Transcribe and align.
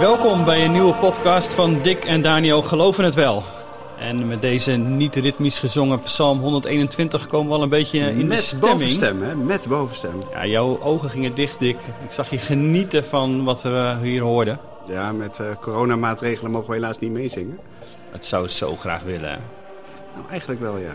Welkom 0.00 0.44
bij 0.44 0.64
een 0.64 0.72
nieuwe 0.72 0.94
podcast 0.94 1.54
van 1.54 1.82
Dick 1.82 2.04
en 2.04 2.22
Daniel 2.22 2.62
Geloven 2.62 3.04
het 3.04 3.14
Wel. 3.14 3.42
En 3.98 4.26
met 4.26 4.40
deze 4.42 4.72
niet 4.72 5.16
ritmisch 5.16 5.58
gezongen 5.58 6.02
Psalm 6.02 6.40
121 6.40 7.26
komen 7.26 7.48
we 7.48 7.54
al 7.54 7.62
een 7.62 7.68
beetje 7.68 7.98
in 7.98 8.18
de 8.18 8.24
Met 8.24 8.38
stemming. 8.38 8.72
bovenstem, 8.72 9.22
hè? 9.22 9.34
Met 9.34 9.68
bovenstem. 9.68 10.12
Ja, 10.32 10.46
jouw 10.46 10.80
ogen 10.82 11.10
gingen 11.10 11.34
dicht, 11.34 11.58
Dick. 11.58 11.76
Ik 12.04 12.10
zag 12.10 12.30
je 12.30 12.38
genieten 12.38 13.04
van 13.04 13.44
wat 13.44 13.62
we 13.62 13.96
hier 14.02 14.22
hoorden. 14.22 14.58
Ja, 14.88 15.12
met 15.12 15.40
eh, 15.40 15.46
coronamaatregelen 15.60 16.50
mogen 16.50 16.68
we 16.68 16.74
helaas 16.74 16.98
niet 16.98 17.10
meezingen. 17.10 17.58
Het 18.10 18.26
zou 18.26 18.42
het 18.42 18.52
zo 18.52 18.76
graag 18.76 19.02
willen. 19.02 19.38
Nou, 20.14 20.26
eigenlijk 20.30 20.60
wel, 20.60 20.78
ja. 20.78 20.92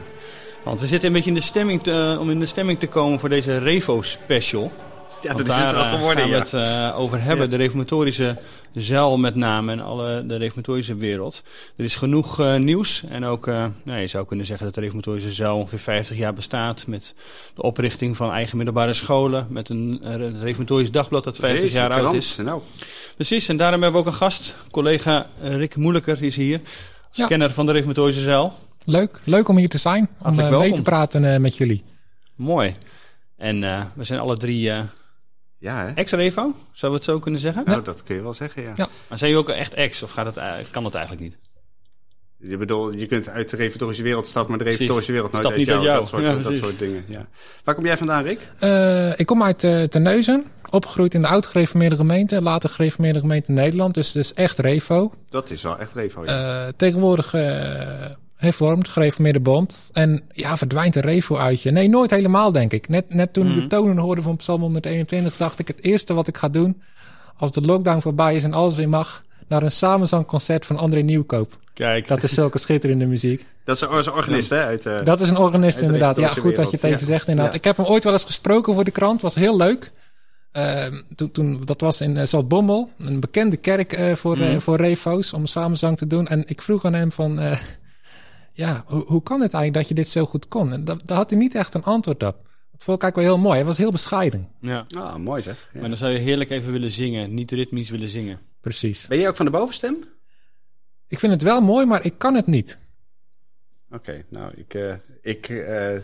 Want 0.64 0.80
we 0.80 0.88
zitten 0.88 1.08
een 1.08 1.14
beetje 1.14 1.30
in 1.30 1.36
de 1.36 1.42
stemming 1.42 1.84
te, 1.84 2.18
om 2.20 2.30
in 2.30 2.40
de 2.40 2.46
stemming 2.46 2.80
te 2.80 2.88
komen 2.88 3.20
voor 3.20 3.30
deze 3.30 3.58
Revo 3.58 4.02
special. 4.02 4.72
Ja, 5.26 5.34
dat 5.34 5.48
is 5.48 5.54
het 5.54 5.64
daar 5.64 5.74
wel 5.74 5.84
eh, 5.84 5.94
geworden, 5.94 6.24
gaan 6.24 6.32
we 6.32 6.38
het 6.38 6.54
eh, 6.54 7.00
over 7.00 7.22
hebben. 7.22 7.46
Ja. 7.46 7.52
De 7.52 7.58
reformatorische 7.58 8.36
zuil 8.74 9.18
met 9.18 9.36
name 9.36 9.72
en 9.72 9.80
alle, 9.80 10.26
de 10.26 10.36
reformatorische 10.36 10.96
wereld. 10.96 11.44
Er 11.76 11.84
is 11.84 11.96
genoeg 11.96 12.40
eh, 12.40 12.56
nieuws. 12.56 13.04
En 13.10 13.26
ook, 13.26 13.48
eh, 13.48 13.66
nou, 13.84 14.00
je 14.00 14.08
zou 14.08 14.26
kunnen 14.26 14.46
zeggen 14.46 14.66
dat 14.66 14.76
de 14.76 14.82
reformatorische 14.82 15.34
zuil 15.34 15.58
ongeveer 15.58 15.80
50 15.80 16.18
jaar 16.18 16.34
bestaat. 16.34 16.88
Met 16.88 17.14
de 17.56 17.62
oprichting 17.62 18.18
van 18.18 18.32
eigen 18.32 18.58
middelbare 18.58 18.94
scholen. 18.94 19.48
Met 19.50 19.70
een 19.70 20.00
het 20.04 20.42
reformatorisch 20.42 20.92
dagblad 20.92 21.24
dat 21.24 21.38
50 21.38 21.62
Deze 21.62 21.76
jaar 21.76 21.92
oud 21.92 22.14
is. 22.16 22.36
Nou, 22.44 22.62
Precies, 23.16 23.48
en 23.48 23.58
daarom 23.58 23.82
hebben 23.82 24.02
we 24.02 24.08
ook 24.08 24.14
een 24.14 24.20
gast. 24.20 24.56
Collega 24.72 25.28
Rick 25.42 25.76
Moeilijker 25.76 26.24
is 26.24 26.36
hier. 26.36 26.62
Ja. 27.12 27.28
kenner 27.28 27.52
van 27.52 27.66
de 27.66 27.72
reformatorische 27.72 28.22
zuil. 28.22 28.54
Leuk, 28.86 29.20
leuk 29.24 29.48
om 29.48 29.58
hier 29.58 29.70
te 29.70 29.78
zijn. 29.78 30.10
Om 30.22 30.36
mee 30.36 30.74
te 30.74 30.82
praten 30.82 31.34
eh, 31.34 31.40
met 31.40 31.58
jullie. 31.58 31.84
Mooi. 32.36 32.76
En 33.38 33.64
eh, 33.64 33.82
we 33.94 34.04
zijn 34.04 34.20
alle 34.20 34.38
drie 34.38 34.72
eh 34.72 34.80
ja, 35.58 35.86
hè? 35.86 35.94
ex-revo, 35.94 36.42
zouden 36.42 36.56
we 36.82 36.92
het 36.92 37.04
zo 37.04 37.20
kunnen 37.20 37.40
zeggen? 37.40 37.64
Nou, 37.66 37.84
dat 37.84 38.04
kun 38.04 38.16
je 38.16 38.22
wel 38.22 38.34
zeggen, 38.34 38.62
ja. 38.62 38.74
Ja. 38.76 38.88
Maar 39.08 39.18
zijn 39.18 39.32
jullie 39.32 39.48
ook 39.48 39.56
echt 39.56 39.74
ex 39.74 40.04
of 40.04 40.12
gaat 40.12 40.36
het, 40.36 40.70
kan 40.70 40.84
dat 40.84 40.94
eigenlijk 40.94 41.24
niet? 41.24 41.38
Je 42.38 42.58
bedoel, 42.58 42.94
je 42.94 43.06
kunt 43.06 43.30
uit 43.30 43.50
de 43.50 43.56
reformatorische 43.56 44.04
wereld 44.04 44.28
stappen, 44.28 44.50
maar 44.50 44.58
de 44.58 44.64
Precies. 44.64 44.80
reformatorische 44.80 45.12
wereld 45.12 45.32
nooit 45.32 45.44
Stap 45.44 45.58
uit 45.58 45.68
niet 45.68 45.84
jou. 45.84 45.88
uit 45.90 46.00
Dat 46.00 46.08
soort, 46.08 46.24
Ja, 46.24 46.50
dat 46.50 46.56
soort 46.56 46.80
dingen, 46.80 47.04
ja. 47.08 47.28
Waar 47.64 47.76
kom 47.76 47.86
jij 47.86 47.98
vandaan, 47.98 48.24
Rick? 48.24 48.40
Eh, 48.60 49.20
ik 49.20 49.26
kom 49.26 49.44
uit 49.44 49.64
uh, 49.64 49.84
Terneuzen, 49.84 50.46
opgegroeid 50.70 51.14
in 51.14 51.22
de 51.22 51.28
oud 51.28 51.46
gereformeerde 51.46 51.96
gemeente, 51.96 52.42
later 52.42 52.70
gereformeerde 52.70 53.20
gemeente 53.20 53.52
Nederland, 53.52 53.94
dus, 53.94 54.12
dus 54.12 54.34
echt 54.34 54.60
revo. 54.60 55.14
Dat 55.30 55.50
is 55.50 55.64
wel 55.64 55.80
echt 55.80 55.94
revo, 55.94 56.26
ja. 56.26 56.66
Eh, 56.66 56.74
tegenwoordig 56.76 57.34
hervormd, 58.46 58.88
gereformeerde 58.88 59.40
bond. 59.40 59.90
En 59.94 60.22
ja, 60.32 60.58
verdwijnt 60.58 60.96
een 60.96 61.02
revo 61.02 61.38
uit 61.38 61.62
je? 61.62 61.72
Nee, 61.72 61.90
nooit 61.90 62.10
helemaal 62.12 62.52
denk 62.52 62.74
ik. 62.74 62.88
Net, 62.90 63.14
net 63.14 63.34
toen 63.34 63.48
ik 63.52 63.56
de 63.60 63.68
tonen 63.68 63.98
hoorde 63.98 64.22
van 64.22 64.36
Psalm 64.36 64.62
121 64.62 65.38
dacht 65.38 65.60
ik 65.60 65.68
het 65.68 65.84
eerste 65.84 66.14
wat 66.14 66.28
ik 66.28 66.38
ga 66.38 66.50
doen, 66.50 66.82
als 67.38 67.52
de 67.52 67.62
lockdown 67.62 68.00
voorbij 68.02 68.36
is 68.36 68.44
en 68.44 68.54
alles 68.54 68.76
weer 68.76 68.90
mag, 68.90 69.24
naar 69.48 69.64
een 69.64 69.72
samenzangconcert 69.72 70.66
van 70.66 70.78
André 70.78 71.00
Nieuwkoop. 71.00 71.58
Kijk, 71.74 72.08
Dat 72.08 72.24
is 72.24 72.34
zulke 72.34 72.58
schitterende 72.58 73.06
muziek. 73.06 73.46
Dat 73.64 73.76
is 73.76 73.82
een 73.82 73.98
is 73.98 74.06
een 74.06 74.14
organist, 74.14 74.50
hè? 74.50 74.64
Uit, 74.64 74.86
eh, 74.86 75.04
Dat 75.04 75.22
is 75.22 75.30
een 75.30 75.38
organist 75.38 75.80
de 75.80 75.86
inderdaad. 75.86 76.18
Ja, 76.18 76.28
goed 76.28 76.56
dat 76.56 76.70
je 76.72 76.76
het 76.76 76.86
even 76.86 77.00
Ja. 77.00 77.06
zegt 77.06 77.28
inderdaad. 77.28 77.54
Ja. 77.54 77.60
Ik 77.60 77.64
heb 77.66 77.78
hem 77.78 77.86
ooit 77.86 78.04
wel 78.04 78.14
eens 78.14 78.24
gesproken 78.24 78.74
voor 78.74 78.84
de 78.84 78.92
krant. 78.92 79.22
Was 79.22 79.36
heel 79.36 79.58
leuk. 79.58 79.92
Ehm, 80.52 81.02
toen, 81.16 81.32
toen, 81.32 81.62
dat 81.66 81.82
was 81.82 82.02
in 82.02 82.16
uh, 82.16 82.24
Zaltbommel. 82.26 82.90
Een 82.98 83.20
bekende 83.20 83.58
kerk 83.58 83.94
eh, 83.94 84.16
voor, 84.16 84.38
Mhm. 84.38 84.60
voor 84.60 84.78
refo's. 84.78 85.34
Om 85.34 85.46
samenzang 85.46 85.98
te 85.98 86.08
doen. 86.08 86.28
En 86.28 86.44
ik 86.48 86.62
vroeg 86.62 86.86
aan 86.86 86.94
hem 86.94 87.12
van... 87.12 87.40
ja, 88.58 88.84
hoe, 88.88 89.04
hoe 89.06 89.24
kan 89.24 89.42
het 89.42 89.54
eigenlijk 89.54 89.74
dat 89.74 89.88
je 89.88 89.94
dit 90.04 90.08
zo 90.08 90.26
goed 90.26 90.48
kon? 90.48 90.72
En 90.72 90.84
da- 90.86 90.98
daar 91.06 91.18
had 91.18 91.30
hij 91.30 91.40
niet 91.40 91.56
echt 91.56 91.74
een 91.74 91.84
antwoord 91.84 92.24
op. 92.24 92.44
Dat 92.72 92.84
vond 92.84 92.98
ik 92.98 93.04
eigenlijk 93.04 93.16
wel 93.16 93.26
heel 93.26 93.38
mooi. 93.44 93.56
Hij 93.56 93.66
was 93.66 93.78
heel 93.78 93.92
bescheiden. 93.92 94.48
ja. 94.62 94.86
Ah, 94.98 95.16
mooi 95.16 95.42
zeg. 95.42 95.70
Ja. 95.74 95.80
Maar 95.80 95.90
dan 95.90 95.98
zou 95.98 96.12
je 96.12 96.20
heerlijk 96.20 96.50
even 96.50 96.72
willen 96.72 96.92
zingen, 96.92 97.34
niet 97.34 97.52
ritmisch 97.52 97.90
willen 97.90 98.10
zingen. 98.10 98.40
Precies. 98.62 99.08
Ben 99.08 99.18
jij 99.18 99.28
ook 99.28 99.36
van 99.36 99.46
de 99.46 99.52
bovenstem? 99.52 100.04
Ik 101.08 101.20
vind 101.20 101.32
het 101.32 101.42
wel 101.42 101.62
mooi, 101.62 101.86
maar 101.86 102.06
ik 102.06 102.14
kan 102.18 102.36
het 102.36 102.46
niet. 102.48 102.78
Oké, 103.92 104.24
nou, 104.30 104.52
ik, 104.56 104.74
eh, 104.74 104.94
ik, 105.22 105.50
eh, 105.50 105.96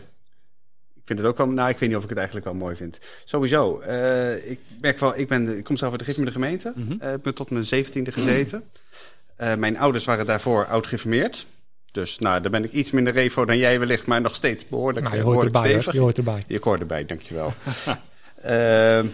ik 0.94 1.02
vind 1.04 1.18
het 1.18 1.28
ook 1.28 1.36
wel... 1.36 1.46
Nou, 1.48 1.68
ik 1.70 1.78
weet 1.78 1.88
niet 1.88 1.98
of 1.98 2.02
ik 2.02 2.08
het 2.08 2.18
eigenlijk 2.18 2.46
wel 2.46 2.56
mooi 2.56 2.76
vind. 2.76 2.98
Sowieso, 3.24 3.80
eh, 3.80 4.50
ik 4.50 4.60
merk 4.80 4.98
wel... 4.98 5.18
Ik, 5.18 5.28
ben, 5.28 5.56
ik 5.58 5.64
kom 5.64 5.76
zelf 5.76 5.90
uit 5.90 6.00
de 6.00 6.06
gereformeerde 6.12 6.38
gemeente. 6.40 6.72
Mhm. 6.76 7.00
Eh, 7.00 7.12
ik 7.12 7.22
ben 7.22 7.34
tot 7.34 7.50
mijn 7.50 7.64
zeventiende 7.64 8.12
gezeten. 8.12 8.64
Eh, 9.36 9.54
mijn 9.54 9.78
ouders 9.78 10.04
waren 10.04 10.26
daarvoor 10.26 10.66
oud 10.66 10.86
gereformeerd. 10.86 11.46
Dus 11.92 12.18
nou, 12.18 12.40
dan 12.40 12.50
ben 12.50 12.64
ik 12.64 12.72
iets 12.72 12.90
minder 12.90 13.12
revo 13.12 13.44
dan 13.44 13.58
jij 13.58 13.78
wellicht, 13.78 14.06
maar 14.06 14.20
nog 14.20 14.34
steeds 14.34 14.66
behoorlijk, 14.66 15.06
Nou, 15.06 15.16
je 15.16 15.22
hoort 15.22 15.34
behoorlijk 15.34 15.56
erbij 15.56 15.72
hoor. 15.72 15.80
stevig. 15.80 15.98
Je 15.98 16.04
hoort 16.04 16.18
erbij. 16.18 16.44
Je 16.46 16.58
hoort 16.62 16.80
erbij, 16.80 17.06
dankjewel. 17.06 17.54
Ehm 18.42 19.06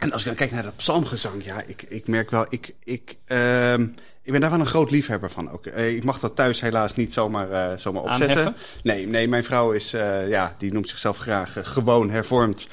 en 0.00 0.12
als 0.12 0.20
ik 0.20 0.26
dan 0.26 0.36
kijk 0.36 0.50
naar 0.50 0.62
dat 0.62 0.76
psalmgezang, 0.76 1.44
ja, 1.44 1.62
ik, 1.66 1.82
ik 1.82 2.06
merk 2.06 2.30
wel, 2.30 2.46
ik, 2.48 2.74
ik, 2.84 3.16
ehm, 3.24 3.82
ik 4.22 4.32
ben 4.32 4.40
daar 4.40 4.50
wel 4.50 4.60
een 4.60 4.66
groot 4.66 4.90
liefhebber 4.90 5.30
van 5.30 5.50
ook. 5.50 5.66
Eh, 5.66 5.94
ik 5.94 6.04
mag 6.04 6.20
dat 6.20 6.36
thuis 6.36 6.60
helaas 6.60 6.94
niet 6.94 7.12
zomaar, 7.12 7.50
eh, 7.50 7.78
zomaar 7.78 8.02
opzetten. 8.02 8.28
Aanheffen? 8.28 8.54
Nee, 8.82 9.06
nee, 9.06 9.28
mijn 9.28 9.44
vrouw 9.44 9.70
is, 9.72 9.92
eh, 9.92 10.28
ja, 10.28 10.54
die 10.58 10.72
noemt 10.72 10.88
zichzelf 10.88 11.16
graag 11.16 11.56
gewoon 11.62 12.10
hervormd. 12.10 12.68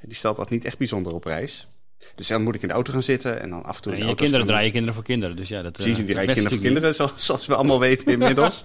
Die 0.00 0.14
stelt 0.14 0.36
dat 0.36 0.50
niet 0.50 0.64
echt 0.64 0.78
bijzonder 0.78 1.14
op 1.14 1.20
prijs. 1.20 1.68
Dus 2.14 2.26
dan 2.26 2.42
moet 2.42 2.54
ik 2.54 2.62
in 2.62 2.68
de 2.68 2.74
auto 2.74 2.92
gaan 2.92 3.02
zitten 3.02 3.40
en 3.40 3.50
dan 3.50 3.64
af 3.64 3.76
en 3.76 3.82
toe 3.82 3.92
En 3.92 4.06
je 4.06 4.14
kinderen 4.14 4.46
draaien 4.46 4.70
kinderen 4.70 4.94
voor 4.94 5.04
kinderen, 5.04 5.36
dus 5.36 5.48
ja, 5.48 5.62
dat 5.62 5.72
Precies, 5.72 5.98
eh, 5.98 6.06
die 6.06 6.14
kinderen 6.14 6.48
voor 6.48 6.58
kinderen, 6.58 6.94
zoals, 6.94 7.12
zoals 7.16 7.46
we 7.46 7.54
allemaal 7.54 7.80
weten 7.80 8.06
inmiddels. 8.18 8.62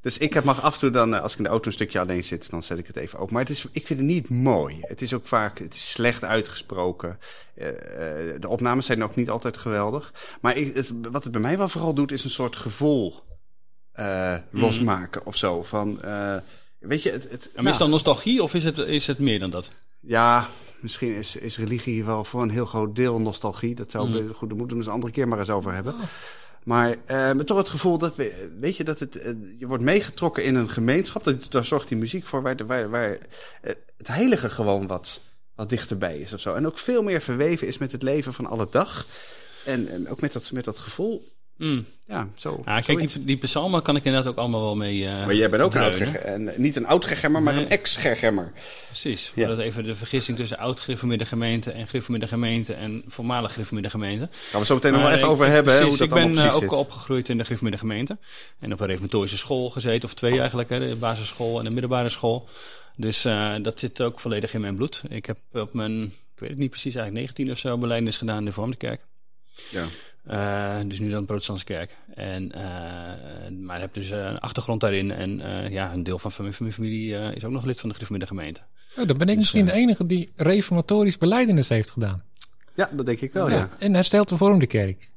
dus 0.00 0.18
ik 0.18 0.34
heb, 0.34 0.44
mag 0.44 0.62
af 0.62 0.74
en 0.74 0.80
toe 0.80 0.90
dan, 0.90 1.14
eh, 1.14 1.22
als 1.22 1.32
ik 1.32 1.38
in 1.38 1.44
de 1.44 1.50
auto 1.50 1.66
een 1.66 1.72
stukje 1.72 2.00
alleen 2.00 2.24
zit, 2.24 2.50
dan 2.50 2.62
zet 2.62 2.78
ik 2.78 2.86
het 2.86 2.96
even 2.96 3.18
open. 3.18 3.32
Maar 3.32 3.42
het 3.42 3.50
is, 3.50 3.64
ik 3.72 3.86
vind 3.86 3.98
het 3.98 4.08
niet 4.08 4.28
mooi. 4.28 4.76
Het 4.80 5.02
is 5.02 5.14
ook 5.14 5.26
vaak 5.26 5.58
het 5.58 5.74
is 5.74 5.90
slecht 5.90 6.24
uitgesproken. 6.24 7.18
Eh, 7.54 7.66
de 8.38 8.48
opnames 8.48 8.86
zijn 8.86 9.02
ook 9.02 9.16
niet 9.16 9.30
altijd 9.30 9.58
geweldig. 9.58 10.12
Maar 10.40 10.56
ik, 10.56 10.74
het, 10.74 10.92
wat 11.10 11.22
het 11.22 11.32
bij 11.32 11.40
mij 11.40 11.58
wel 11.58 11.68
vooral 11.68 11.94
doet, 11.94 12.12
is 12.12 12.24
een 12.24 12.30
soort 12.30 12.56
gevoel 12.56 13.14
eh, 13.92 14.36
losmaken 14.50 15.26
of 15.26 15.36
zo. 15.36 15.62
Van, 15.62 16.00
weet 16.78 17.02
je, 17.02 17.10
het, 17.10 17.30
het, 17.30 17.50
is 17.54 17.64
het 17.64 17.78
dan 17.78 17.90
nostalgie 17.90 18.42
of 18.42 18.54
is 18.54 18.64
het, 18.64 18.78
is 18.78 19.06
het 19.06 19.18
meer 19.18 19.38
dan 19.38 19.50
dat? 19.50 19.70
ja, 20.02 20.48
misschien 20.82 21.14
is, 21.14 21.36
is 21.36 21.58
religie 21.58 21.94
hier 21.94 22.04
wel 22.04 22.24
voor 22.24 22.42
een 22.42 22.50
heel 22.50 22.66
groot 22.66 22.96
deel 22.96 23.20
nostalgie. 23.20 23.74
Dat 23.74 23.90
zou 23.90 24.08
Mm. 24.08 24.34
goed, 24.34 24.48
daar 24.48 24.58
moeten 24.58 24.76
we 24.76 24.82
eens 24.82 24.86
een 24.86 24.92
andere 24.92 25.12
keer 25.12 25.28
maar 25.28 25.38
eens 25.38 25.50
over 25.50 25.72
hebben. 25.72 25.94
Maar 26.64 26.96
eh, 27.04 27.32
met 27.32 27.46
toch 27.46 27.56
het 27.56 27.68
gevoel 27.68 27.98
dat, 27.98 28.16
we, 28.16 28.50
weet 28.60 28.76
je, 28.76 28.84
dat 28.84 28.98
het, 28.98 29.18
eh, 29.18 29.32
je 29.58 29.66
wordt 29.66 29.82
meegetrokken 29.82 30.44
in 30.44 30.54
een 30.54 30.68
gemeenschap. 30.68 31.24
Dat, 31.24 31.46
daar 31.50 31.64
zorgt 31.64 31.88
die 31.88 31.96
muziek 31.96 32.26
voor, 32.26 32.42
waar, 32.42 32.56
waar, 32.66 32.90
waar 32.90 33.18
eh, 33.60 33.74
het 33.96 34.06
heilige 34.06 34.50
gewoon 34.50 34.86
wat, 34.86 35.20
wat 35.54 35.68
dichterbij 35.68 36.18
is 36.18 36.32
of 36.32 36.40
zo. 36.40 36.54
En 36.54 36.66
ook 36.66 36.78
veel 36.78 37.02
meer 37.02 37.20
verweven 37.20 37.66
is 37.66 37.78
met 37.78 37.92
het 37.92 38.02
leven 38.02 38.32
van 38.32 38.46
alle 38.46 38.66
dag. 38.70 39.06
En, 39.64 39.88
en 39.88 40.08
ook 40.08 40.20
met 40.20 40.32
dat, 40.32 40.50
met 40.52 40.64
dat 40.64 40.78
gevoel, 40.78 41.24
Mm. 41.62 41.84
ja, 42.08 42.28
zo. 42.36 42.62
Ja, 42.64 42.80
kijk, 42.80 42.98
die, 43.12 43.24
die 43.24 43.36
psalmen 43.36 43.82
kan 43.82 43.96
ik 43.96 44.04
inderdaad 44.04 44.30
ook 44.32 44.38
allemaal 44.38 44.62
wel 44.62 44.76
mee 44.76 45.06
eh, 45.06 45.24
maar 45.26 45.34
jij 45.34 45.48
bent 45.48 45.62
ook 45.62 45.74
een 45.74 46.16
en 46.16 46.50
Niet 46.56 46.76
een 46.76 46.86
oud 46.86 47.04
gegemmer, 47.04 47.42
maar 47.42 47.54
Nee. 47.54 47.62
een 47.64 47.70
ex-gegemmer. 47.70 48.52
Precies. 48.86 49.32
Ja. 49.34 49.48
Dat 49.48 49.58
even 49.58 49.84
de 49.84 49.94
vergissing 49.94 50.36
tussen 50.38 50.58
oud-gereformeerde 50.58 51.24
gemeente 51.24 51.70
en 51.72 51.86
gereformeerde 51.88 52.26
gemeente 52.28 52.74
en 52.74 53.02
voormalig 53.08 53.52
gereformeerde 53.52 53.90
gemeente. 53.90 54.28
Gaan 54.50 54.60
we 54.60 54.66
zo 54.66 54.74
meteen 54.74 54.92
nog 54.92 55.00
wel 55.02 55.10
even 55.10 55.24
ik- 55.24 55.30
over 55.30 55.46
hebben, 55.46 55.64
precies, 55.78 55.88
hoe 55.98 55.98
dat 55.98 56.06
ik 56.06 56.12
ben 56.24 56.26
eh, 56.28 56.32
precies 56.32 56.52
ook 56.52 56.60
zit. 56.60 56.70
opgegroeid 56.72 57.28
in 57.28 57.36
de 57.36 57.42
gereformeerde 57.44 57.80
gemeente. 57.80 58.18
En 58.58 58.72
op 58.72 58.80
een 58.80 58.86
reformatorische 58.86 59.36
school 59.36 59.70
gezeten, 59.70 60.04
of 60.08 60.14
twee 60.14 60.38
eigenlijk, 60.38 60.68
hè, 60.68 60.88
de 60.88 60.96
basisschool 60.96 61.58
en 61.58 61.64
de 61.64 61.70
middelbare 61.70 62.08
school. 62.08 62.48
Dus 62.96 63.24
eh, 63.24 63.52
dat 63.62 63.78
zit 63.78 64.00
ook 64.00 64.20
volledig 64.20 64.54
in 64.54 64.60
mijn 64.60 64.74
bloed. 64.74 65.02
Ik 65.08 65.26
heb 65.26 65.38
op 65.52 65.72
mijn, 65.74 66.02
ik 66.04 66.38
weet 66.38 66.50
het 66.50 66.58
niet 66.58 66.70
precies, 66.70 66.94
eigenlijk 66.94 67.26
19 67.26 67.50
of 67.50 67.58
zo, 67.58 67.78
beleidnis 67.78 68.16
gedaan 68.16 68.38
in 68.38 68.44
de 68.44 68.52
Vormde 68.52 68.76
Kerk. 68.76 69.00
Ja. 69.70 69.84
Eh, 70.22 70.76
dus 70.86 70.98
nu 70.98 71.10
dan 71.10 71.20
de 71.20 71.26
protestantse 71.26 71.64
kerk. 71.64 71.96
En, 72.14 72.52
eh, 72.52 72.62
maar 73.60 73.74
ik 73.76 73.80
heb 73.82 73.94
dus 73.94 74.10
eh, 74.10 74.18
een 74.18 74.38
achtergrond 74.38 74.80
daarin. 74.80 75.10
En 75.10 75.40
eh, 75.40 75.70
ja, 75.70 75.92
een 75.92 76.02
deel 76.02 76.18
van 76.18 76.32
mijn 76.38 76.52
familie, 76.54 76.74
familie 76.76 77.16
eh, 77.16 77.34
is 77.36 77.44
ook 77.44 77.52
nog 77.52 77.64
lid 77.64 77.80
van 77.80 77.88
de 77.88 77.94
gereformeerde 77.94 78.34
gemeente. 78.34 78.60
Oh, 78.96 79.06
dan 79.06 79.18
ben 79.18 79.20
ik 79.20 79.26
Dus, 79.26 79.36
misschien 79.36 79.64
de 79.64 79.72
enige 79.72 80.06
die 80.06 80.32
reformatorisch 80.36 81.18
beleidenis 81.18 81.68
heeft 81.68 81.90
gedaan. 81.90 82.22
ja, 82.74 82.90
dat 82.92 83.06
denk 83.06 83.20
ik 83.20 83.32
wel, 83.32 83.50
ja. 83.50 83.68
In 83.78 83.94
hersteld 83.94 84.28
hervormde 84.28 84.66
kerk. 84.66 85.10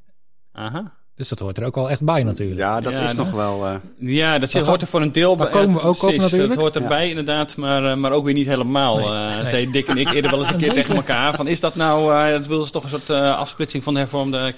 Aha. 0.52 0.94
Dus 1.16 1.30
dat 1.30 1.40
hoort 1.40 1.58
er 1.58 1.66
ook 1.66 1.76
wel 1.76 1.90
echt 1.90 2.04
bij 2.04 2.24
natuurlijk. 2.24 2.60
Ja, 2.60 2.82
dat 2.82 2.94
Ja, 2.94 3.04
is 3.04 3.14
nog 3.14 3.32
wel... 3.32 3.66
eh, 3.66 3.76
Ja, 4.00 4.40
dat 4.40 4.54
hoort 4.54 4.82
er 4.82 4.88
voor 4.88 5.02
een 5.02 5.12
deel 5.12 5.36
bij. 5.36 5.46
daar 5.52 5.62
komen 5.62 5.82
we 5.82 5.88
ook 5.88 6.04
op 6.04 6.16
natuurlijk. 6.16 6.50
Dat 6.54 6.62
hoort 6.62 6.76
erbij 6.76 7.10
inderdaad, 7.10 7.56
maar, 7.58 7.86
eh, 7.92 7.96
maar 7.98 8.12
ook 8.12 8.26
weer 8.26 8.34
niet 8.34 8.46
helemaal. 8.48 8.98
Nee, 8.98 9.06
Eh, 9.08 9.36
nee. 9.36 9.46
Zei 9.46 9.72
Dick 9.72 9.88
en 9.88 9.98
ik 9.98 10.14
eerder 10.14 10.32
wel 10.32 10.40
eens 10.40 10.50
een 10.52 10.58
keer 10.58 10.68
Nee, 10.68 10.76
tegen 10.82 10.96
elkaar. 10.96 11.36
Van, 11.36 11.48
is 11.48 11.60
dat 11.60 11.76
nou, 11.76 12.14
eh, 12.26 12.32
dat 12.32 12.48
willen 12.48 12.66
ze 12.66 12.72
toch 12.72 12.84
een 12.84 12.90
soort 12.90 13.10
eh, 13.10 13.38
afsplitsing 13.38 13.84
van 13.84 13.94
de 13.94 14.00
hervormde 14.00 14.54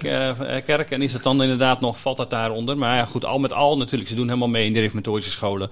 kerk? 0.65 0.91
En 0.91 1.01
is 1.01 1.13
het 1.13 1.23
dan 1.23 1.41
inderdaad 1.41 1.79
nog, 1.81 1.99
valt 1.99 2.17
dat 2.17 2.29
daaronder? 2.29 2.77
Maar 2.77 2.95
ja, 2.95 3.05
goed, 3.05 3.25
al 3.25 3.39
met 3.39 3.53
al 3.53 3.77
natuurlijk, 3.77 4.09
ze 4.09 4.15
doen 4.15 4.27
helemaal 4.27 4.47
mee 4.47 4.65
in 4.65 4.73
de 4.73 4.79
reformatorische 4.79 5.31
scholen. 5.31 5.69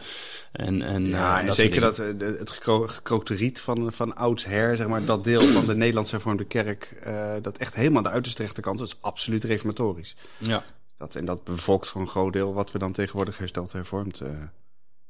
En, 0.51 0.81
en, 0.81 1.07
ja, 1.07 1.33
eh, 1.33 1.39
en 1.39 1.45
dat 1.45 1.55
zeker 1.55 1.81
dat, 1.81 1.97
het 2.37 2.51
gekro- 2.51 2.87
gekrookte 2.87 3.35
riet 3.35 3.61
van, 3.61 3.91
van 3.93 4.15
oudsher, 4.15 4.75
zeg 4.77 4.87
maar, 4.87 5.05
dat 5.05 5.23
deel 5.23 5.41
van 5.51 5.65
de 5.65 5.75
Nederlandse 5.75 6.13
hervormde 6.13 6.43
kerk, 6.45 6.93
eh, 7.03 7.13
dat 7.41 7.57
echt 7.57 7.75
helemaal 7.75 8.01
de 8.01 8.09
uiterste 8.09 8.41
rechterkant 8.41 8.81
is, 8.81 8.95
absoluut 9.01 9.43
reformatorisch. 9.43 10.15
Ja. 10.37 10.63
Dat, 10.97 11.15
en 11.15 11.25
dat 11.25 11.43
bevolkt 11.43 11.87
voor 11.87 12.01
een 12.01 12.07
groot 12.07 12.33
deel 12.33 12.53
wat 12.53 12.71
we 12.71 12.79
dan 12.79 12.91
tegenwoordig 12.91 13.37
hersteld 13.37 13.71
hervormd 13.71 14.21
eh, 14.21 14.29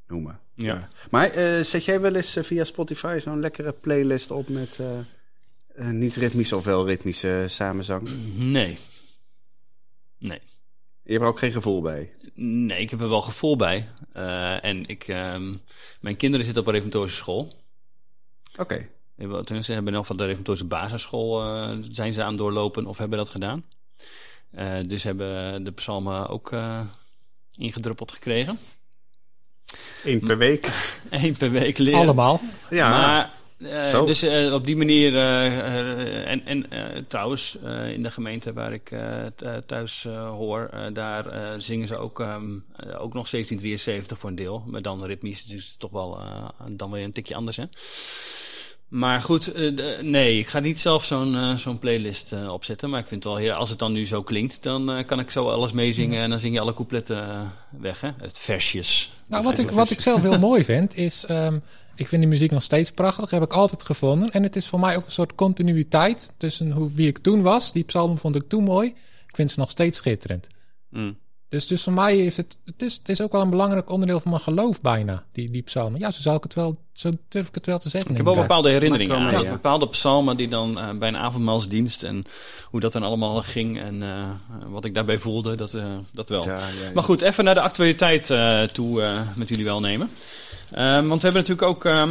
noemen. 0.08 0.40
Ja. 0.54 0.90
Maar 1.10 1.30
eh, 1.30 1.64
zet 1.64 1.86
jij 1.86 2.00
wel 2.00 2.16
eens 2.16 2.36
eh, 2.36 2.44
via 2.44 2.64
Spotify 2.64 3.18
zo'n 3.22 3.40
lekkere 3.40 3.72
playlist 3.72 4.32
op 4.32 4.50
met 4.50 4.80
niet 5.78 6.16
ritmische 6.16 6.56
of 6.56 6.64
wel 6.64 6.86
ritmische 6.88 7.46
samenzang? 7.48 8.10
Nee. 8.36 8.78
Nee. 10.18 10.42
Je 11.04 11.12
hebt 11.12 11.24
er 11.24 11.30
ook 11.30 11.40
geen 11.40 11.52
gevoel 11.52 11.82
bij. 11.82 12.14
Nee, 12.34 12.80
ik 12.80 12.90
heb 12.90 13.02
er 13.02 13.10
wel 13.10 13.22
gevoel 13.22 13.56
bij. 13.56 13.90
En 14.62 14.86
ik, 14.86 15.08
ehm, 15.08 15.54
mijn 16.00 16.18
kinderen 16.18 16.46
zitten 16.46 16.64
op 16.64 16.68
een 16.68 16.74
reformatorische 16.74 17.18
school. 17.18 17.54
Oké. 18.58 18.88
Tenminste, 19.18 19.64
ze 19.64 19.74
hebben 19.74 19.92
in 19.92 19.98
elk 19.98 20.02
geval 20.02 20.18
de 20.18 20.24
reformatorische 20.24 20.68
basisschool 20.68 21.42
zijn 21.90 22.14
ze 22.14 22.24
aan 22.24 22.30
het 22.30 22.38
doorlopen 22.38 22.86
of 22.86 22.98
hebben 22.98 23.18
dat 23.18 23.30
gedaan. 23.30 23.64
Eh, 24.56 24.74
dus 24.88 25.04
hebben 25.04 25.64
de 25.64 25.72
psalmen 25.72 26.30
ook 26.30 26.52
eh, 26.52 26.80
ingedruppeld 27.58 28.12
gekregen. 28.12 28.58
Eén 30.04 30.20
per 30.20 30.38
week. 30.38 30.70
Eén 31.10 31.36
per 31.38 31.52
week 31.52 31.78
leren. 31.78 32.00
Allemaal. 32.00 32.42
Ja. 32.70 32.90
Maar, 32.90 33.32
eh, 33.72 33.90
Zo. 33.90 34.06
dus 34.06 34.22
eh, 34.22 34.54
op 34.54 34.66
die 34.66 34.76
manier, 34.76 35.18
en, 36.26 36.46
en 36.46 36.72
eh, 36.72 37.02
trouwens, 37.08 37.58
eh, 37.64 37.92
in 37.92 38.04
de 38.04 38.12
gemeente 38.12 38.54
waar 38.54 38.74
ik 38.74 38.92
thuis 39.66 40.06
eh, 40.06 40.30
hoor, 40.30 40.70
eh, 40.72 40.86
daar 40.94 41.62
zingen 41.62 41.88
ze 41.88 41.98
ook, 41.98 42.20
ehm, 42.20 42.44
eh, 42.76 43.02
ook 43.02 43.14
nog 43.14 43.28
1773 43.30 44.18
voor 44.20 44.30
een 44.30 44.36
deel. 44.36 44.64
Maar 44.68 44.82
dan 44.82 45.04
ritmisch, 45.06 45.46
dus 45.46 45.76
toch 45.78 45.92
wel 45.92 46.20
eh, 46.20 46.46
dan 46.72 46.92
weer 46.92 47.04
een 47.04 47.12
tikje 47.12 47.36
anders, 47.36 47.58
hè. 47.58 47.64
Maar 48.88 49.22
goed, 49.22 49.52
eh, 49.52 50.02
nee, 50.02 50.40
ik 50.40 50.48
ga 50.48 50.60
niet 50.60 50.80
zelf 50.80 51.06
zo'n 51.06 51.36
eh, 51.36 51.56
zo'n 51.56 51.80
playlist 51.80 52.32
eh, 52.32 52.54
opzetten. 52.54 52.90
Maar 52.90 53.00
ik 53.00 53.08
vind 53.08 53.24
het 53.24 53.34
wel, 53.34 53.52
als 53.52 53.70
het 53.70 53.80
dan 53.80 53.92
nu 53.92 54.06
zo 54.06 54.24
klinkt, 54.24 54.64
dan 54.64 55.04
kan 55.06 55.20
ik 55.20 55.32
zo 55.32 55.50
alles 55.50 55.72
meezingen. 55.72 56.22
En 56.22 56.30
dan 56.30 56.40
zing 56.40 56.54
je 56.54 56.60
alle 56.60 56.74
coupletten 56.74 57.52
weg, 57.70 58.02
hè. 58.02 58.10
Het 58.18 58.38
versjes. 58.38 59.12
Nou, 59.28 59.44
wat 59.44 59.58
ik, 59.58 59.70
wat 59.70 59.90
ik 59.90 60.02
zelf 60.02 60.22
heel 60.22 60.40
mooi 60.50 60.64
vind, 60.64 60.96
is... 60.96 61.26
ehm, 61.26 61.60
ik 61.96 62.08
vind 62.08 62.22
die 62.22 62.32
muziek 62.32 62.52
nog 62.52 62.64
steeds 62.64 62.92
prachtig. 62.92 63.30
heb 63.30 63.44
ik 63.44 63.54
altijd 63.54 63.84
gevonden. 63.84 64.32
En 64.32 64.44
het 64.44 64.56
is 64.56 64.68
voor 64.68 64.80
mij 64.80 64.96
ook 64.96 65.06
een 65.06 65.12
soort 65.12 65.36
continuïteit 65.36 66.34
tussen 66.38 66.72
hoe, 66.72 66.92
wie 66.92 67.08
ik 67.08 67.18
toen 67.18 67.42
was. 67.42 67.72
Die 67.72 67.84
psalmen 67.84 68.18
vond 68.18 68.36
ik 68.36 68.44
toen 68.48 68.64
mooi. 68.64 68.88
Ik 69.28 69.36
vind 69.36 69.52
ze 69.52 69.60
nog 69.60 69.70
steeds 69.70 69.98
schitterend. 69.98 70.48
Mm. 70.90 71.18
Dus, 71.56 71.68
dus 71.68 71.84
voor 71.84 71.94
mij 71.94 72.16
heeft 72.16 72.38
het... 72.38 72.58
Het 72.66 72.82
is, 72.82 72.94
het 72.94 73.10
is 73.10 73.22
ook 73.22 73.32
wel 73.32 73.42
een 73.42 73.50
belangrijk 73.50 73.90
onderdeel 73.90 74.20
van 74.20 74.32
mijn 74.32 74.44
geloof 74.44 74.82
bijna, 74.82 75.24
die, 75.32 75.52
die 75.52 75.62
psalmen. 75.62 76.00
Ja, 76.00 76.12
zo, 76.12 76.22
zou 76.22 76.36
ik 76.38 76.44
het 76.44 76.54
wel, 76.54 76.78
zo 76.94 77.10
durf 77.30 77.48
ik 77.48 77.56
het 77.56 77.66
wel 77.66 77.80
te 77.80 77.90
zeggen. 77.90 78.12
Ik 78.12 78.18
heb 78.18 78.26
wel 78.26 78.36
bepaalde 78.36 78.70
herinneringen 78.70 79.16
aan. 79.18 79.32
wel 79.32 79.44
ja. 79.44 79.52
Bepaalde 79.52 79.88
psalmen 79.88 80.38
die 80.38 80.48
dan 80.48 80.80
eh, 80.80 80.90
bij 80.92 81.08
een 81.08 81.18
avondmaalsdienst 81.18 82.04
en 82.04 82.24
hoe 82.70 82.80
dat 82.80 82.94
dan 82.94 83.04
allemaal 83.04 83.42
ging 83.42 83.80
en 83.80 84.04
eh, 84.04 84.30
wat 84.68 84.86
ik 84.86 84.94
daarbij 84.94 85.20
voelde, 85.20 85.56
dat, 85.56 85.74
eh, 85.74 85.84
dat 86.12 86.30
wel. 86.30 86.44
Ja, 86.46 86.56
ja, 86.56 86.68
ja. 86.68 86.92
Maar 86.94 87.04
goed, 87.04 87.22
even 87.22 87.44
naar 87.44 87.54
de 87.56 87.62
actualiteit 87.62 88.30
eh, 88.30 88.62
toe 88.64 89.02
eh, 89.02 89.20
met 89.36 89.50
jullie 89.50 89.66
welnemen. 89.66 90.10
Ehm, 90.72 91.08
want 91.08 91.22
we 91.22 91.28
hebben 91.28 91.42
natuurlijk 91.42 91.68
ook... 91.68 91.86
ehm, 91.86 92.10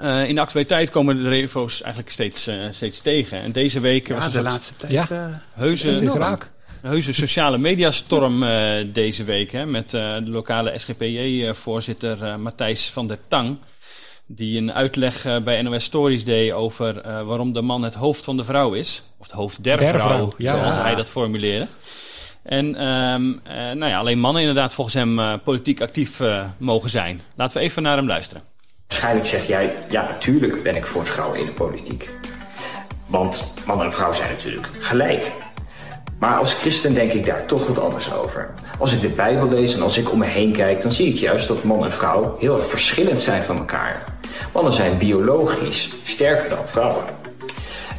eh, 0.00 0.28
in 0.28 0.34
de 0.34 0.40
actualiteit 0.40 0.90
komen 0.90 1.22
de 1.22 1.28
revo's 1.28 1.80
eigenlijk 1.82 2.12
steeds, 2.12 2.50
steeds 2.70 3.00
tegen. 3.00 3.40
En 3.42 3.52
deze 3.52 3.80
week 3.80 4.08
was 4.08 4.18
Ja, 4.18 4.24
er 4.26 4.32
de 4.32 4.42
laatste 4.42 4.76
tijd. 4.76 4.92
Ja. 4.92 5.06
eh, 5.10 5.24
heuse, 5.52 5.86
Het 5.86 6.02
is 6.02 6.14
enorm. 6.14 6.38
Raak. 6.82 6.92
heuse 6.92 7.12
sociale 7.12 7.58
mediastorm 7.58 8.42
eh, 8.42 8.74
deze 8.92 9.24
week. 9.24 9.52
Hè, 9.52 9.66
met 9.66 9.94
eh, 9.94 10.14
de 10.14 10.30
lokale 10.30 10.78
SGPJ-voorzitter 10.78 12.22
eh, 12.22 12.36
Matthijs 12.36 12.90
van 12.90 13.06
der 13.06 13.18
Tang. 13.28 13.56
Die 14.26 14.58
een 14.58 14.72
uitleg 14.72 15.24
eh, 15.24 15.38
bij 15.38 15.62
NOS 15.62 15.84
Stories 15.84 16.24
deed 16.24 16.52
over 16.52 17.00
eh, 17.00 17.22
waarom 17.22 17.52
de 17.52 17.62
man 17.62 17.82
het 17.82 17.94
hoofd 17.94 18.24
van 18.24 18.36
de 18.36 18.44
vrouw 18.44 18.72
is. 18.72 19.02
Of 19.18 19.26
het 19.26 19.34
hoofd 19.34 19.64
der, 19.64 19.78
Der 19.78 19.92
vrouw, 19.92 20.08
vrouw, 20.08 20.28
ja. 20.38 20.58
zoals 20.58 20.76
hij 20.76 20.94
dat 20.94 21.10
formuleerde. 21.10 21.66
En 22.42 22.74
ehm, 22.74 23.32
eh, 23.42 23.56
nou 23.56 23.86
ja, 23.86 23.98
alleen 23.98 24.18
mannen 24.18 24.42
inderdaad 24.42 24.74
volgens 24.74 24.96
hem 24.96 25.18
eh, 25.18 25.34
politiek 25.44 25.80
actief 25.80 26.20
eh, 26.20 26.44
mogen 26.58 26.90
zijn. 26.90 27.20
Laten 27.36 27.56
we 27.56 27.62
even 27.62 27.82
naar 27.82 27.96
hem 27.96 28.06
luisteren. 28.06 28.42
Waarschijnlijk 28.86 29.26
zeg 29.26 29.46
jij, 29.46 29.72
ja, 29.90 30.02
natuurlijk 30.02 30.62
ben 30.62 30.76
ik 30.76 30.86
voor 30.86 31.06
vrouwen 31.06 31.38
in 31.38 31.46
de 31.46 31.52
politiek. 31.52 32.10
Want 33.06 33.54
man 33.66 33.82
en 33.82 33.92
vrouw 33.92 34.12
zijn 34.12 34.30
natuurlijk 34.30 34.68
gelijk. 34.78 35.32
Maar 36.22 36.38
als 36.38 36.54
christen 36.54 36.94
denk 36.94 37.12
ik 37.12 37.26
daar 37.26 37.46
toch 37.46 37.66
wat 37.66 37.78
anders 37.78 38.14
over. 38.14 38.50
Als 38.78 38.92
ik 38.92 39.00
de 39.00 39.08
Bijbel 39.08 39.48
lees 39.48 39.74
en 39.74 39.82
als 39.82 39.98
ik 39.98 40.12
om 40.12 40.18
me 40.18 40.26
heen 40.26 40.52
kijk, 40.52 40.82
dan 40.82 40.92
zie 40.92 41.08
ik 41.08 41.16
juist 41.16 41.48
dat 41.48 41.64
man 41.64 41.84
en 41.84 41.92
vrouw 41.92 42.36
heel 42.38 42.58
erg 42.58 42.68
verschillend 42.68 43.20
zijn 43.20 43.42
van 43.42 43.58
elkaar. 43.58 44.04
Mannen 44.52 44.72
zijn 44.72 44.98
biologisch 44.98 45.90
sterker 46.04 46.48
dan 46.48 46.66
vrouwen. 46.66 47.04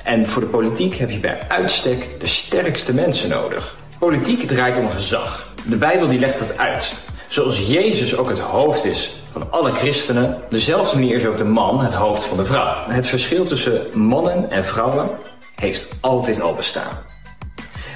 En 0.04 0.28
voor 0.28 0.42
de 0.42 0.48
politiek 0.48 0.96
heb 0.96 1.10
je 1.10 1.20
bij 1.20 1.40
uitstek 1.48 2.20
de 2.20 2.28
sterkste 2.28 2.94
mensen 2.94 3.30
nodig. 3.30 3.76
Politiek 4.00 4.48
draait 4.48 4.78
om 4.78 4.90
gezag. 4.90 5.54
De 5.68 5.78
Bijbel 5.78 6.08
die 6.08 6.20
legt 6.20 6.40
dat 6.40 6.58
uit. 6.58 6.94
Zoals 7.28 7.60
Jezus 7.68 8.16
ook 8.16 8.30
het 8.30 8.40
hoofd 8.40 8.86
is 8.86 9.22
van 9.32 9.52
alle 9.52 9.74
christenen, 9.74 10.42
dezelfde 10.50 10.96
manier 10.96 11.16
is 11.16 11.26
ook 11.26 11.38
de 11.38 11.44
man 11.44 11.80
het 11.84 11.94
hoofd 11.94 12.24
van 12.24 12.38
de 12.38 12.46
vrouw. 12.46 12.76
Het 12.88 13.08
verschil 13.08 13.46
tussen 13.46 13.88
mannen 13.94 14.52
en 14.52 14.66
vrouwen 14.66 15.10
heeft 15.56 15.88
altijd 16.02 16.42
al 16.42 16.54
bestaan. 16.54 17.13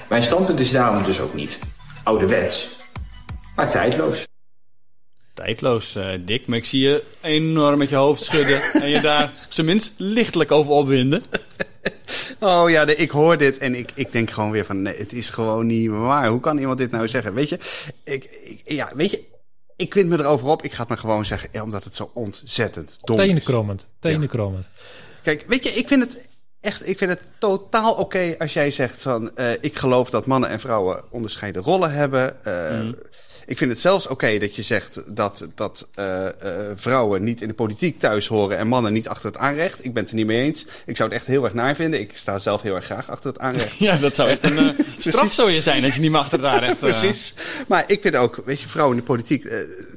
Mijn 0.09 0.23
standpunt 0.23 0.59
is 0.59 0.71
daarom 0.71 1.03
dus 1.03 1.19
ook 1.19 1.33
niet 1.33 1.59
ouderwets, 2.03 2.69
maar 3.55 3.71
tijdloos. 3.71 4.27
Tijdloos, 5.33 5.95
eh, 5.95 6.09
Dick. 6.19 6.47
Maar 6.47 6.57
ik 6.57 6.65
zie 6.65 6.81
je 6.81 7.03
enorm 7.21 7.77
met 7.77 7.89
je 7.89 7.95
hoofd 7.95 8.23
schudden. 8.23 8.61
en 8.83 8.89
je 8.89 9.01
daar 9.01 9.23
op 9.23 9.53
zijn 9.53 9.65
minst 9.67 9.93
lichtelijk 9.97 10.51
over 10.51 10.71
opwinden. 10.71 11.23
Oh 12.39 12.69
ja, 12.69 12.83
nee, 12.83 12.95
ik 12.95 13.09
hoor 13.09 13.37
dit 13.37 13.57
en 13.57 13.75
ik, 13.75 13.89
ik 13.93 14.11
denk 14.11 14.29
gewoon 14.31 14.51
weer 14.51 14.65
van, 14.65 14.81
nee, 14.81 14.95
het 14.97 15.13
is 15.13 15.29
gewoon 15.29 15.65
niet 15.65 15.89
waar. 15.89 16.27
Hoe 16.27 16.39
kan 16.39 16.57
iemand 16.57 16.77
dit 16.77 16.91
nou 16.91 17.07
zeggen? 17.07 17.33
Weet 17.33 17.49
je, 17.49 17.59
ik, 18.03 18.23
ik- 18.43 18.61
ja, 18.71 18.91
weet 18.95 19.11
je, 19.11 19.23
ik 19.75 19.93
wind 19.93 20.09
me 20.09 20.17
erover 20.19 20.47
op. 20.47 20.63
Ik 20.63 20.71
ga 20.73 20.79
het 20.79 20.89
maar 20.89 20.97
gewoon 20.97 21.25
zeggen, 21.25 21.49
ja, 21.51 21.63
omdat 21.63 21.83
het 21.83 21.95
zo 21.95 22.11
ontzettend 22.13 22.97
dom 23.01 23.19
is. 23.19 23.25
Tenenkrommend. 23.25 23.89
Tenenkrommend. 23.99 24.69
Kijk, 25.23 25.45
weet 25.47 25.63
je, 25.63 25.69
ik 25.69 25.87
vind 25.87 26.03
het 26.03 26.17
echt, 26.61 26.87
ik 26.87 26.97
vind 26.97 27.09
het 27.09 27.21
totaal 27.37 27.93
oké 27.93 28.35
als 28.37 28.53
jij 28.53 28.71
zegt 28.71 29.01
van, 29.01 29.35
eh, 29.35 29.51
ik 29.59 29.77
geloof 29.77 30.09
dat 30.09 30.25
mannen 30.25 30.49
en 30.49 30.59
vrouwen 30.59 31.03
onderscheiden 31.09 31.61
rollen 31.61 31.91
hebben. 31.91 32.45
Eh, 32.45 32.79
Ik 33.47 33.57
vind 33.57 33.71
het 33.71 33.79
zelfs 33.79 34.07
oké 34.07 34.37
dat 34.37 34.55
je 34.55 34.61
zegt 34.61 35.01
dat, 35.07 35.47
dat 35.55 35.87
eh, 35.93 36.27
eh, 36.27 36.33
vrouwen 36.75 37.23
niet 37.23 37.41
in 37.41 37.47
de 37.47 37.53
politiek 37.53 37.99
thuis 37.99 38.27
horen 38.27 38.57
en 38.57 38.67
mannen 38.67 38.93
niet 38.93 39.07
achter 39.07 39.31
het 39.31 39.39
aanrecht. 39.39 39.85
Ik 39.85 39.93
ben 39.93 40.01
het 40.01 40.11
er 40.11 40.17
niet 40.17 40.25
mee 40.25 40.41
eens. 40.41 40.65
Ik 40.85 40.95
zou 40.95 41.09
het 41.09 41.17
echt 41.17 41.27
heel 41.27 41.43
erg 41.43 41.53
naar 41.53 41.75
vinden. 41.75 41.99
Ik 41.99 42.11
sta 42.17 42.39
zelf 42.39 42.61
heel 42.61 42.75
erg 42.75 42.85
graag 42.85 43.09
achter 43.09 43.29
het 43.29 43.39
aanrecht. 43.39 43.77
Ja, 43.87 43.97
dat 43.97 44.15
zou 44.15 44.29
echt 44.29 44.43
een 44.43 44.57
eh, 44.57 44.85
straf 44.97 45.33
zou 45.33 45.51
je 45.51 45.61
zijn 45.61 45.83
als 45.83 45.95
je 45.95 46.01
niet 46.01 46.11
meer 46.11 46.19
achter 46.19 46.41
daar 46.41 46.63
echt... 46.63 46.83
eh, 46.83 46.99
Precies. 46.99 47.33
Maar 47.67 47.83
ik 47.87 48.01
vind 48.01 48.15
ook, 48.15 48.41
weet 48.45 48.61
je, 48.61 48.67
vrouwen 48.67 48.97
in 48.97 49.01
de 49.01 49.07
politiek. 49.07 49.43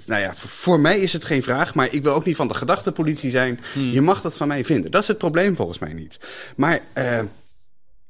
nou 0.06 0.20
ja, 0.20 0.34
voor, 0.34 0.50
voor 0.50 0.80
mij 0.80 1.00
is 1.00 1.12
het 1.12 1.24
geen 1.24 1.42
vraag. 1.42 1.74
Maar 1.74 1.88
ik 1.94 2.02
wil 2.02 2.14
ook 2.14 2.24
niet 2.24 2.36
van 2.36 2.48
de 2.48 2.54
gedachtepolitie 2.54 3.30
zijn. 3.30 3.60
Je 3.74 4.00
mag 4.00 4.20
dat 4.20 4.36
van 4.36 4.48
mij 4.48 4.64
vinden. 4.64 4.90
Dat 4.90 5.02
is 5.02 5.08
het 5.08 5.18
probleem 5.18 5.56
volgens 5.56 5.78
mij 5.78 5.92
niet. 5.92 6.18
Maar 6.56 6.80
en 6.92 7.30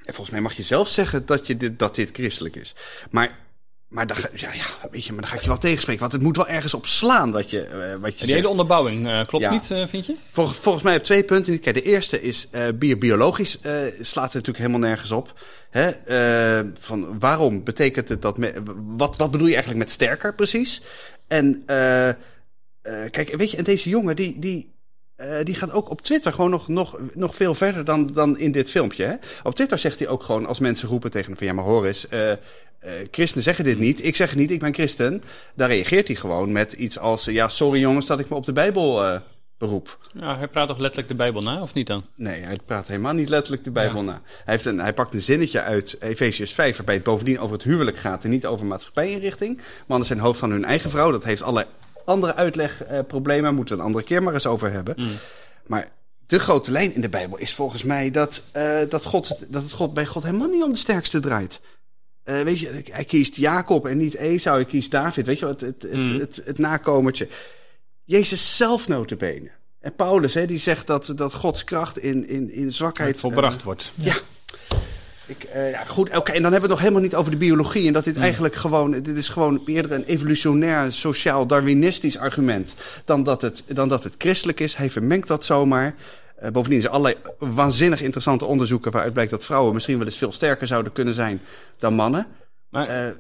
volgens 0.05 0.31
mij 0.31 0.41
mag 0.41 0.53
je 0.53 0.63
zelf 0.63 0.89
zeggen 0.89 1.27
dat, 1.27 1.47
je 1.47 1.57
dit, 1.57 1.79
dat 1.79 1.95
dit 1.95 2.11
christelijk 2.13 2.57
is. 2.57 2.75
Maar. 3.11 3.49
Maar 3.91 4.07
dan, 4.07 4.17
ga, 4.17 4.29
ja, 4.35 4.53
ja, 4.53 4.65
weet 4.91 5.05
je, 5.05 5.13
maar 5.13 5.21
dan 5.21 5.31
ga 5.31 5.37
ik 5.37 5.43
je 5.43 5.49
wel 5.49 5.59
tegenspreken. 5.59 6.01
Want 6.01 6.13
het 6.13 6.23
moet 6.23 6.37
wel 6.37 6.49
ergens 6.49 6.75
op 6.75 6.87
slaan 6.87 7.31
wat 7.31 7.51
je, 7.51 7.63
eh, 7.65 7.95
wat 8.01 8.19
je 8.21 8.27
Die 8.27 8.35
hele 8.35 8.49
onderbouwing 8.49 9.07
eh, 9.09 9.25
klopt 9.25 9.45
Ja. 9.45 9.51
niet, 9.51 9.71
eh, 9.71 9.87
vind 9.87 10.07
je? 10.07 10.15
Vol- 10.33 10.47
volgens 10.47 10.85
mij 10.85 10.97
op 10.97 11.03
twee 11.03 11.23
punten. 11.25 11.61
Kijk, 11.61 11.75
de 11.75 11.83
eerste 11.83 12.23
is 12.23 12.49
bio- 12.75 12.97
biologisch 12.97 13.59
slaat 14.01 14.33
het 14.33 14.35
natuurlijk 14.35 14.59
helemaal 14.59 14.79
nergens 14.89 15.11
op. 15.11 15.41
Hè? 15.71 15.93
Van 16.81 17.19
waarom 17.19 17.65
betekent 17.65 18.09
het 18.09 18.23
dat... 18.23 18.39
me- 18.39 18.63
wat, 18.97 19.17
wat 19.17 19.31
bedoel 19.31 19.47
je 19.47 19.55
eigenlijk 19.55 19.85
met 19.85 19.93
sterker 19.93 20.35
precies? 20.35 20.83
En 21.29 21.63
kijk, 23.11 23.35
weet 23.37 23.51
je, 23.51 23.57
en 23.57 23.65
deze 23.65 23.89
jongen 23.89 24.17
die... 24.17 24.39
die 24.39 24.73
die 25.45 25.55
gaat 25.55 25.73
ook 25.73 25.91
op 25.91 26.01
Twitter 26.01 26.33
gewoon 26.33 26.51
nog, 26.51 26.69
nog, 26.69 26.99
nog 27.15 27.37
veel 27.37 27.55
verder 27.55 27.85
dan, 27.85 28.07
dan 28.13 28.39
in 28.39 28.53
dit 28.53 28.71
filmpje. 28.71 29.05
Hè? 29.05 29.15
Op 29.43 29.55
Twitter 29.55 29.79
zegt 29.79 29.99
hij 29.99 30.09
ook 30.09 30.23
gewoon, 30.23 30.47
als 30.47 30.59
mensen 30.59 30.89
roepen 30.89 31.11
tegen 31.11 31.29
hem 31.29 31.37
van... 31.39 31.47
ja, 31.47 31.53
maar 31.53 31.65
hoor 31.65 31.87
eens, 31.87 32.07
eh, 32.81 32.93
christenen 33.11 33.45
zeggen 33.45 33.65
dit 33.65 33.79
niet. 33.79 34.05
Ik 34.05 34.17
zeg 34.17 34.31
het 34.31 34.39
niet, 34.39 34.51
ik 34.51 34.59
ben 34.59 34.75
christen. 34.75 35.23
Daar 35.55 35.69
reageert 35.69 36.07
hij 36.07 36.17
gewoon 36.17 36.53
met 36.53 36.73
iets 36.73 36.99
als... 36.99 37.25
ja, 37.25 37.49
sorry 37.49 37.81
jongens 37.81 38.07
dat 38.07 38.21
ik 38.21 38.29
me 38.29 38.37
op 38.37 38.45
de 38.45 38.53
Bijbel... 38.53 39.05
eh, 39.05 39.21
beroep. 39.61 39.99
Ja, 40.13 40.37
hij 40.37 40.49
praat 40.49 40.69
toch 40.69 40.79
letterlijk 40.79 41.09
de 41.09 41.15
Bijbel 41.15 41.43
na, 41.43 41.63
of 41.63 41.75
niet 41.75 41.87
dan? 41.87 42.05
Nee, 42.15 42.41
hij 42.41 42.59
praat 42.65 42.89
helemaal 42.89 43.13
niet 43.13 43.29
letterlijk 43.29 43.65
de 43.65 43.71
Bijbel 43.71 44.03
na. 44.03 44.23
Hij, 44.25 44.55
heeft 44.55 44.65
een, 44.65 44.79
hij 44.79 44.93
pakt 44.93 45.15
een 45.15 45.23
zinnetje 45.23 45.61
uit 45.61 45.97
Efesius 46.01 46.53
5, 46.53 46.77
waarbij 46.77 46.95
het 46.95 47.05
bovendien 47.05 47.39
over 47.39 47.55
het 47.55 47.65
huwelijk 47.65 47.99
gaat 47.99 48.25
en 48.25 48.31
niet 48.31 48.47
over 48.47 48.67
maatschappijinrichting. 48.67 49.61
Mannen 49.87 50.07
zijn 50.07 50.19
hoofd 50.19 50.39
van 50.39 50.51
hun 50.51 50.65
eigen 50.65 50.91
vrouw. 50.91 51.11
Dat 51.11 51.25
heeft 51.25 51.43
allerlei 51.43 51.67
andere 52.05 52.35
uitlegproblemen. 52.35 53.43
Daar 53.43 53.55
moeten 53.55 53.75
we 53.75 53.81
een 53.81 53.87
andere 53.87 54.05
keer 54.05 54.23
maar 54.23 54.35
eens 54.35 54.47
over 54.47 54.71
hebben. 54.71 54.95
Mm. 54.99 55.17
Maar 55.67 55.91
de 56.27 56.39
grote 56.39 56.71
lijn 56.71 56.95
in 56.95 57.01
de 57.01 57.09
Bijbel 57.09 57.39
is 57.39 57.55
volgens 57.55 57.83
mij 57.83 58.11
dat, 58.11 58.43
eh, 58.53 58.79
dat, 58.89 59.05
God, 59.05 59.39
dat 59.49 59.63
het 59.63 59.73
God 59.73 59.95
bij 59.95 60.07
God 60.07 60.23
helemaal 60.23 60.49
niet 60.49 60.63
om 60.63 60.73
de 60.73 60.79
sterkste 60.79 61.21
draait. 61.21 61.61
Eh, 62.31 62.43
weet 62.43 62.59
je, 62.59 62.83
hij 62.91 63.05
kiest 63.05 63.37
Jacob 63.37 63.87
en 63.87 63.97
niet 63.99 64.15
Esau, 64.15 64.57
hij 64.57 64.65
kiest 64.65 64.91
David. 64.91 65.27
Weet 65.27 65.39
je 65.39 65.45
wel, 65.45 65.55
het, 65.55 65.61
het, 65.61 65.83
het, 65.83 65.93
Mm. 65.93 66.19
het, 66.19 66.43
het 66.45 66.59
nakomertje. 66.59 67.29
Jezus 68.05 68.57
zelf 68.57 68.89
notabene. 68.89 69.51
En 69.81 69.95
Paulus, 69.95 70.35
hè, 70.35 70.47
die 70.47 70.59
zegt 70.59 70.87
dat, 70.87 71.13
dat 71.17 71.35
Gods 71.35 71.65
kracht 71.65 71.99
in, 71.99 72.29
in, 72.29 72.53
in 72.53 72.71
zwakheid... 72.71 73.11
Het 73.11 73.21
volbracht 73.21 73.59
eh, 73.59 73.65
wordt. 73.65 73.93
ja. 73.95 74.15
Ik, 75.27 75.43
eh, 75.45 75.71
ja, 75.71 75.85
goed, 75.85 76.17
oké. 76.17 76.33
En 76.33 76.43
dan 76.43 76.53
hebben 76.53 76.53
we 76.53 76.61
het 76.61 76.69
nog 76.69 76.79
helemaal 76.79 77.03
niet 77.03 77.15
over 77.15 77.31
de 77.31 77.37
biologie. 77.37 77.87
En 77.87 77.93
dat 77.93 78.05
dit 78.05 78.17
eigenlijk 78.17 78.55
gewoon... 78.55 78.91
Dit 78.91 79.17
is 79.17 79.29
gewoon 79.29 79.63
eerder 79.67 79.93
een 79.93 80.05
evolutionair, 80.05 80.93
sociaal-darwinistisch 80.93 82.19
argument... 82.19 82.75
Dan 83.05 83.23
dat, 83.23 83.43
het, 83.43 83.65
dan 83.67 83.89
dat 83.89 84.05
het 84.05 84.15
christelijk 84.19 84.61
is. 84.61 84.75
Hij 84.75 84.91
vermengt 84.91 85.29
dat 85.29 85.45
zomaar. 85.45 85.95
Eh, 86.41 86.51
bovendien 86.51 86.81
zijn 86.81 86.93
allerlei 86.93 87.17
waanzinnig 87.39 88.03
interessante 88.03 88.45
onderzoeken... 88.45 88.91
waaruit 88.93 89.13
blijkt 89.13 89.31
dat 89.31 89.45
vrouwen 89.45 89.75
misschien 89.75 89.97
wel 89.99 90.07
eens 90.07 90.17
veel 90.19 90.33
sterker 90.33 90.67
zouden 90.67 90.93
kunnen 90.93 91.15
zijn 91.15 91.41
dan 91.79 91.95
mannen. 91.95 92.27
Maar 92.71 92.89
Eh, 92.89 93.11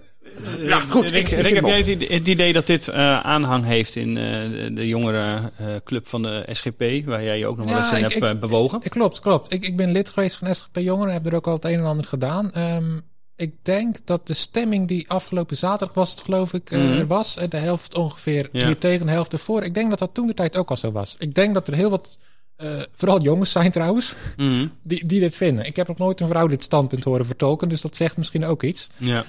ja, 0.58 0.78
goed. 0.78 1.10
Rick, 1.10 1.28
ik- 1.28 1.40
Rick, 1.40 1.54
heb 1.54 1.64
jij 1.66 1.76
het 1.78 1.86
idee- 1.86 2.12
het 2.18 2.26
idee 2.26 2.52
dat 2.52 2.66
dit 2.66 2.88
eh, 2.88 3.20
aanhang 3.20 3.64
heeft 3.64 3.96
in 3.96 4.16
eh, 4.16 4.24
de, 4.50 4.70
de 4.74 4.86
jongere 4.86 5.50
eh, 5.56 5.66
club 5.84 6.08
van 6.08 6.22
de 6.22 6.44
SGP, 6.52 7.06
waar 7.06 7.24
jij 7.24 7.38
je 7.38 7.46
ook 7.46 7.56
nog 7.56 7.66
wel 7.66 7.74
Ja, 7.74 7.80
eens 7.82 7.90
in 7.90 7.96
ik- 7.96 8.02
hebt 8.02 8.14
ik- 8.16 8.22
eh, 8.22 8.38
bewogen? 8.40 8.80
Eh, 8.82 8.90
Klopt, 8.90 9.18
klopt. 9.20 9.52
Ik, 9.52 9.64
ik 9.64 9.76
ben 9.76 9.92
lid 9.92 10.08
geweest 10.08 10.36
van 10.36 10.54
SGP 10.54 10.76
Jongeren, 10.78 11.12
heb 11.12 11.26
er 11.26 11.34
ook 11.34 11.46
al 11.46 11.52
het 11.54 11.64
een 11.64 11.78
en 11.78 11.84
ander 11.84 12.04
gedaan. 12.06 12.52
Ehm, 12.52 12.98
ik 13.36 13.54
denk 13.62 13.96
dat 14.04 14.26
de 14.26 14.34
stemming 14.34 14.88
die 14.88 15.08
afgelopen 15.10 15.56
zaterdag 15.56 15.94
was, 15.94 16.10
het 16.10 16.20
geloof 16.20 16.52
ik, 16.52 16.70
eh, 16.70 16.78
Mhm. 16.78 16.98
er 16.98 17.06
was. 17.06 17.36
eh, 17.36 17.48
De 17.48 17.56
helft 17.56 17.94
ongeveer 17.98 18.48
Ja. 18.52 18.66
hier 18.66 18.78
tegen, 18.78 19.06
de 19.06 19.12
helft 19.12 19.32
ervoor. 19.32 19.62
Ik 19.62 19.74
denk 19.74 19.90
dat 19.90 19.98
dat 19.98 20.14
toen 20.14 20.26
de 20.26 20.34
tijd 20.34 20.56
ook 20.56 20.70
al 20.70 20.76
zo 20.76 20.92
was. 20.92 21.16
Ik 21.18 21.34
denk 21.34 21.54
dat 21.54 21.68
er 21.68 21.74
heel 21.74 21.90
wat, 21.90 22.18
eh, 22.60 22.82
vooral 22.94 23.20
jongens 23.20 23.50
zijn 23.50 23.70
trouwens, 23.70 24.14
Mhm. 24.36 24.66
die, 24.82 25.06
die 25.06 25.20
dit 25.20 25.36
vinden. 25.36 25.64
Ik 25.66 25.76
heb 25.76 25.88
nog 25.88 25.98
nooit 25.98 26.20
een 26.20 26.26
vrouw 26.28 26.46
dit 26.46 26.62
standpunt 26.62 27.04
horen 27.04 27.26
vertolken, 27.26 27.68
dus 27.68 27.80
dat 27.80 27.96
zegt 27.96 28.16
misschien 28.16 28.44
ook 28.44 28.62
iets. 28.62 28.88
Ja. 28.96 29.24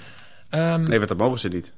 Ehm, 0.49 0.83
Nee, 0.83 0.97
want 0.97 1.09
dat 1.09 1.17
mogen 1.17 1.39
ze 1.39 1.47
niet. 1.47 1.73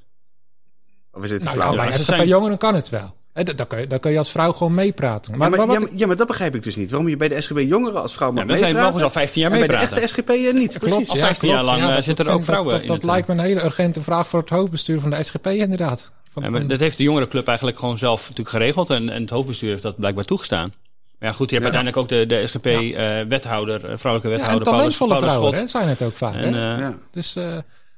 Of 1.12 1.24
is 1.24 1.30
het 1.30 1.42
nou 1.42 1.54
flauw? 1.56 1.74
ja, 1.74 1.84
bij 1.84 1.92
SGP 1.92 2.04
zijn- 2.04 2.28
Jongeren 2.28 2.58
kan 2.58 2.74
het 2.74 2.88
wel. 2.88 3.14
Da- 3.32 3.42
Dan 3.42 3.66
kun, 3.66 3.80
je, 3.80 3.86
dan 3.86 3.98
kun 3.98 4.10
je 4.12 4.18
als 4.18 4.30
vrouw 4.30 4.52
gewoon 4.52 4.74
meepraten. 4.74 5.32
Maar, 5.38 5.40
ja, 5.50 5.56
maar, 5.56 5.58
maar 5.58 5.66
wat 5.76 5.76
ja, 5.84 5.90
maar- 5.90 5.98
ja, 5.98 6.06
maar 6.06 6.16
dat 6.16 6.26
begrijp 6.26 6.54
ik 6.54 6.62
dus 6.62 6.76
niet. 6.76 6.90
Waarom 6.90 7.08
je 7.08 7.16
bij 7.16 7.28
de 7.28 7.40
SGB 7.40 7.58
jongeren 7.68 8.02
als 8.02 8.14
vrouw 8.14 8.30
mag 8.30 8.42
Ja, 8.42 8.48
dan 8.48 8.58
zijn 8.58 8.72
meepraten... 8.74 8.92
mogen 9.00 9.10
ze 9.10 9.16
al 9.16 9.22
15 9.22 9.42
jaar 9.42 9.50
en 9.52 9.58
bij 9.58 9.66
de 9.66 9.72
meepraten. 9.74 10.02
echte 10.02 10.14
SGP 10.14 10.28
eh, 10.30 10.52
niet. 10.54 10.78
Klopt, 10.78 10.94
Precies. 10.94 11.08
Al 11.10 11.16
ja, 11.16 11.24
15 11.24 11.48
jaar 11.48 11.64
lang, 11.64 11.78
Ja, 11.80 11.96
eh, 11.96 12.02
zitten 12.02 12.26
er 12.26 12.32
ook 12.32 12.44
vrouwen 12.44 12.72
Dat, 12.72 12.80
in 12.80 12.86
dat, 12.86 12.96
het, 12.96 13.04
lijkt 13.06 13.26
me 13.28 13.34
een 13.34 13.40
hele 13.40 13.64
urgente 13.64 14.00
vraag 14.00 14.28
voor 14.28 14.40
het 14.40 14.48
hoofdbestuur 14.50 15.00
van 15.00 15.10
de 15.10 15.22
SGP 15.22 15.46
inderdaad. 15.46 16.10
Van, 16.30 16.42
Ja, 16.42 16.50
maar 16.50 16.60
van- 16.60 16.68
dat 16.68 16.80
heeft 16.80 16.96
de 16.96 17.02
jongerenclub 17.02 17.46
eigenlijk 17.46 17.78
gewoon 17.78 17.98
zelf 17.98 18.20
natuurlijk 18.22 18.48
geregeld. 18.48 18.90
En, 18.90 19.08
en 19.08 19.20
het 19.22 19.30
hoofdbestuur 19.30 19.70
heeft 19.70 19.82
dat 19.82 19.96
blijkbaar 19.96 20.24
toegestaan. 20.24 20.72
Maar 21.24 21.32
ja, 21.32 21.38
goed, 21.38 21.50
je 21.50 21.56
hebt 21.58 21.68
Ja. 21.72 21.78
uiteindelijk 21.80 22.12
ook 22.12 22.28
de, 22.28 22.34
de 22.36 22.46
SGP-wethouder, 22.46 23.98
vrouwelijke 23.98 24.28
ja, 24.28 24.34
en 24.34 24.40
wethouder, 24.40 24.62
Paulus, 24.62 24.96
talentvolle 24.96 25.10
Paulus 25.10 25.30
vrouwen 25.32 25.52
Schot. 25.56 25.64
hè, 25.72 25.78
zijn 25.78 25.88
het 25.88 26.02
ook 26.02 26.16
vaak. 26.16 26.34
En, 26.34 26.54
hè? 26.54 26.74
eh, 26.74 26.80
Ja. 26.80 26.94
Dus, 27.10 27.36
eh, 27.36 27.44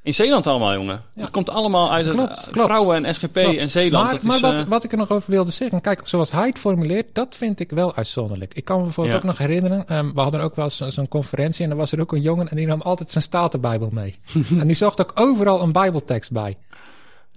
in 0.03 0.15
Zeeland 0.15 0.47
allemaal, 0.47 0.73
jongen. 0.75 1.03
Ja. 1.15 1.23
Het 1.23 1.31
komt 1.31 1.51
allemaal 1.51 1.93
uit 1.93 2.09
Klopt, 2.09 2.39
eh, 2.47 2.53
klopt. 2.53 2.67
vrouwen 2.69 3.05
en 3.05 3.15
SGP 3.15 3.33
klopt. 3.33 3.57
en 3.59 3.71
Zeeland. 3.71 4.05
Maar, 4.05 4.13
dat 4.15 4.23
maar 4.23 4.35
is, 4.37 4.41
wat, 4.43 4.53
eh, 4.55 4.63
wat 4.69 4.85
ik 4.85 4.93
er 4.93 4.99
nog 4.99 5.11
over 5.11 5.31
wilde 5.31 5.51
zeggen, 5.51 5.81
kijk, 5.81 6.01
zoals 6.05 6.31
hij 6.33 6.47
het 6.47 6.59
formuleert, 6.59 7.07
dat 7.13 7.35
vind 7.37 7.61
ik 7.61 7.71
wel 7.71 7.95
uitzonderlijk. 7.95 8.55
Ik 8.55 8.65
kan 8.65 8.77
me 8.79 8.83
bijvoorbeeld 8.83 9.17
Ja. 9.17 9.23
ook 9.23 9.37
nog 9.37 9.39
herinneren, 9.47 9.89
ehm, 9.89 10.11
we 10.13 10.21
hadden 10.21 10.41
ook 10.41 10.57
wel 10.57 10.65
eens 10.65 10.77
zo- 10.77 10.91
zo'n 10.91 11.09
conferentie 11.09 11.65
en 11.65 11.71
er 11.71 11.77
was 11.77 11.93
er 11.93 12.01
ook 12.01 12.13
een 12.13 12.21
jongen 12.21 12.49
en 12.49 12.57
die 12.57 12.67
nam 12.67 12.81
altijd 12.81 13.11
zijn 13.11 13.25
Statenbijbel 13.25 13.89
mee. 13.93 14.19
en 14.61 14.67
die 14.67 14.77
zocht 14.77 15.01
ook 15.01 15.13
overal 15.15 15.63
een 15.63 15.73
bijbeltekst 15.73 16.33
bij. 16.33 16.57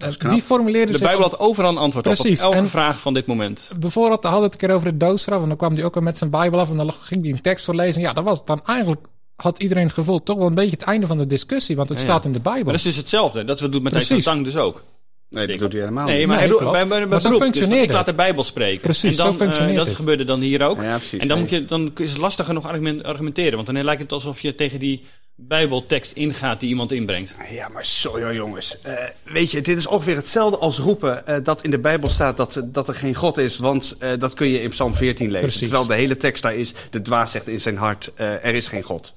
Eh, 0.00 0.28
die 0.30 0.42
formuleerde 0.42 0.92
de 0.92 0.98
zich 0.98 1.06
Bijbel 1.06 1.22
had 1.28 1.38
overal 1.38 1.70
een 1.70 1.76
antwoord 1.78 2.04
Precies, 2.04 2.40
op, 2.40 2.46
op 2.46 2.52
elke 2.52 2.64
en- 2.64 2.70
vraag 2.70 3.00
van 3.00 3.14
dit 3.14 3.26
moment. 3.26 3.72
Bijvoorbeeld, 3.78 4.22
we 4.22 4.28
hadden 4.28 4.50
het 4.50 4.60
een 4.62 4.68
keer 4.68 4.76
over 4.76 4.90
de 4.90 4.96
doodstraf. 4.96 5.42
En 5.42 5.48
dan 5.48 5.56
kwam 5.56 5.74
hij 5.74 5.84
ook 5.84 5.96
al 5.96 6.02
met 6.02 6.18
zijn 6.18 6.30
Bijbel 6.30 6.58
af. 6.60 6.70
En 6.70 6.76
dan 6.76 6.92
ging 6.92 7.22
hij 7.22 7.32
een 7.32 7.40
tekst 7.40 7.64
voorlezen. 7.64 8.00
Ja, 8.00 8.12
dat 8.12 8.24
was 8.24 8.38
het 8.38 8.46
dan 8.46 8.60
eigenlijk. 8.66 9.06
Had 9.36 9.62
iedereen 9.62 9.84
het 9.84 9.92
gevoel 9.92 10.22
toch 10.22 10.36
wel 10.38 10.46
een 10.46 10.54
beetje 10.54 10.70
het 10.76 10.82
einde 10.82 11.06
van 11.06 11.18
de 11.18 11.26
discussie. 11.26 11.76
Want 11.76 11.88
het 11.88 11.98
Ja, 11.98 12.04
staat 12.04 12.24
in 12.24 12.32
de 12.32 12.40
Bijbel. 12.40 12.62
Maar 12.64 12.72
dat 12.72 12.82
is 12.84 12.88
dus 12.88 12.96
hetzelfde. 12.96 13.44
Dat 13.44 13.60
we 13.60 13.68
doen 13.68 13.82
met 13.82 13.92
Precies. 13.92 14.24
Tang 14.24 14.44
dus 14.44 14.56
ook. 14.56 14.82
Nee, 15.30 15.46
dat 15.46 15.58
doet 15.58 15.72
hij 15.72 15.80
helemaal 15.80 16.06
Nee, 16.06 16.18
niet. 16.18 16.26
maar 16.26 16.36
Nee, 16.36 16.44
hij 16.44 16.54
doet- 16.54 16.58
klopt. 16.62 16.72
bij, 16.72 16.86
bij, 16.86 16.98
bij 16.98 17.06
Maar 17.08 17.20
zo 17.20 17.28
beroep, 17.28 17.42
dus 17.42 17.50
functioneert 17.52 17.84
ik 17.88 17.90
laat 17.92 18.06
het. 18.06 18.16
de 18.16 18.22
Bijbel 18.22 18.44
spreken. 18.44 18.80
Precies, 18.80 19.16
en 19.18 19.24
dan, 19.24 19.32
zo 19.32 19.38
functioneert 19.38 19.72
eh, 19.72 19.78
dat 19.78 19.86
het. 19.86 19.96
gebeurde 19.96 20.24
dan 20.24 20.40
hier 20.40 20.62
ook. 20.62 20.82
Ja, 20.82 20.96
precies. 20.96 21.20
En 21.20 21.28
dan, 21.28 21.36
Nee. 21.42 21.46
moet 21.46 21.50
je, 21.60 21.64
dan 21.64 21.92
is 21.96 22.10
het 22.10 22.20
lastiger 22.20 22.54
nog 22.54 22.66
argument- 22.66 23.02
argumenteren. 23.04 23.54
Want 23.54 23.66
dan 23.66 23.84
lijkt 23.84 24.02
het 24.02 24.12
alsof 24.12 24.40
je 24.40 24.54
tegen 24.54 24.78
die 24.78 25.04
Bijbeltekst 25.48 26.12
ingaat 26.12 26.60
die 26.60 26.68
iemand 26.68 26.92
inbrengt. 26.92 27.34
Ja, 27.50 27.68
maar 27.68 27.86
zo 27.86 28.20
joh, 28.20 28.32
jongens. 28.32 28.80
Eh, 28.80 28.94
weet 29.24 29.50
je, 29.50 29.60
dit 29.60 29.76
is 29.76 29.86
ongeveer 29.86 30.16
hetzelfde 30.16 30.58
als 30.58 30.78
roepen 30.78 31.26
eh, 31.26 31.36
dat 31.42 31.62
in 31.62 31.70
de 31.70 31.78
Bijbel 31.78 32.08
staat 32.08 32.36
dat, 32.36 32.62
dat 32.64 32.88
er 32.88 32.94
geen 32.94 33.14
God 33.14 33.38
is. 33.38 33.58
Want 33.58 33.96
eh, 33.98 34.10
dat 34.18 34.34
kun 34.34 34.48
je 34.48 34.62
in 34.62 34.70
Psalm 34.70 34.94
14 34.94 35.26
lezen. 35.26 35.40
Precies. 35.40 35.60
Terwijl 35.60 35.86
de 35.86 35.94
hele 35.94 36.16
tekst 36.16 36.42
daar 36.42 36.54
is, 36.54 36.74
de 36.90 37.02
dwaas 37.02 37.30
zegt 37.30 37.48
in 37.48 37.60
zijn 37.60 37.76
hart, 37.76 38.12
eh, 38.14 38.44
er 38.44 38.54
is 38.54 38.68
geen 38.68 38.82
God. 38.82 39.14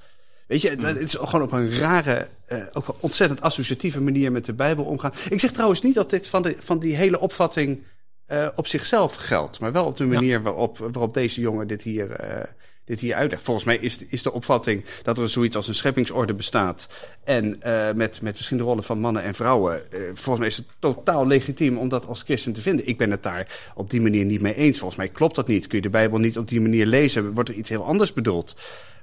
Weet 0.48 0.62
je, 0.62 0.76
dat 0.76 0.96
is 0.96 1.14
gewoon 1.14 1.42
op 1.42 1.52
een 1.52 1.78
rare, 1.78 2.28
eh, 2.46 2.64
ook 2.74 2.88
wel 2.88 2.98
ontzettend 3.00 3.42
associatieve 3.42 4.02
manier 4.02 4.32
met 4.32 4.46
de 4.46 4.54
Bijbel 4.54 4.86
omgaan. 4.86 5.14
Ik 5.30 5.40
zeg 5.40 5.52
trouwens 5.52 5.82
niet 5.82 5.96
dat 5.96 6.10
dit 6.10 6.28
van, 6.28 6.42
de, 6.42 6.56
van 6.60 6.80
die 6.80 6.96
hele 6.96 7.20
opvatting 7.20 7.84
eh, 8.26 8.48
op 8.56 8.68
zichzelf 8.68 9.16
geldt. 9.16 9.60
Maar 9.60 9.72
wel 9.72 9.86
op 9.86 9.98
de 9.98 10.06
manier 10.06 10.42
waarop, 10.42 10.78
waarop 10.78 11.14
deze 11.14 11.42
jongen 11.42 11.68
dit 11.68 11.82
hier, 11.82 12.12
eh, 12.12 12.44
dit 12.86 13.00
hier 13.00 13.16
uitlegt. 13.16 13.44
Volgens 13.44 13.66
mij 13.66 13.78
is, 13.78 13.98
is 13.98 14.24
de 14.24 14.32
opvatting 14.34 14.86
dat 15.04 15.18
er 15.18 15.30
zoiets 15.30 15.56
als 15.56 15.68
een 15.68 15.76
scheppingsorde 15.76 16.34
bestaat. 16.34 16.88
En 17.24 17.62
eh, 17.62 17.94
met, 17.94 18.22
met 18.22 18.36
verschillende 18.36 18.70
rollen 18.70 18.84
van 18.84 19.00
mannen 19.00 19.24
en 19.24 19.36
vrouwen. 19.36 19.92
eh, 19.92 20.00
volgens 20.06 20.38
mij 20.38 20.48
is 20.48 20.58
het 20.58 20.66
totaal 20.80 21.28
legitiem 21.28 21.78
om 21.78 21.90
dat 21.90 22.08
als 22.08 22.22
christen 22.22 22.54
te 22.54 22.62
vinden. 22.62 22.88
Ik 22.88 22.98
ben 22.98 23.12
het 23.12 23.24
daar 23.24 23.72
op 23.76 23.90
die 23.90 24.02
manier 24.02 24.26
niet 24.26 24.42
mee 24.42 24.56
eens. 24.56 24.78
Volgens 24.78 25.00
mij 25.00 25.10
klopt 25.10 25.36
dat 25.36 25.48
niet. 25.48 25.68
Kun 25.68 25.78
je 25.78 25.84
de 25.84 25.90
Bijbel 25.90 26.20
niet 26.20 26.38
op 26.38 26.48
die 26.48 26.62
manier 26.62 26.86
lezen? 26.86 27.34
Wordt 27.34 27.50
er 27.50 27.56
iets 27.56 27.70
heel 27.70 27.86
anders 27.86 28.14
bedoeld? 28.14 28.56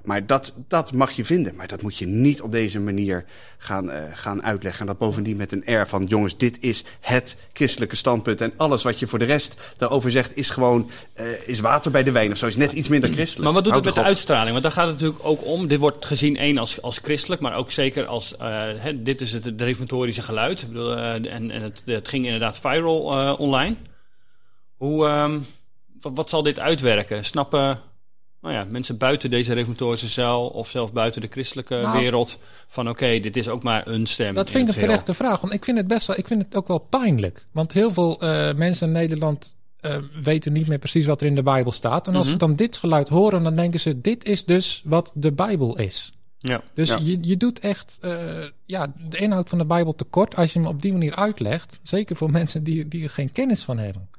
Maar 0.03 0.25
dat, 0.25 0.53
dat 0.67 0.93
mag 0.93 1.11
je 1.11 1.25
vinden. 1.25 1.55
Maar 1.55 1.67
dat 1.67 1.81
moet 1.81 1.97
je 1.97 2.05
niet 2.05 2.41
op 2.41 2.51
deze 2.51 2.79
manier 2.79 3.25
gaan, 3.57 3.91
eh, 3.91 4.03
gaan 4.13 4.43
uitleggen. 4.43 4.81
En 4.81 4.87
dat 4.87 4.97
bovendien 4.97 5.37
met 5.37 5.51
een 5.51 5.65
air 5.65 5.87
van... 5.87 6.03
jongens, 6.03 6.37
dit 6.37 6.57
is 6.59 6.83
het 6.99 7.37
christelijke 7.53 7.95
standpunt. 7.95 8.41
En 8.41 8.53
alles 8.57 8.83
wat 8.83 8.99
je 8.99 9.07
voor 9.07 9.19
de 9.19 9.25
rest 9.25 9.55
daarover 9.77 10.11
zegt... 10.11 10.37
is 10.37 10.49
gewoon 10.49 10.89
is 11.45 11.59
water 11.59 11.91
bij 11.91 12.03
de 12.03 12.11
wijn 12.11 12.31
of 12.31 12.37
zo. 12.37 12.47
Is 12.47 12.55
net 12.55 12.73
iets 12.73 12.87
minder 12.87 13.09
christelijk. 13.09 13.43
Maar 13.43 13.53
wat 13.53 13.63
doet 13.63 13.75
het 13.75 13.85
met 13.85 13.93
de 13.93 14.03
uitstraling? 14.03 14.51
Want 14.51 14.63
daar 14.63 14.71
gaat 14.71 14.87
het 14.87 14.93
natuurlijk 14.93 15.25
ook 15.25 15.45
om. 15.45 15.67
Dit 15.67 15.79
wordt 15.79 16.05
gezien 16.05 16.37
één 16.37 16.57
als, 16.57 16.81
als 16.81 16.97
christelijk, 16.97 17.41
maar 17.41 17.55
ook 17.55 17.71
zeker 17.71 18.07
als... 18.11 18.37
eh, 18.37 18.63
hè, 18.77 19.01
dit 19.01 19.21
is 19.21 19.31
het, 19.31 19.45
het 19.45 19.61
reformatorische 19.61 20.21
geluid. 20.21 20.67
Bedoel, 20.67 20.95
eh, 20.97 21.13
en 21.33 21.51
en 21.51 21.61
het, 21.61 21.81
het 21.85 22.07
ging 22.07 22.25
inderdaad 22.25 22.59
viral 22.59 23.11
eh, 23.11 23.39
online. 23.39 23.75
Hoe, 24.75 25.05
ehm, 25.07 25.39
wat, 26.01 26.11
wat 26.15 26.29
zal 26.29 26.43
dit 26.43 26.59
uitwerken? 26.59 27.25
Snappen 27.25 27.79
nou 28.41 28.53
ja, 28.53 28.63
mensen 28.63 28.97
buiten 28.97 29.29
deze 29.29 29.53
reformatorische 29.53 30.07
zaal... 30.07 30.47
of 30.47 30.69
zelfs 30.69 30.91
buiten 30.91 31.21
de 31.21 31.27
christelijke 31.31 31.75
Nou, 31.75 31.99
wereld... 31.99 32.37
van 32.67 32.89
oké, 32.89 33.19
dit 33.19 33.37
is 33.37 33.47
ook 33.47 33.63
maar 33.63 33.87
een 33.87 34.05
stem 34.07 34.33
Dat 34.33 34.45
in 34.47 34.51
vind 34.53 34.69
ik 34.69 34.75
een 34.75 34.81
terechte 34.81 35.13
vraag. 35.13 35.41
Want 35.41 35.53
ik 35.53 35.65
vind 35.65 35.77
het 35.77 35.87
best 35.87 36.07
wel, 36.07 36.17
ik 36.17 36.27
vind 36.27 36.41
het 36.41 36.55
ook 36.55 36.67
wel 36.67 36.79
pijnlijk. 36.79 37.45
Want 37.51 37.71
heel 37.71 37.91
veel 37.91 38.17
mensen 38.55 38.87
in 38.87 38.93
Nederland 38.93 39.55
weten 40.23 40.53
niet 40.53 40.67
meer 40.67 40.77
precies 40.79 41.05
wat 41.05 41.21
er 41.21 41.27
in 41.27 41.35
de 41.35 41.43
Bijbel 41.43 41.71
staat. 41.71 42.07
En 42.07 42.15
als 42.15 42.23
Mhm. 42.23 42.31
ze 42.31 42.37
dan 42.37 42.55
dit 42.55 42.77
geluid 42.77 43.09
horen, 43.09 43.43
dan 43.43 43.55
denken 43.55 43.79
ze: 43.79 44.01
dit 44.01 44.25
is 44.25 44.45
dus 44.45 44.81
wat 44.85 45.11
de 45.15 45.31
Bijbel 45.31 45.77
is. 45.77 46.11
Ja. 46.41 46.63
Dus 46.73 46.89
Ja. 46.89 46.97
je, 47.01 47.17
je 47.21 47.37
doet 47.37 47.59
echt 47.59 47.97
eh, 48.01 48.43
ja, 48.65 48.93
de 49.09 49.17
inhoud 49.17 49.49
van 49.49 49.57
de 49.57 49.65
Bijbel 49.65 49.95
tekort 49.95 50.35
als 50.35 50.53
je 50.53 50.59
hem 50.59 50.67
op 50.67 50.81
die 50.81 50.91
manier 50.91 51.15
uitlegt. 51.15 51.79
Zeker 51.83 52.15
voor 52.15 52.31
mensen 52.39 52.63
die, 52.63 52.87
die 52.87 53.03
er 53.03 53.09
geen 53.09 53.31
kennis 53.31 53.63
van 53.63 53.77
hebben. 53.77 54.09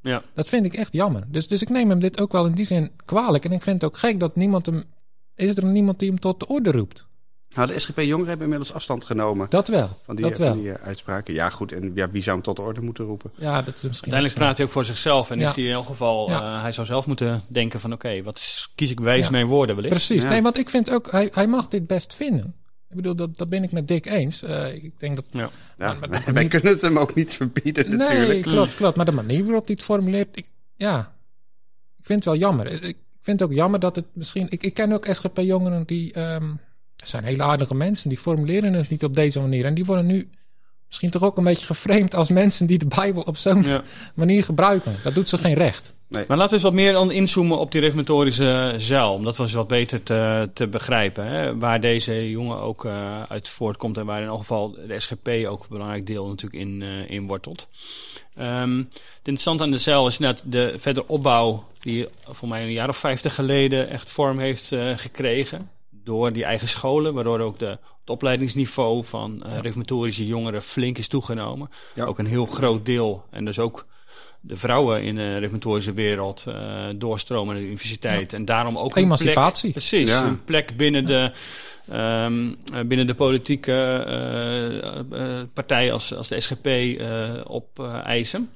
Ja. 0.00 0.22
Dat 0.34 0.48
vind 0.48 0.64
ik 0.66 0.74
echt 0.74 0.92
jammer. 0.92 1.24
Dus, 1.28 1.48
dus 1.48 1.62
ik 1.62 1.68
neem 1.68 1.88
hem 1.90 1.98
dit 1.98 2.20
ook 2.20 2.32
wel 2.32 2.46
in 2.46 2.52
die 2.52 2.64
zin 2.64 2.90
kwalijk. 3.04 3.44
En 3.44 3.52
ik 3.52 3.62
vind 3.62 3.82
het 3.82 3.90
ook 3.90 3.98
gek 3.98 4.20
dat 4.20 4.36
niemand 4.36 4.66
hem. 4.66 4.84
Is 5.34 5.56
er 5.56 5.64
niemand 5.64 5.98
die 5.98 6.08
hem 6.08 6.20
tot 6.20 6.40
de 6.40 6.46
orde 6.48 6.70
roept? 6.72 7.06
Nou, 7.54 7.68
de 7.72 7.78
SGP 7.78 7.98
Jongeren 8.00 8.28
hebben 8.28 8.42
inmiddels 8.46 8.72
afstand 8.72 9.04
genomen 9.04 9.46
Dat 9.50 9.68
wel. 9.68 9.98
van 10.04 10.16
die, 10.16 10.24
dat 10.24 10.36
van 10.36 10.46
wel. 10.46 10.54
die 10.54 10.72
eh, 10.72 10.86
uitspraken. 10.86 11.34
Ja, 11.34 11.50
goed. 11.50 11.72
En 11.72 11.92
ja, 11.94 12.10
wie 12.10 12.22
zou 12.22 12.34
hem 12.36 12.44
tot 12.44 12.56
de 12.56 12.62
orde 12.62 12.80
moeten 12.80 13.04
roepen? 13.04 13.30
Ja, 13.34 13.62
dat 13.62 13.74
is 13.76 13.82
misschien. 13.82 13.92
Uiteindelijk 14.12 14.34
praat 14.34 14.56
hij 14.56 14.66
ook 14.66 14.72
voor 14.72 14.84
zichzelf. 14.84 15.30
En 15.30 15.38
Ja. 15.38 15.48
is 15.48 15.54
hij 15.54 15.64
in 15.64 15.72
elk 15.72 15.86
geval... 15.86 16.28
Ja. 16.30 16.40
eh, 16.56 16.62
hij 16.62 16.72
zou 16.72 16.86
zelf 16.86 17.06
moeten 17.06 17.42
denken 17.48 17.80
van... 17.80 17.92
oké, 17.92 18.22
wat 18.22 18.38
is, 18.38 18.72
kies 18.74 18.90
ik 18.90 19.00
wijs 19.00 19.24
Ja. 19.24 19.30
mijn 19.30 19.46
woorden 19.46 19.74
wellicht? 19.74 19.94
Precies. 19.94 20.22
Ja. 20.22 20.28
Nee, 20.28 20.42
want 20.42 20.58
ik 20.58 20.70
vind 20.70 20.90
ook, 20.92 21.10
hij, 21.10 21.28
hij 21.34 21.46
mag 21.46 21.68
dit 21.68 21.86
best 21.86 22.14
vinden. 22.14 22.54
Ik 22.90 22.96
bedoel, 22.96 23.14
dat, 23.16 23.38
dat 23.38 23.48
ben 23.48 23.62
ik 23.62 23.72
met 23.72 23.88
Dick 23.88 24.06
eens. 24.06 24.42
Eh, 24.42 24.74
ik 24.74 24.92
denk 25.00 25.16
dat. 25.16 25.26
Ja. 25.30 25.40
Ja, 25.78 25.94
Maar- 26.00 26.08
maar- 26.08 26.24
wij 26.34 26.48
kunnen 26.48 26.72
het 26.72 26.82
hem 26.82 26.98
ook 26.98 27.14
niet 27.14 27.34
verbieden 27.34 27.88
Nee, 27.88 27.96
natuurlijk. 27.98 28.42
klopt, 28.42 28.76
klopt. 28.76 28.96
Maar 28.96 29.04
de 29.06 29.12
manier 29.12 29.44
waarop 29.44 29.66
hij 29.66 29.74
het 29.74 29.84
formuleert, 29.84 30.28
ik, 30.38 30.46
ja, 30.76 30.98
ik 31.98 32.06
vind 32.06 32.24
het 32.24 32.32
wel 32.34 32.36
jammer. 32.48 32.66
Ik, 32.66 32.82
ik 32.82 32.96
vind 33.20 33.40
het 33.40 33.48
ook 33.50 33.54
jammer 33.56 33.80
dat 33.80 33.96
het 33.96 34.04
misschien. 34.12 34.46
Ik, 34.48 34.62
ik 34.62 34.74
ken 34.74 34.92
ook 34.92 35.06
SGP-jongeren 35.10 35.84
die. 35.86 36.12
ehm 36.12 36.50
er 37.00 37.06
zijn 37.06 37.24
hele 37.24 37.42
aardige 37.42 37.74
mensen 37.74 38.08
die 38.08 38.18
formuleren 38.18 38.72
het 38.72 38.88
niet 38.90 39.04
op 39.04 39.14
deze 39.14 39.40
manier. 39.40 39.64
En 39.64 39.74
die 39.74 39.84
worden 39.84 40.06
nu 40.06 40.30
misschien 40.86 41.10
toch 41.10 41.22
ook 41.22 41.36
een 41.36 41.44
beetje 41.44 41.66
geframed 41.66 42.14
als 42.14 42.28
mensen 42.28 42.66
die 42.66 42.78
de 42.78 42.86
Bijbel 42.86 43.22
op 43.22 43.36
zo'n 43.36 43.62
Ja. 43.62 43.82
manier 44.14 44.44
gebruiken. 44.44 44.96
Dat 45.02 45.14
doet 45.14 45.28
ze 45.28 45.38
geen 45.38 45.54
recht. 45.54 45.96
Maar 46.08 46.24
laten 46.28 46.46
we 46.48 46.52
eens 46.54 46.62
wat 46.62 46.72
meer 46.72 46.92
dan 46.92 47.10
inzoomen 47.10 47.58
op 47.58 47.72
die 47.72 47.80
reformatorische 47.80 48.74
zuil. 48.76 49.12
Om 49.12 49.24
dat 49.24 49.36
was 49.36 49.52
wat 49.52 49.68
beter 49.68 50.02
te, 50.02 50.50
te 50.54 50.66
begrijpen. 50.68 51.26
Hè? 51.26 51.58
Waar 51.58 51.80
deze 51.80 52.30
jongen 52.30 52.60
ook 52.60 52.84
eh, 52.84 53.22
uit 53.22 53.48
voortkomt. 53.48 53.96
En 53.98 54.06
waar 54.06 54.20
in 54.20 54.26
elk 54.26 54.38
geval 54.38 54.70
de 54.86 55.00
SGP 55.00 55.28
ook 55.48 55.60
een 55.60 55.66
belangrijk 55.68 56.06
deel 56.06 56.28
natuurlijk 56.28 56.62
in, 56.62 56.82
eh, 56.82 57.10
in 57.10 57.26
wortelt. 57.26 57.68
Ehm, 58.36 58.76
het 58.78 58.86
interessante 59.18 59.62
aan 59.62 59.70
de 59.70 59.78
zuil 59.78 60.06
is 60.06 60.18
net 60.18 60.40
de 60.44 60.74
verdere 60.78 61.08
opbouw. 61.08 61.64
Die 61.80 62.06
voor 62.30 62.48
mij 62.48 62.62
een 62.62 62.72
jaar 62.72 62.88
of 62.88 62.96
vijftig 62.96 63.34
geleden 63.34 63.88
echt 63.88 64.12
vorm 64.12 64.38
heeft 64.38 64.72
eh, 64.72 64.80
gekregen. 64.96 65.70
Door 66.08 66.32
die 66.32 66.44
eigen 66.44 66.68
scholen. 66.68 67.14
Waardoor 67.14 67.40
ook 67.40 67.58
de, 67.58 67.66
het 67.66 68.10
opleidingsniveau 68.10 69.04
van 69.04 69.42
reformatorische 69.60 70.26
jongeren 70.26 70.62
flink 70.62 70.98
is 70.98 71.08
toegenomen. 71.08 71.70
Ja. 71.94 72.04
Ook 72.04 72.18
een 72.18 72.26
heel 72.26 72.46
groot 72.46 72.86
deel. 72.86 73.24
En 73.30 73.44
dus 73.44 73.58
ook 73.58 73.86
de 74.40 74.56
vrouwen 74.56 75.02
in 75.02 75.14
de 75.14 75.36
reformatorische 75.36 75.92
wereld 75.92 76.44
eh, 76.48 76.54
doorstromen 76.96 77.54
naar 77.54 77.62
de 77.62 77.68
universiteit. 77.68 78.32
En 78.32 78.44
daarom 78.44 78.78
ook 78.78 78.96
een. 78.96 79.08
Plek, 79.16 79.72
precies, 79.72 80.08
Ja. 80.08 80.24
een 80.26 80.44
plek 80.44 80.76
binnen 80.76 81.06
de, 81.06 81.32
ehm, 81.88 82.48
eh, 82.72 82.80
binnen 82.86 83.06
de 83.06 83.14
politieke 83.14 84.04
eh, 85.12 85.40
partij 85.52 85.92
als, 85.92 86.14
als 86.14 86.28
de 86.28 86.40
SGP 86.40 86.68
op 87.46 87.78
eisen. 88.04 88.50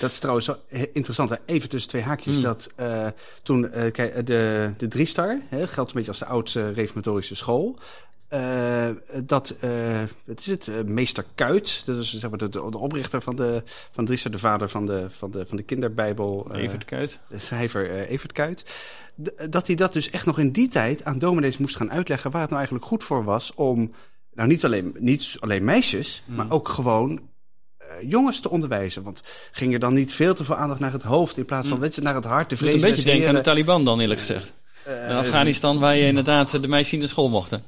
Dat 0.00 0.10
is 0.10 0.18
trouwens 0.18 0.50
interessant. 0.92 1.38
Even 1.46 1.68
tussen 1.68 1.90
twee 1.90 2.02
haakjes. 2.02 2.34
Hmm. 2.34 2.42
Dat 2.44 2.70
eh, 2.76 3.06
toen 3.42 3.70
eh, 3.72 3.92
kijk, 3.92 4.26
de, 4.26 4.72
de 4.76 4.88
Driestar, 4.88 5.38
hè, 5.48 5.66
geldt 5.68 5.90
een 5.90 5.96
beetje 5.96 6.10
als 6.10 6.18
de 6.18 6.26
oudste 6.26 6.70
reformatorische 6.70 7.34
school. 7.34 7.78
Eh, 8.28 8.88
dat, 9.24 9.54
eh, 9.60 10.02
is 10.36 10.46
het, 10.46 10.68
Eh, 10.68 10.82
meester 10.84 11.24
Kuit, 11.34 11.82
dat 11.86 11.98
is 11.98 12.12
zeg 12.18 12.30
maar 12.30 12.38
de, 12.38 12.48
de 12.48 12.78
oprichter 12.78 13.22
van 13.22 13.36
de 13.36 13.62
van 13.90 14.04
Driestar, 14.04 14.30
de 14.32 14.38
vader 14.38 14.68
van 14.68 14.86
de, 14.86 15.06
van 15.10 15.30
de, 15.30 15.46
van 15.46 15.56
de 15.56 15.62
kinderbijbel. 15.62 16.46
eh, 16.52 16.62
Even 16.62 16.78
de 16.78 16.84
kuit. 16.84 17.20
de 17.28 17.38
schrijver 17.38 17.90
eh, 17.90 18.10
Evert 18.10 18.32
Kuit. 18.32 18.64
dat 19.50 19.66
hij 19.66 19.76
dat 19.76 19.92
dus 19.92 20.10
echt 20.10 20.26
nog 20.26 20.38
in 20.38 20.52
die 20.52 20.68
tijd 20.68 21.04
aan 21.04 21.18
dominees 21.18 21.56
moest 21.58 21.76
gaan 21.76 21.90
uitleggen 21.92 22.30
waar 22.30 22.40
het 22.40 22.50
nou 22.50 22.60
eigenlijk 22.62 22.90
goed 22.90 23.04
voor 23.04 23.24
was 23.24 23.54
om, 23.54 23.92
nou 24.34 24.48
niet 24.48 24.64
alleen, 24.64 24.96
niet 24.98 25.36
alleen 25.40 25.64
meisjes, 25.64 26.22
Hmm. 26.26 26.36
maar 26.36 26.50
ook 26.50 26.68
gewoon 26.68 27.10
eh, 27.20 27.24
jongens 28.06 28.40
te 28.40 28.50
onderwijzen. 28.50 29.02
Want 29.02 29.22
ging 29.52 29.72
er 29.72 29.78
dan 29.78 29.94
niet 29.94 30.14
veel 30.14 30.34
te 30.34 30.44
veel 30.44 30.56
aandacht 30.56 30.80
naar 30.80 30.92
het 30.92 31.02
hoofd 31.02 31.36
in 31.36 31.44
plaats 31.44 31.66
van 31.66 31.76
Hmm. 31.76 31.86
weet 31.86 31.94
je, 31.94 32.00
naar 32.00 32.14
het 32.14 32.24
hart, 32.24 32.48
de 32.48 32.54
moet 32.54 32.64
vrees 32.64 32.82
een 32.82 32.88
beetje 32.88 33.04
denken 33.04 33.28
aan 33.28 33.34
de. 33.34 33.40
Taliban 33.40 33.84
dan 33.84 34.00
eerlijk 34.00 34.20
gezegd. 34.20 34.52
Eh, 34.84 35.08
In 35.08 35.16
Afghanistan 35.16 35.78
waar 35.78 35.96
je 35.96 36.06
inderdaad 36.06 36.62
de 36.62 36.68
meisjes 36.68 36.92
in 36.92 37.00
de 37.00 37.06
school 37.06 37.28
mochten. 37.28 37.62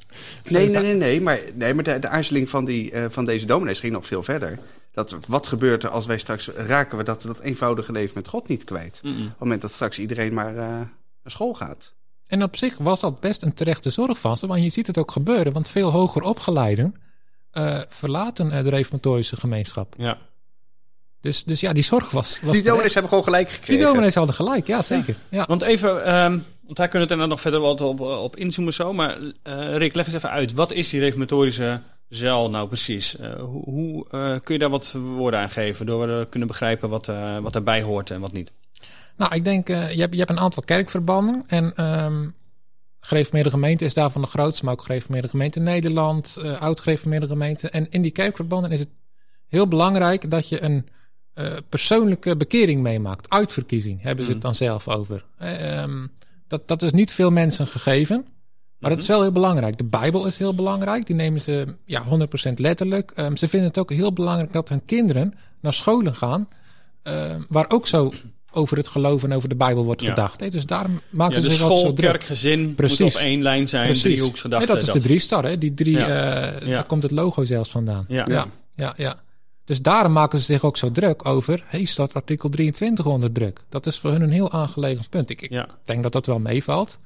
Nee, 0.45 0.69
nee, 0.69 0.83
nee, 0.83 0.95
nee. 0.95 1.21
Maar, 1.21 1.39
nee, 1.55 1.75
maar 1.75 1.85
de, 1.85 1.99
de 1.99 2.09
aarzeling 2.09 2.49
van, 2.49 2.65
die, 2.65 2.91
eh, 2.91 3.05
van 3.09 3.25
deze 3.25 3.47
dominees 3.47 3.81
ging 3.81 3.93
nog 3.93 4.07
veel 4.07 4.23
verder. 4.23 4.59
Dat, 4.93 5.17
wat 5.29 5.47
gebeurt 5.47 5.83
er 5.83 5.91
als 5.91 6.07
wij 6.07 6.19
straks 6.19 6.49
raken 6.49 6.99
we 6.99 7.05
dat, 7.05 7.23
dat 7.23 7.41
eenvoudige 7.41 7.93
leven 7.93 8.13
met 8.15 8.29
God 8.29 8.49
niet 8.49 8.65
kwijt? 8.65 9.01
Op 9.05 9.11
het 9.11 9.39
moment 9.39 9.61
dat 9.61 9.73
straks 9.73 9.99
iedereen 9.99 10.35
maar 10.35 10.57
eh, 10.57 10.57
naar 10.57 10.89
school 11.25 11.55
gaat. 11.55 11.93
En 12.27 12.43
op 12.43 12.57
zich 12.57 12.79
was 12.79 13.01
dat 13.01 13.21
best 13.21 13.43
een 13.43 13.55
terechte 13.55 13.91
zorg 13.91 14.19
van 14.19 14.37
ze, 14.37 14.47
want 14.47 14.63
je 14.63 14.69
ziet 14.69 14.87
het 14.87 14.99
ook 14.99 15.11
gebeuren. 15.11 15.53
Want 15.53 15.69
veel 15.69 15.91
hoger 15.91 16.23
opgeleiden 16.23 16.95
eh, 17.55 17.81
verlaten 17.89 18.51
eh, 18.51 18.63
de 18.63 18.71
reformatorische 18.71 19.37
gemeenschap. 19.37 19.95
Ja. 19.97 20.19
Dus, 21.21 21.45
dus 21.45 21.61
ja, 21.61 21.73
die 21.73 21.83
zorg 21.83 22.11
was, 22.11 22.41
was 22.41 22.53
Die 22.53 22.63
dominees 22.63 22.93
hebben 22.93 23.09
gewoon 23.09 23.25
gelijk 23.25 23.51
gekregen. 23.51 23.75
Die 23.75 23.85
dominees 23.85 24.15
hadden 24.15 24.35
gelijk, 24.35 24.67
ja 24.67 24.83
zeker. 24.83 25.17
Ja. 25.29 25.45
Want 25.49 25.63
even, 25.63 26.05
ehm, 26.05 26.39
want 26.63 26.77
daar 26.77 26.89
kunnen 26.89 27.09
we 27.09 27.15
het 27.15 27.23
er 27.23 27.29
nog 27.29 27.41
verder 27.41 27.61
wat 27.61 27.81
op, 27.81 28.01
op 28.01 28.37
inzoomen 28.37 28.73
zo. 28.73 28.93
Maar 28.93 29.19
eh, 29.43 29.77
Rick, 29.77 29.95
leg 29.95 30.07
eens 30.07 30.15
even 30.15 30.31
uit. 30.31 30.53
Wat 30.53 30.73
is 30.73 30.89
die 30.89 31.01
reformatorische 31.01 31.81
zeil 32.09 32.51
nou 32.51 32.69
precies? 32.69 33.17
Eh, 33.17 33.35
hoe 33.35 33.65
hoe 33.65 34.07
eh, 34.11 34.35
kun 34.43 34.55
je 34.55 34.59
daar 34.59 34.71
wat 34.71 34.93
woorden 34.93 35.41
aan 35.41 35.51
geven? 35.51 35.87
Door 35.87 36.07
we 36.19 36.27
kunnen 36.31 36.49
begrijpen 36.49 36.89
wat, 36.89 37.09
eh, 37.09 37.39
wat 37.39 37.53
daarbij 37.53 37.83
hoort 37.83 38.11
en 38.11 38.21
wat 38.21 38.33
niet. 38.33 38.53
Nou, 39.17 39.35
ik 39.35 39.45
denk, 39.45 39.69
eh, 39.69 39.93
je, 39.93 40.01
hebt, 40.01 40.13
je 40.13 40.19
hebt 40.19 40.31
een 40.31 40.41
aantal 40.41 40.63
kerkverbanden. 40.63 41.45
En 41.47 41.73
ehm 41.77 42.27
gereformeerde 43.07 43.51
gemeente 43.51 43.85
is 43.85 43.95
daarvan 43.95 44.23
de 44.23 44.29
grootste, 44.29 44.65
maar 44.65 44.75
ook 44.75 44.85
gereformeerde 44.85 45.29
gemeente 45.29 45.61
Nederland, 45.61 46.37
eh 46.43 46.61
oud-gereformeerde 46.61 47.27
gemeente. 47.27 47.69
En 47.69 47.91
in 47.91 48.03
die 48.03 48.11
kerkverbanden 48.11 48.71
is 48.71 48.79
het 48.79 48.91
heel 49.47 49.69
belangrijk 49.69 50.31
dat 50.31 50.49
je 50.49 50.63
een 50.63 50.89
eh, 51.33 51.53
persoonlijke 51.69 52.37
bekering 52.37 52.81
meemaakt. 52.81 53.31
Uitverkiezing 53.31 54.03
hebben 54.03 54.25
ze 54.25 54.31
het 54.31 54.41
dan 54.41 54.55
zelf 54.55 54.89
over. 54.89 55.25
Eh, 55.39 55.79
ehm, 55.83 56.07
dat, 56.49 56.69
dat 56.69 56.83
is 56.83 56.93
niet 56.93 57.11
veel 57.11 57.31
mensen 57.31 57.67
gegeven. 57.67 58.27
Maar 58.79 58.91
dat 58.91 59.03
is 59.03 59.09
wel 59.09 59.23
heel 59.23 59.33
belangrijk. 59.33 59.79
De 59.79 59.85
Bijbel 59.85 60.27
is 60.27 60.37
heel 60.37 60.55
belangrijk. 60.55 61.07
Die 61.07 61.17
nemen 61.17 61.41
ze 61.41 61.75
ja, 61.85 62.05
100% 62.05 62.53
letterlijk. 62.55 63.11
Ehm, 63.11 63.37
ze 63.37 63.49
vinden 63.49 63.69
het 63.69 63.79
ook 63.79 63.91
heel 63.91 64.13
belangrijk 64.13 64.53
dat 64.53 64.69
hun 64.69 64.85
kinderen 64.85 65.35
naar 65.61 65.73
scholen 65.73 66.17
gaan. 66.17 66.49
waar 67.49 67.71
ook 67.71 67.87
zo 67.87 68.13
over 68.55 68.77
het 68.77 68.89
geloof 68.89 69.23
en 69.25 69.33
over 69.33 69.49
de 69.49 69.57
Bijbel 69.57 69.85
wordt 69.85 70.01
Ja. 70.03 70.09
gedacht. 70.09 70.41
Hè? 70.41 70.49
Dus 70.49 70.67
daarom 70.67 71.01
maken 71.11 71.35
Ja, 71.37 71.41
ze 71.43 71.49
de 71.49 71.55
zich 71.55 71.65
school, 71.65 71.81
zo 71.81 71.93
druk. 71.93 72.11
kerk, 72.11 72.25
gezin 72.25 72.75
Precies. 72.75 72.99
moet 73.01 73.15
op 73.15 73.21
één 73.21 73.43
lijn 73.43 73.69
zijn. 73.69 73.85
Precies. 73.85 74.03
Driehoeksgedachte. 74.03 74.67
Dat 74.67 74.77
is 74.83 74.89
de 74.89 75.01
drie 75.01 75.19
star, 75.19 75.45
hè? 75.45 75.59
Die 75.59 75.75
drie, 75.75 75.97
Ja. 75.99 76.53
daar 76.67 76.85
komt 76.85 77.03
het 77.03 77.13
logo 77.13 77.45
zelfs 77.45 77.71
vandaan. 77.71 78.05
Ja. 78.09 78.25
ja, 78.29 78.47
ja. 78.75 78.95
ja. 78.97 79.23
Dus 79.65 79.83
daarom 79.83 80.13
maken 80.13 80.39
ze 80.39 80.45
zich 80.45 80.65
ook 80.65 80.77
zo 80.77 80.91
druk 80.91 81.27
over. 81.29 81.65
hey, 81.67 81.85
staat 81.85 82.15
artikel 82.15 82.49
23 82.49 83.07
onder 83.07 83.33
druk? 83.33 83.61
Dat 83.69 83.87
is 83.87 83.99
voor 83.99 84.11
hun 84.11 84.23
een 84.23 84.31
heel 84.33 84.53
aangelegen 84.53 85.05
punt. 85.11 85.31
Ik, 85.31 85.43
ik 85.43 85.51
Ja. 85.51 85.69
denk 85.85 86.03
dat 86.03 86.13
dat 86.13 86.27
wel 86.27 86.39
meevalt. 86.39 86.99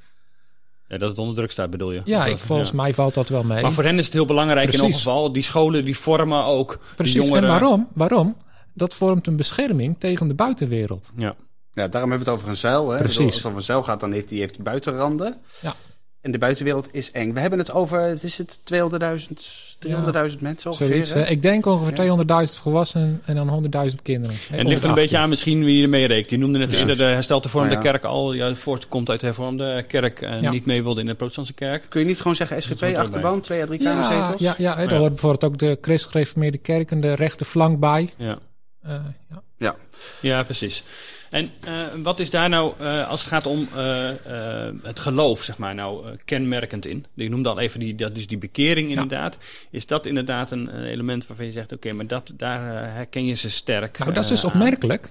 ja, 0.89 0.99
dat 0.99 1.09
het 1.09 1.19
onder 1.19 1.35
druk 1.35 1.51
staat 1.51 1.71
bedoel 1.71 1.93
je? 1.93 2.01
Ja, 2.05 2.27
ik, 2.27 2.39
volgens 2.39 2.71
ja. 2.71 2.77
mij 2.77 2.95
valt 2.95 3.15
dat 3.15 3.29
wel 3.29 3.43
mee. 3.45 3.63
Maar 3.63 3.73
voor 3.73 3.85
hen 3.85 3.99
is 3.99 4.05
het 4.05 4.13
heel 4.15 4.27
belangrijk 4.27 4.73
in 4.73 4.81
elk 4.81 4.93
geval. 4.93 5.33
Die 5.33 5.43
scholen 5.43 5.85
die 5.85 5.97
vormen 5.99 6.45
ook 6.45 6.79
Precies. 6.97 7.15
jongeren. 7.15 7.43
En 7.43 7.49
waarom? 7.49 7.89
Waarom? 7.95 8.37
Dat 8.79 8.95
vormt 8.95 9.27
een 9.27 9.37
bescherming 9.37 9.97
tegen 9.99 10.29
de 10.29 10.35
buitenwereld. 10.35 11.11
Ja. 11.17 11.35
Ja, 11.75 11.89
daarom 11.89 12.11
hebben 12.11 12.27
we 12.27 12.33
het 12.33 12.41
over 12.41 12.49
een 12.53 12.57
zuil. 12.59 12.91
Hè? 12.91 12.97
Precies. 12.99 13.13
Bedoel, 13.17 13.27
Als 13.27 13.37
het 13.37 13.45
over 13.47 13.59
een 13.59 13.65
zuil 13.65 13.83
gaat, 13.83 14.01
dan 14.01 14.13
heeft 14.13 14.29
die 14.29 14.41
heeft 14.41 14.63
buitenranden. 14.63 15.37
Ja. 15.61 15.75
En 16.21 16.31
de 16.31 16.39
buitenwereld 16.39 16.89
is 16.93 17.11
eng. 17.11 17.33
We 17.33 17.41
hebben 17.41 17.59
het 17.59 17.73
over, 17.73 18.01
het 18.01 18.23
is 18.23 18.39
het 18.39 18.59
200.000, 18.65 19.87
300.000 20.33 20.39
mensen 20.41 20.71
ongeveer. 20.71 20.87
Zoiets, 20.87 21.13
hè? 21.13 21.21
eh, 21.23 21.31
ik 21.31 21.43
denk 21.43 21.67
ongeveer 21.67 22.05
Ja. 22.05 22.47
200.000 22.47 22.53
volwassenen 22.63 23.23
en 23.25 23.35
dan 23.35 23.49
100.000 23.91 24.03
kinderen. 24.03 24.37
En 24.51 24.59
het 24.59 24.69
ligt 24.69 24.83
er 24.83 24.89
een 24.89 24.95
beetje 24.95 25.19
aan 25.19 25.29
misschien 25.29 25.65
wie 25.65 25.83
ermee 25.83 26.07
rekent. 26.07 26.31
Je 26.31 26.37
noemde 26.39 26.59
net 26.59 26.71
Ja. 26.71 26.79
eerder 26.79 26.97
de 26.97 27.03
hersteld 27.03 27.43
hervormde 27.43 27.73
Nou 27.75 27.85
ja. 27.85 27.91
kerk 27.91 28.05
al. 28.05 28.33
Ja, 28.33 28.55
voortkomt 28.55 29.11
uit 29.11 29.21
de 29.21 29.27
hervormde 29.27 29.85
kerk 29.89 30.21
en 30.21 30.43
Ja. 30.43 30.51
niet 30.51 30.67
mee 30.67 30.83
wilde 30.83 31.01
in 31.01 31.07
de 31.07 31.15
protestantse 31.15 31.55
kerk. 31.55 31.87
Kun 31.89 32.01
je 32.01 32.07
niet 32.07 32.19
gewoon 32.21 32.37
zeggen 32.37 32.63
SGP 32.63 32.83
achterban, 32.97 33.41
twee 33.41 33.63
à 33.63 33.67
drie 33.67 33.83
Ja, 33.83 33.93
kamerzetels? 33.93 34.41
ja, 34.41 34.55
ja, 34.59 34.77
hè, 34.77 34.85
daar 34.85 34.93
Ja. 34.95 34.99
hoort 34.99 35.11
bijvoorbeeld 35.11 35.45
ook 35.45 35.59
de 35.59 35.79
christelijk 35.81 36.11
gereformeerde 36.11 36.59
kerk 36.59 36.91
en 36.91 37.01
de 37.01 37.15
rechterflank 37.15 37.81
bij. 37.81 38.09
Ja. 38.17 38.39
Eh, 38.89 38.95
ja. 39.31 39.43
Ja. 39.57 39.77
Ja, 40.21 40.43
precies. 40.43 40.85
En 41.31 41.51
eh, 41.61 41.73
wat 42.03 42.19
is 42.19 42.31
daar 42.31 42.49
nou, 42.49 42.75
eh, 42.79 43.09
als 43.09 43.21
het 43.21 43.29
gaat 43.29 43.47
om 43.47 43.69
het 44.83 45.01
geloof, 45.01 45.43
zeg 45.43 45.59
maar, 45.59 45.75
nou 45.75 46.17
kenmerkend 46.25 46.87
in? 46.87 47.05
Je 47.15 47.29
noemde 47.29 47.49
al 47.49 47.59
even 47.59 47.81
die, 47.81 47.95
dat 47.95 48.17
is 48.17 48.27
die 48.27 48.39
bekering 48.39 48.91
inderdaad. 48.91 49.37
Is 49.71 49.87
dat 49.87 50.07
inderdaad 50.07 50.51
een, 50.51 50.77
een 50.77 50.85
element 50.85 51.27
waarvan 51.27 51.47
je 51.47 51.53
zegt, 51.53 51.73
oké, 51.73 51.93
maar 51.93 52.07
dat, 52.07 52.33
daar 52.35 52.61
herken 52.95 53.25
je 53.25 53.35
ze 53.35 53.51
sterk 53.51 53.99
Nou, 53.99 54.13
dat 54.13 54.23
is 54.23 54.29
dus 54.29 54.45
opmerkelijk. 54.45 55.11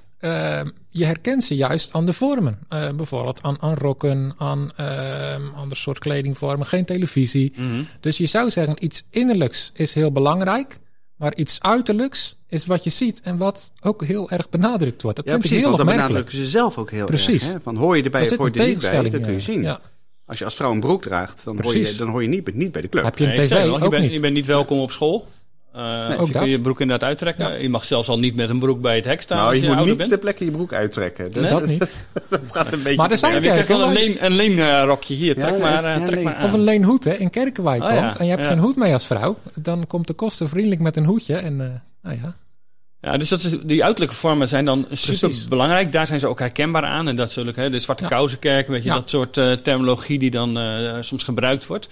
Je 0.90 1.06
herkent 1.06 1.44
ze 1.44 1.56
juist 1.56 1.94
aan 1.94 2.06
de 2.06 2.14
vormen. 2.14 2.60
Bijvoorbeeld 2.70 3.44
aan, 3.44 3.62
aan 3.62 3.74
rokken, 3.74 4.34
aan 4.38 4.72
eh 4.76 5.36
ander 5.56 5.78
soort 5.78 6.00
kledingvormen, 6.00 6.66
geen 6.66 6.86
televisie. 6.86 7.54
Mhm. 7.56 7.82
Dus 8.00 8.18
je 8.18 8.26
zou 8.26 8.52
zeggen, 8.52 8.86
iets 8.86 9.06
innerlijks 9.10 9.72
is 9.74 9.94
heel 9.94 10.12
belangrijk. 10.12 10.78
Maar 11.18 11.36
iets 11.36 11.62
uiterlijks 11.62 12.38
is 12.48 12.66
wat 12.66 12.84
je 12.84 12.90
ziet 12.90 13.22
en 13.22 13.38
wat 13.38 13.72
ook 13.82 14.04
heel 14.04 14.30
erg 14.30 14.50
benadrukt 14.50 15.02
wordt. 15.02 15.18
Dat 15.18 15.28
Ja, 15.30 15.38
precies, 15.38 15.58
heel 15.58 15.66
want 15.66 15.78
dan 15.78 15.86
benadrukken 15.86 16.36
ze 16.36 16.46
zelf 16.46 16.78
ook 16.78 16.92
heel 16.92 17.06
Precies. 17.06 17.44
erg. 17.44 17.52
Hè? 17.52 17.60
Van 17.62 17.76
hoor 17.76 17.98
je 17.98 18.04
erbij 18.04 18.26
Er 18.26 18.32
of 18.32 18.38
hoor 18.38 18.46
een 18.48 18.54
je 18.54 18.60
er 18.60 18.66
niet 18.68 18.80
bij, 18.80 18.90
tegenstelling 18.90 19.14
dat 19.14 19.24
kun 19.24 19.34
je 19.34 19.40
zien. 19.40 19.62
Ja. 19.62 19.80
Als 20.26 20.38
je 20.40 20.46
als 20.46 20.56
vrouw 20.56 20.72
een 20.72 20.80
broek 20.80 21.02
draagt, 21.02 21.44
dan, 21.44 21.62
hoor 21.62 21.78
je, 21.78 21.96
dan 21.96 22.08
hoor 22.08 22.22
je 22.22 22.28
niet, 22.28 22.54
niet 22.54 22.72
bij 22.72 22.82
de 22.82 22.90
club. 22.90 23.04
Heb 23.04 23.18
je 23.18 23.24
een 23.26 23.30
Nee, 23.36 23.48
tv 23.48 23.64
je, 23.64 23.82
ook 23.82 23.90
bent, 23.90 24.04
niet. 24.04 24.14
je 24.14 24.20
bent 24.20 24.34
niet 24.34 24.46
welkom 24.46 24.80
op 24.80 24.92
school. 24.92 25.28
Eh, 25.74 26.10
ook 26.20 26.26
je 26.28 26.32
kun 26.32 26.42
dat. 26.42 26.50
je 26.50 26.60
broek 26.62 26.82
inderdaad 26.82 27.08
uittrekken. 27.10 27.48
Ja. 27.48 27.54
Je 27.54 27.70
mag 27.70 27.86
zelfs 27.86 28.08
al 28.08 28.20
niet 28.20 28.36
met 28.36 28.50
een 28.50 28.60
broek 28.60 28.82
bij 28.82 28.96
het 28.96 29.06
hek 29.06 29.22
staan 29.22 29.38
nou, 29.38 29.50
als 29.50 29.60
je 29.60 29.70
je, 29.70 29.76
moet 29.76 29.86
niet 29.86 29.98
bent. 29.98 30.10
ter 30.10 30.20
plekke 30.20 30.46
je 30.46 30.52
broek 30.52 30.74
uittrekken. 30.74 31.34
Dat, 31.34 31.42
Nee? 31.44 31.50
Dat 31.52 31.66
niet. 31.66 31.80
dat 32.30 32.42
gaat 32.52 32.72
een 32.74 32.84
beetje 32.84 32.96
Maar 32.98 33.12
er 33.12 33.18
zijn 33.18 33.34
je 33.34 33.40
wel 33.40 33.58
een 33.58 33.66
Kerken, 33.66 33.94
leen, 33.94 34.26
een 34.26 34.36
leen 34.36 34.60
eh, 34.60 34.84
rokje 34.86 35.14
hier. 35.14 35.38
Ja, 35.40 35.48
Trek 35.48 35.60
maar, 35.60 35.84
eh, 35.84 35.98
ja, 35.98 36.06
trek 36.06 36.16
nee. 36.16 36.24
maar 36.24 36.36
aan. 36.36 36.44
Of 36.46 36.54
een 36.54 36.64
leenhoed 36.64 37.04
hè, 37.04 37.14
in 37.14 37.30
Kerkenwijk 37.30 37.84
Oh, 37.84 37.90
ja. 37.92 38.02
komt 38.02 38.16
en 38.18 38.26
je 38.26 38.32
hebt 38.32 38.44
Ja. 38.44 38.50
geen 38.50 38.60
hoed 38.60 38.76
mee 38.76 38.94
als 38.94 39.06
vrouw. 39.06 39.38
Dan 39.56 39.88
komt 39.88 40.08
de 40.08 40.14
kosten 40.14 40.50
vriendelijk 40.50 40.82
met 40.82 40.96
een 40.98 41.06
hoedje. 41.06 41.36
En 41.36 41.62
eh, 41.62 41.68
nou 42.02 42.18
ja, 42.22 42.36
Ja, 43.02 43.18
dus 43.18 43.30
dat 43.30 43.44
is, 43.44 43.52
die 43.64 43.84
uiterlijke 43.84 44.16
vormen 44.16 44.48
zijn 44.48 44.66
dan 44.66 44.86
super 44.92 45.20
Precies. 45.20 45.48
belangrijk. 45.48 45.92
Daar 45.92 46.08
zijn 46.08 46.20
ze 46.20 46.28
ook 46.28 46.40
herkenbaar 46.40 46.84
aan. 46.84 47.08
En 47.08 47.16
dat 47.16 47.32
ook 47.38 47.56
hè, 47.56 47.70
de 47.70 47.80
Zwarte 47.80 48.04
Ja. 48.04 48.10
Kousenkerk, 48.10 48.68
weet 48.68 48.84
je, 48.84 48.90
Ja. 48.90 48.96
dat 48.96 49.10
soort 49.10 49.38
eh, 49.38 49.52
terminologie 49.52 50.20
die 50.20 50.32
dan 50.32 50.58
eh, 50.58 50.96
soms 51.02 51.24
gebruikt 51.24 51.66
wordt. 51.68 51.88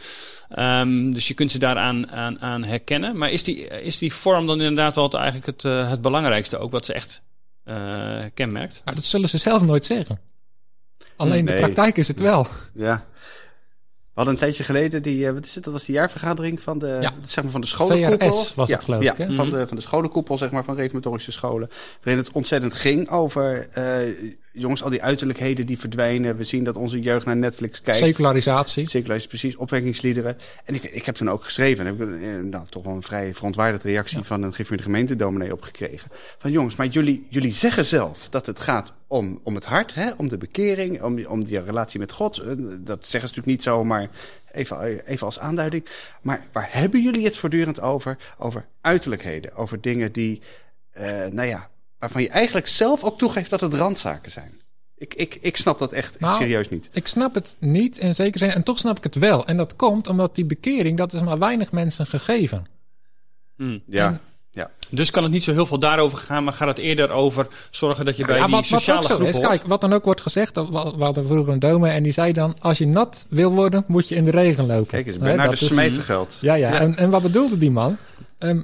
Ehm, 0.50 1.12
dus 1.12 1.28
je 1.28 1.34
kunt 1.34 1.52
ze 1.52 1.60
daaraan 1.60 2.12
aan, 2.12 2.40
aan 2.40 2.64
herkennen. 2.64 3.18
Maar 3.18 3.32
is 3.32 3.44
die, 3.44 3.68
is 3.68 3.98
die 3.98 4.14
vorm 4.14 4.48
dan 4.48 4.62
inderdaad 4.62 4.96
wel 4.96 5.04
het, 5.04 5.14
eigenlijk 5.14 5.46
het, 5.46 5.66
eh, 5.66 5.90
het 5.90 6.02
belangrijkste 6.02 6.58
ook, 6.58 6.72
wat 6.72 6.86
ze 6.86 6.94
echt 6.94 7.22
eh, 7.64 8.24
kenmerkt? 8.34 8.82
nou, 8.86 8.96
dat 8.98 9.06
zullen 9.06 9.30
ze 9.30 9.38
zelf 9.38 9.62
nooit 9.62 9.86
zeggen. 9.86 10.20
Alleen 11.16 11.46
de 11.46 11.52
Nee. 11.52 11.62
praktijk 11.62 11.98
is 11.98 12.08
het 12.08 12.20
wel. 12.20 12.48
Ja. 12.74 13.06
We 14.16 14.22
hadden 14.22 14.34
een 14.34 14.46
tijdje 14.48 14.64
geleden 14.64 15.04
die, 15.04 15.28
eh, 15.28 15.34
wat 15.34 15.46
is 15.46 15.56
het, 15.56 15.64
dat 15.64 15.74
was 15.74 15.86
de 15.86 15.92
jaarvergadering 15.92 16.62
van 16.62 16.78
de, 16.80 16.98
Ja. 17.02 17.14
zeg 17.26 17.44
maar 17.44 17.52
van 17.52 17.62
de 17.62 17.68
scholenkoepel. 17.68 18.32
VRS 18.32 18.54
was 18.56 18.70
ja, 18.70 18.76
het, 18.76 18.84
geloof 18.84 19.04
ja, 19.04 19.12
ik, 19.12 19.18
hè? 19.18 19.36
van, 19.36 19.50
de, 19.50 19.68
van 19.68 19.78
de 19.78 19.84
scholenkoepel, 19.84 20.38
zeg 20.38 20.52
maar, 20.52 20.64
van 20.64 20.76
reformatorische 20.76 21.32
scholen. 21.32 21.70
Waarin 22.04 22.24
het 22.24 22.32
ontzettend 22.32 22.74
ging 22.74 23.10
over, 23.10 23.68
eh, 23.72 24.14
jongens, 24.56 24.84
al 24.84 24.90
die 24.90 25.04
uiterlijkheden 25.04 25.66
die 25.66 25.80
verdwijnen. 25.80 26.38
We 26.38 26.44
zien 26.44 26.64
dat 26.64 26.76
onze 26.76 27.00
jeugd 27.00 27.26
naar 27.26 27.38
Netflix 27.38 27.82
kijkt. 27.82 28.00
Secularisatie. 28.00 28.88
Secularisatie, 28.90 29.28
precies, 29.40 29.56
opwekkingsliederen. 29.56 30.38
En 30.66 30.76
ik, 30.76 30.84
ik 30.84 31.06
heb 31.06 31.16
toen 31.16 31.30
ook 31.30 31.44
geschreven, 31.44 31.86
en 31.86 31.98
heb 31.98 32.10
ik 32.10 32.22
eh, 32.22 32.28
nou, 32.44 32.66
toch 32.70 32.84
wel 32.84 32.94
een 32.96 33.02
vrij 33.02 33.34
verontwaardigde 33.34 33.88
reactie 33.90 34.24
van 34.24 34.44
een 34.44 34.54
gemeente 34.54 34.84
gemeentedominee 34.84 35.54
opgekregen. 35.54 36.12
Van 36.38 36.52
jongens, 36.52 36.76
maar 36.76 36.88
jullie, 36.88 37.28
jullie 37.30 37.52
zeggen 37.52 37.86
zelf 37.86 38.30
dat 38.30 38.46
het 38.46 38.60
gaat 38.60 38.94
om, 39.08 39.40
om 39.44 39.56
het 39.56 39.66
hart, 39.66 39.94
hè, 39.96 40.12
om 40.18 40.30
de 40.30 40.38
bekering, 40.38 41.02
om, 41.02 41.16
die- 41.16 41.30
om 41.30 41.46
die 41.46 41.60
relatie 41.64 42.00
met 42.00 42.12
God. 42.12 42.38
Eh, 42.38 42.46
Dat 42.80 43.06
zeggen 43.06 43.10
ze 43.12 43.18
natuurlijk 43.18 43.46
niet 43.46 43.64
zo, 43.64 43.84
maar 43.84 44.10
even, 44.52 45.06
even 45.08 45.26
als 45.26 45.40
aanduiding. 45.40 45.86
Maar 46.22 46.46
waar 46.52 46.68
hebben 46.72 47.02
jullie 47.04 47.26
het 47.26 47.38
voortdurend 47.38 47.82
over? 47.82 48.18
Over 48.38 48.66
uiterlijkheden, 48.82 49.56
over 49.56 49.82
dingen 49.82 50.12
die, 50.12 50.42
eh, 50.92 51.26
nou 51.26 51.48
ja, 51.48 51.70
waarvan 52.06 52.22
je 52.22 52.30
eigenlijk 52.30 52.68
zelf 52.68 53.04
ook 53.04 53.18
toegeeft 53.18 53.50
dat 53.50 53.62
het 53.62 53.74
randzaken 53.74 54.32
zijn. 54.32 54.60
Ik, 54.98 55.14
ik, 55.14 55.38
ik 55.42 55.58
snap 55.58 55.78
dat 55.80 55.92
echt 55.94 56.20
Nou, 56.20 56.36
serieus 56.38 56.70
niet. 56.70 56.90
Ik 56.92 57.08
snap 57.08 57.34
het 57.34 57.56
niet 57.60 57.98
in 57.98 58.16
zekere 58.16 58.46
zin. 58.46 58.54
En 58.54 58.64
toch 58.64 58.78
snap 58.80 58.98
ik 58.98 59.04
het 59.04 59.16
wel. 59.16 59.46
En 59.46 59.58
dat 59.58 59.76
komt 59.76 60.08
omdat 60.08 60.36
die 60.36 60.46
bekering, 60.46 60.98
dat 60.98 61.14
is 61.14 61.22
maar 61.22 61.38
weinig 61.38 61.72
mensen 61.72 62.08
gegeven. 62.08 62.66
Hmm. 63.58 63.82
Ja, 63.88 64.08
En- 64.08 64.20
ja. 64.52 64.72
Dus 64.90 65.12
kan 65.12 65.24
het 65.24 65.32
niet 65.32 65.44
zo 65.44 65.52
heel 65.54 65.66
veel 65.66 65.80
daarover 65.80 66.18
gaan, 66.18 66.44
maar 66.44 66.54
gaat 66.54 66.68
het 66.68 66.78
eerder 66.78 67.10
over 67.10 67.48
zorgen 67.72 68.06
dat 68.06 68.18
je 68.18 68.26
bij 68.26 68.36
Ja, 68.38 68.46
die 68.46 68.56
wat, 68.56 68.68
wat 68.70 68.80
sociale 68.80 69.02
ook 69.02 69.08
zo 69.08 69.16
groep 69.16 69.28
is, 69.28 69.40
kijk, 69.40 69.64
wat 69.64 69.82
dan 69.82 69.94
ook 69.94 70.04
wordt 70.06 70.22
gezegd, 70.22 70.54
dat- 70.54 70.70
we 70.70 71.04
hadden 71.04 71.26
vroeger 71.28 71.54
een 71.54 71.60
dominee 71.60 71.96
en 71.96 72.04
die 72.04 72.12
zei 72.12 72.34
dan, 72.34 72.56
als 72.60 72.78
je 72.78 72.88
nat 72.88 73.26
wil 73.30 73.52
worden, 73.52 73.84
moet 73.88 74.08
je 74.08 74.16
in 74.16 74.24
de 74.24 74.32
regen 74.32 74.66
lopen. 74.66 74.88
Kijk 74.88 75.08
eens, 75.08 75.18
bij 75.18 75.36
naar 75.36 75.50
de 75.50 75.52
dat 75.52 75.62
is- 75.62 75.68
smetengeld. 75.68 76.38
Ja, 76.42 76.54
ja. 76.54 76.80
En, 76.80 76.98
en 76.98 77.10
wat 77.10 77.22
bedoelde 77.22 77.58
die 77.58 77.72
man? 77.72 77.98
Ehm, 78.38 78.62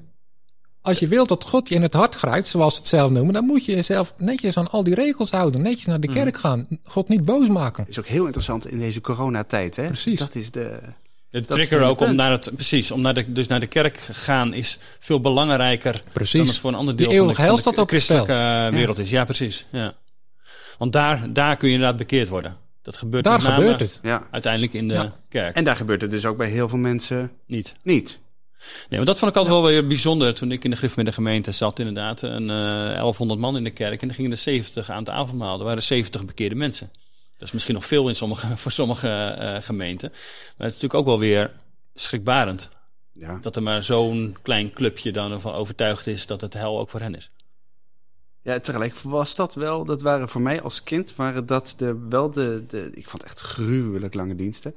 als 0.81 0.99
je 0.99 1.07
wilt 1.07 1.27
dat 1.29 1.43
God 1.43 1.69
je 1.69 1.75
in 1.75 1.81
het 1.81 1.93
hart 1.93 2.15
grijpt, 2.15 2.47
zoals 2.47 2.73
ze 2.73 2.79
het 2.79 2.89
zelf 2.89 3.11
noemen, 3.11 3.33
dan 3.33 3.45
moet 3.45 3.65
je 3.65 3.71
jezelf 3.75 4.13
netjes 4.17 4.57
aan 4.57 4.69
al 4.71 4.83
die 4.83 4.95
regels 4.95 5.31
houden. 5.31 5.61
Netjes 5.61 5.85
naar 5.85 5.99
de 5.99 6.07
Mm. 6.07 6.13
kerk 6.13 6.37
gaan. 6.37 6.67
God 6.83 7.07
niet 7.09 7.25
boos 7.25 7.47
maken. 7.47 7.85
is 7.87 7.99
ook 7.99 8.07
heel 8.07 8.23
interessant 8.25 8.67
in 8.71 8.79
deze 8.79 9.01
coronatijd. 9.01 9.75
Hè? 9.75 9.85
Precies. 9.85 10.19
Dat 10.19 10.35
is 10.35 10.51
de. 10.51 10.79
De 11.29 11.45
trigger 11.45 11.81
ook 11.81 11.99
om 11.99 12.15
naar 12.15 12.31
het, 12.31 12.51
precies, 12.55 12.91
om 12.91 13.01
naar 13.01 13.13
de, 13.13 13.31
dus 13.31 13.47
naar 13.47 13.59
de 13.59 13.67
kerk 13.67 13.97
gaan 14.11 14.53
is 14.53 14.79
veel 14.99 15.19
belangrijker 15.19 16.01
Precies. 16.11 16.39
dan 16.39 16.47
het 16.47 16.57
voor 16.57 16.69
een 16.69 16.75
ander 16.77 16.95
Die 16.95 17.07
deel 17.07 17.17
van 17.33 17.45
de, 17.55 17.61
van 17.61 17.73
de 17.73 17.83
christelijke 17.85 18.33
eh, 18.33 18.67
wereld 18.69 18.99
is. 18.99 19.09
Ja, 19.09 19.25
precies. 19.25 19.65
Ja. 19.69 19.93
Want 20.77 20.93
daar, 20.93 21.33
daar 21.33 21.57
kun 21.57 21.67
je 21.67 21.73
inderdaad 21.73 21.97
bekeerd 21.97 22.29
worden. 22.29 22.57
Dat 22.81 22.95
gebeurt 22.95 23.23
Daar 23.23 23.37
met 23.37 23.43
name 23.47 23.55
gebeurt 23.61 23.79
het. 23.79 23.99
Ja. 24.03 24.23
uiteindelijk 24.31 24.73
in 24.73 24.87
de 24.87 24.93
Ja. 24.93 25.13
kerk. 25.29 25.55
En 25.55 25.63
daar 25.63 25.75
gebeurt 25.75 26.01
het 26.01 26.11
dus 26.11 26.25
ook 26.25 26.37
bij 26.37 26.49
heel 26.49 26.67
veel 26.69 26.77
mensen 26.77 27.31
Niet. 27.45 27.75
niet. 27.83 28.19
Nee, 28.89 28.99
maar 28.99 29.05
dat 29.05 29.19
vond 29.19 29.31
ik 29.31 29.37
altijd 29.37 29.55
wel 29.55 29.65
weer 29.65 29.87
bijzonder. 29.87 30.33
Toen 30.33 30.51
ik 30.51 30.63
in 30.63 30.69
de 30.69 30.75
Griffemiddag 30.75 31.15
gemeente 31.15 31.51
zat, 31.51 31.79
inderdaad, 31.79 32.21
een 32.21 32.49
eh 32.49 32.99
1100 32.99 33.39
man 33.39 33.57
in 33.57 33.63
de 33.63 33.71
kerk. 33.71 34.01
En 34.01 34.09
er 34.09 34.15
gingen 34.15 34.31
er 34.31 34.37
70 34.37 34.89
aan 34.89 34.99
het 35.03 35.09
avondmaal. 35.09 35.59
Er 35.59 35.65
waren 35.65 35.83
70 35.83 36.25
bekeerde 36.25 36.55
mensen. 36.55 36.91
Dat 37.37 37.47
is 37.47 37.51
misschien 37.51 37.75
nog 37.75 37.85
veel 37.85 38.07
in 38.07 38.15
sommige, 38.15 38.57
voor 38.61 38.71
sommige 38.71 39.07
eh, 39.07 39.61
gemeenten. 39.61 40.09
Maar 40.09 40.67
het 40.67 40.75
is 40.75 40.81
natuurlijk 40.81 40.93
ook 40.93 41.05
wel 41.05 41.19
weer 41.19 41.51
schrikbarend. 41.95 42.69
Ja. 43.11 43.37
Dat 43.41 43.55
er 43.55 43.63
maar 43.63 43.83
zo'n 43.83 44.37
klein 44.41 44.73
clubje 44.73 45.11
dan 45.11 45.31
ervan 45.31 45.53
overtuigd 45.53 46.07
is 46.07 46.25
dat 46.27 46.41
het 46.41 46.53
hel 46.53 46.79
ook 46.79 46.89
voor 46.89 46.99
hen 46.99 47.15
is. 47.15 47.31
ja, 48.41 48.59
tegelijk 48.59 48.95
was 48.95 49.35
dat 49.35 49.55
wel. 49.55 49.83
Dat 49.83 50.01
waren 50.01 50.29
voor 50.29 50.41
mij 50.41 50.61
als 50.61 50.83
kind 50.83 51.15
waren 51.15 51.45
dat 51.45 51.73
de, 51.77 52.05
wel 52.09 52.31
de, 52.31 52.63
de. 52.67 52.89
Ik 52.93 53.07
vond 53.07 53.21
het 53.21 53.31
echt 53.31 53.39
gruwelijk 53.39 54.13
lange 54.13 54.35
diensten. 54.35 54.75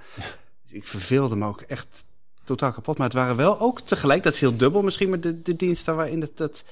Dus 0.62 0.72
ik 0.72 0.88
verveelde 0.88 1.36
me 1.36 1.46
ook 1.46 1.60
echt 1.60 2.04
totaal 2.44 2.72
kapot. 2.72 2.98
Maar 2.98 3.06
het 3.06 3.16
waren 3.16 3.36
wel 3.36 3.60
ook 3.60 3.80
tegelijk, 3.80 4.22
dat 4.22 4.34
is 4.34 4.40
heel 4.40 4.56
dubbel 4.56 4.82
misschien, 4.82 5.08
maar 5.08 5.20
de, 5.20 5.42
de 5.42 5.56
diensten 5.56 5.96
waarin 5.96 6.20
het, 6.20 6.36
dat, 6.36 6.64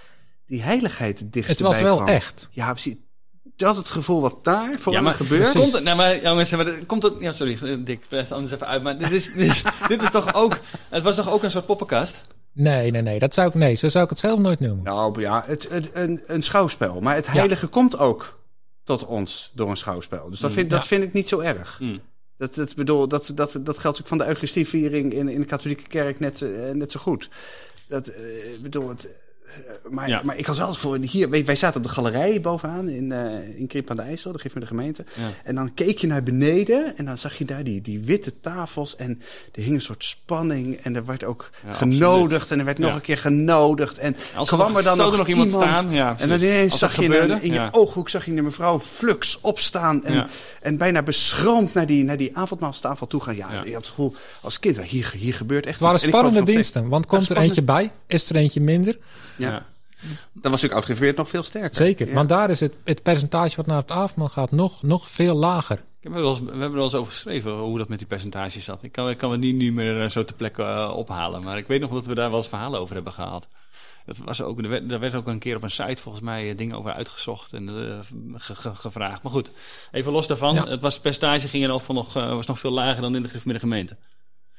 die 0.46 0.62
heiligheid 0.62 1.18
het 1.18 1.32
dichtst 1.32 1.50
Het 1.50 1.60
was 1.60 1.80
wel 1.80 1.96
kwam. 1.96 2.08
echt. 2.08 2.48
Ja, 2.52 2.70
precies. 2.70 2.94
Je 3.56 3.64
had 3.64 3.76
het 3.76 3.88
gevoel 3.90 4.20
wat 4.20 4.44
daar 4.44 4.78
voor 4.78 4.92
ja, 4.92 4.98
me 4.98 5.04
maar 5.04 5.14
gebeurt. 5.14 5.52
Komt 5.52 5.72
het, 5.72 5.84
nou, 5.84 5.96
maar 5.96 6.22
jongens, 6.22 6.50
maar 6.50 6.72
komt 6.86 7.02
het, 7.02 7.14
ja, 7.20 7.32
sorry, 7.32 7.58
eh, 7.62 7.76
Dick, 7.84 8.04
anders 8.30 8.52
even 8.52 8.66
uit. 8.66 8.82
Maar 8.82 8.96
dit 8.98 9.10
is, 9.12 9.32
dit, 9.32 9.62
dit 9.88 10.02
is 10.02 10.10
toch 10.10 10.34
ook, 10.34 10.58
het 10.88 11.02
was 11.02 11.16
toch 11.16 11.30
ook 11.30 11.42
een 11.42 11.50
soort 11.50 11.66
poppenkast? 11.66 12.24
Nee, 12.52 12.90
nee, 12.90 13.02
nee. 13.02 13.18
Dat 13.18 13.34
zou 13.34 13.48
ik, 13.48 13.54
nee, 13.54 13.74
zo 13.74 13.88
zou 13.88 14.04
ik 14.04 14.10
het 14.10 14.18
zelf 14.18 14.38
nooit 14.38 14.60
noemen. 14.60 14.84
Nou 14.84 15.20
ja, 15.20 15.44
het, 15.46 15.68
het, 15.70 15.90
een, 15.92 16.20
een 16.26 16.42
schouwspel. 16.42 17.00
Maar 17.00 17.14
het 17.14 17.26
heilige 17.26 17.66
komt 17.66 17.98
ook 17.98 18.40
tot 18.84 19.06
ons 19.06 19.52
door 19.54 19.70
een 19.70 19.76
schouwspel. 19.76 20.30
Dus 20.30 20.38
dat, 20.40 20.50
Mm, 20.50 20.56
vind, 20.56 20.70
dat 20.70 20.86
vind 20.86 21.02
ik 21.02 21.12
niet 21.12 21.28
zo 21.28 21.40
erg. 21.40 21.78
Mm. 21.80 22.00
Dat, 22.36 22.54
dat, 22.54 22.74
bedoel, 22.74 23.08
dat, 23.08 23.32
dat, 23.34 23.58
dat 23.60 23.78
geldt 23.78 24.00
ook 24.00 24.08
van 24.08 24.18
de 24.18 24.26
Eucharistieviering 24.26 25.12
in, 25.12 25.28
in 25.28 25.40
de 25.40 25.46
katholieke 25.46 25.88
kerk 25.88 26.20
net, 26.20 26.42
eh, 26.42 26.70
net 26.70 26.90
zo 26.90 27.00
goed. 27.00 27.28
Dat, 27.88 28.08
eh, 28.08 28.60
bedoel, 28.62 28.88
het, 28.88 29.08
maar, 29.90 30.08
Ja. 30.08 30.20
maar 30.24 30.36
ik 30.38 30.46
had 30.46 30.56
zelfs 30.56 30.78
voor 30.78 30.98
hier, 30.98 31.30
wij, 31.30 31.44
wij 31.44 31.56
zaten 31.56 31.76
op 31.80 31.86
de 31.86 31.92
galerij 31.92 32.40
bovenaan 32.40 32.88
in, 32.88 33.12
eh 33.12 33.58
in 33.58 33.66
Krip 33.66 33.90
aan 33.90 33.96
de 33.96 34.02
IJssel, 34.02 34.32
dat 34.32 34.40
geeft 34.40 34.54
me 34.54 34.60
de 34.60 34.66
gemeente. 34.66 35.04
Ja. 35.14 35.22
En 35.44 35.54
dan 35.54 35.74
keek 35.74 35.98
je 35.98 36.06
naar 36.06 36.22
beneden 36.22 36.96
en 36.96 37.04
dan 37.04 37.18
zag 37.18 37.38
je 37.38 37.44
daar 37.44 37.64
die, 37.64 37.80
die 37.80 38.00
witte 38.00 38.40
tafels 38.40 38.96
en 38.96 39.22
er 39.52 39.62
hing 39.62 39.74
een 39.74 39.80
soort 39.80 40.04
spanning 40.04 40.76
en 40.82 40.96
er 40.96 41.04
werd 41.04 41.24
ook 41.24 41.50
Ja, 41.66 41.72
genodigd 41.72 42.22
absoluut. 42.24 42.50
en 42.50 42.58
er 42.58 42.64
werd 42.64 42.78
nog 42.78 42.88
Ja. 42.90 42.94
een 42.94 43.00
keer 43.00 43.18
genodigd 43.18 43.98
en 43.98 44.16
Als 44.36 44.50
er 44.50 44.56
kwam 44.56 44.68
nog- 44.68 44.78
er 44.78 44.84
dan 44.84 44.96
nog, 44.96 45.10
er 45.12 45.18
nog 45.18 45.28
iemand 45.28 45.52
staan? 45.52 45.90
Ja, 45.90 46.14
en 46.18 46.28
dan 46.28 46.40
ineens 46.40 46.78
zag 46.78 46.96
je 46.96 47.02
gebeurde, 47.02 47.38
in 47.42 47.52
je 47.52 47.68
ooghoek 47.70 48.08
zag 48.08 48.24
je 48.24 48.34
de 48.34 48.42
mevrouw 48.42 48.80
flux 48.80 49.40
opstaan 49.40 50.04
en, 50.04 50.14
Ja. 50.14 50.26
en 50.60 50.76
bijna 50.76 51.02
beschroomd 51.02 51.74
naar 51.74 51.86
die, 51.86 52.04
naar 52.04 52.16
die 52.16 52.36
avondmaalstafel 52.36 53.06
toe 53.06 53.20
gaan. 53.20 53.36
Ja, 53.36 53.48
Ja. 53.52 53.62
je 53.64 53.72
had 53.72 53.80
het 53.80 53.86
gevoel 53.88 54.14
als 54.40 54.58
kind, 54.58 54.80
hier, 54.82 55.12
hier 55.16 55.34
gebeurt 55.34 55.66
echt 55.66 55.78
Het 55.80 55.84
waren 55.88 56.00
spannende 56.00 56.42
diensten. 56.42 56.88
Want 56.88 57.06
komt 57.06 57.28
er 57.30 57.36
eentje 57.36 57.62
bij? 57.62 57.92
Is 58.06 58.30
er 58.30 58.36
eentje 58.36 58.60
minder? 58.60 58.98
Ja. 59.36 59.66
Dan 60.32 60.50
was 60.50 60.62
natuurlijk 60.62 61.00
oud 61.00 61.16
nog 61.16 61.28
veel 61.28 61.42
sterker. 61.42 61.76
Zeker. 61.76 62.08
Ja. 62.08 62.14
Want 62.14 62.28
daar 62.28 62.50
is 62.50 62.60
het, 62.60 62.76
het 62.84 63.02
percentage 63.02 63.56
wat 63.56 63.66
naar 63.66 63.76
het 63.76 63.90
avondmaal 63.90 64.28
gaat 64.28 64.50
nog, 64.50 64.82
nog 64.82 65.08
veel 65.08 65.34
lager. 65.34 65.76
Ik 65.76 66.08
heb 66.08 66.16
er 66.16 66.22
wel 66.22 66.30
eens, 66.30 66.40
we 66.40 66.46
hebben 66.46 66.64
er 66.68 66.72
wel 66.74 66.84
eens 66.84 66.94
over 66.94 67.12
geschreven 67.12 67.52
hoe 67.52 67.78
dat 67.78 67.88
met 67.88 67.98
die 67.98 68.06
percentages 68.06 68.64
zat. 68.64 68.82
Ik 68.82 68.92
kan, 68.92 69.10
ik 69.10 69.18
kan 69.18 69.30
het 69.30 69.40
niet 69.40 69.54
nu 69.54 69.72
meer 69.72 70.02
eh, 70.02 70.08
zo 70.08 70.24
te 70.24 70.32
plekke 70.32 70.62
eh, 70.62 70.92
ophalen. 70.96 71.42
Maar 71.42 71.58
ik 71.58 71.66
weet 71.66 71.80
nog 71.80 71.90
dat 71.90 72.06
we 72.06 72.14
daar 72.14 72.28
wel 72.30 72.38
eens 72.38 72.48
verhalen 72.48 72.80
over 72.80 72.94
hebben 72.94 73.12
gehad. 73.12 73.48
Dat 74.06 74.18
was 74.18 74.42
ook, 74.42 74.58
er, 74.62 74.68
werd, 74.68 74.90
er 74.90 75.00
werd 75.00 75.14
ook 75.14 75.26
een 75.26 75.38
keer 75.38 75.56
op 75.56 75.62
een 75.62 75.70
site 75.70 76.02
volgens 76.02 76.24
mij 76.24 76.50
eh, 76.50 76.56
dingen 76.56 76.76
over 76.76 76.92
uitgezocht 76.92 77.52
en 77.52 77.68
ge- 78.34 78.54
ge- 78.54 78.74
gevraagd. 78.74 79.22
Maar 79.22 79.32
goed, 79.32 79.50
even 79.92 80.12
los 80.12 80.26
daarvan. 80.26 80.54
Ja. 80.54 80.66
Het 80.66 80.80
was, 80.80 81.00
percentage 81.00 81.48
ging 81.48 81.64
er 81.64 81.70
al 81.70 81.80
van 81.80 81.94
nog, 81.94 82.12
was 82.12 82.46
nog 82.46 82.58
veel 82.58 82.70
lager 82.70 83.02
dan 83.02 83.16
in 83.16 83.22
de 83.22 83.28
Griffemiddag 83.28 83.62
gemeente. 83.62 83.96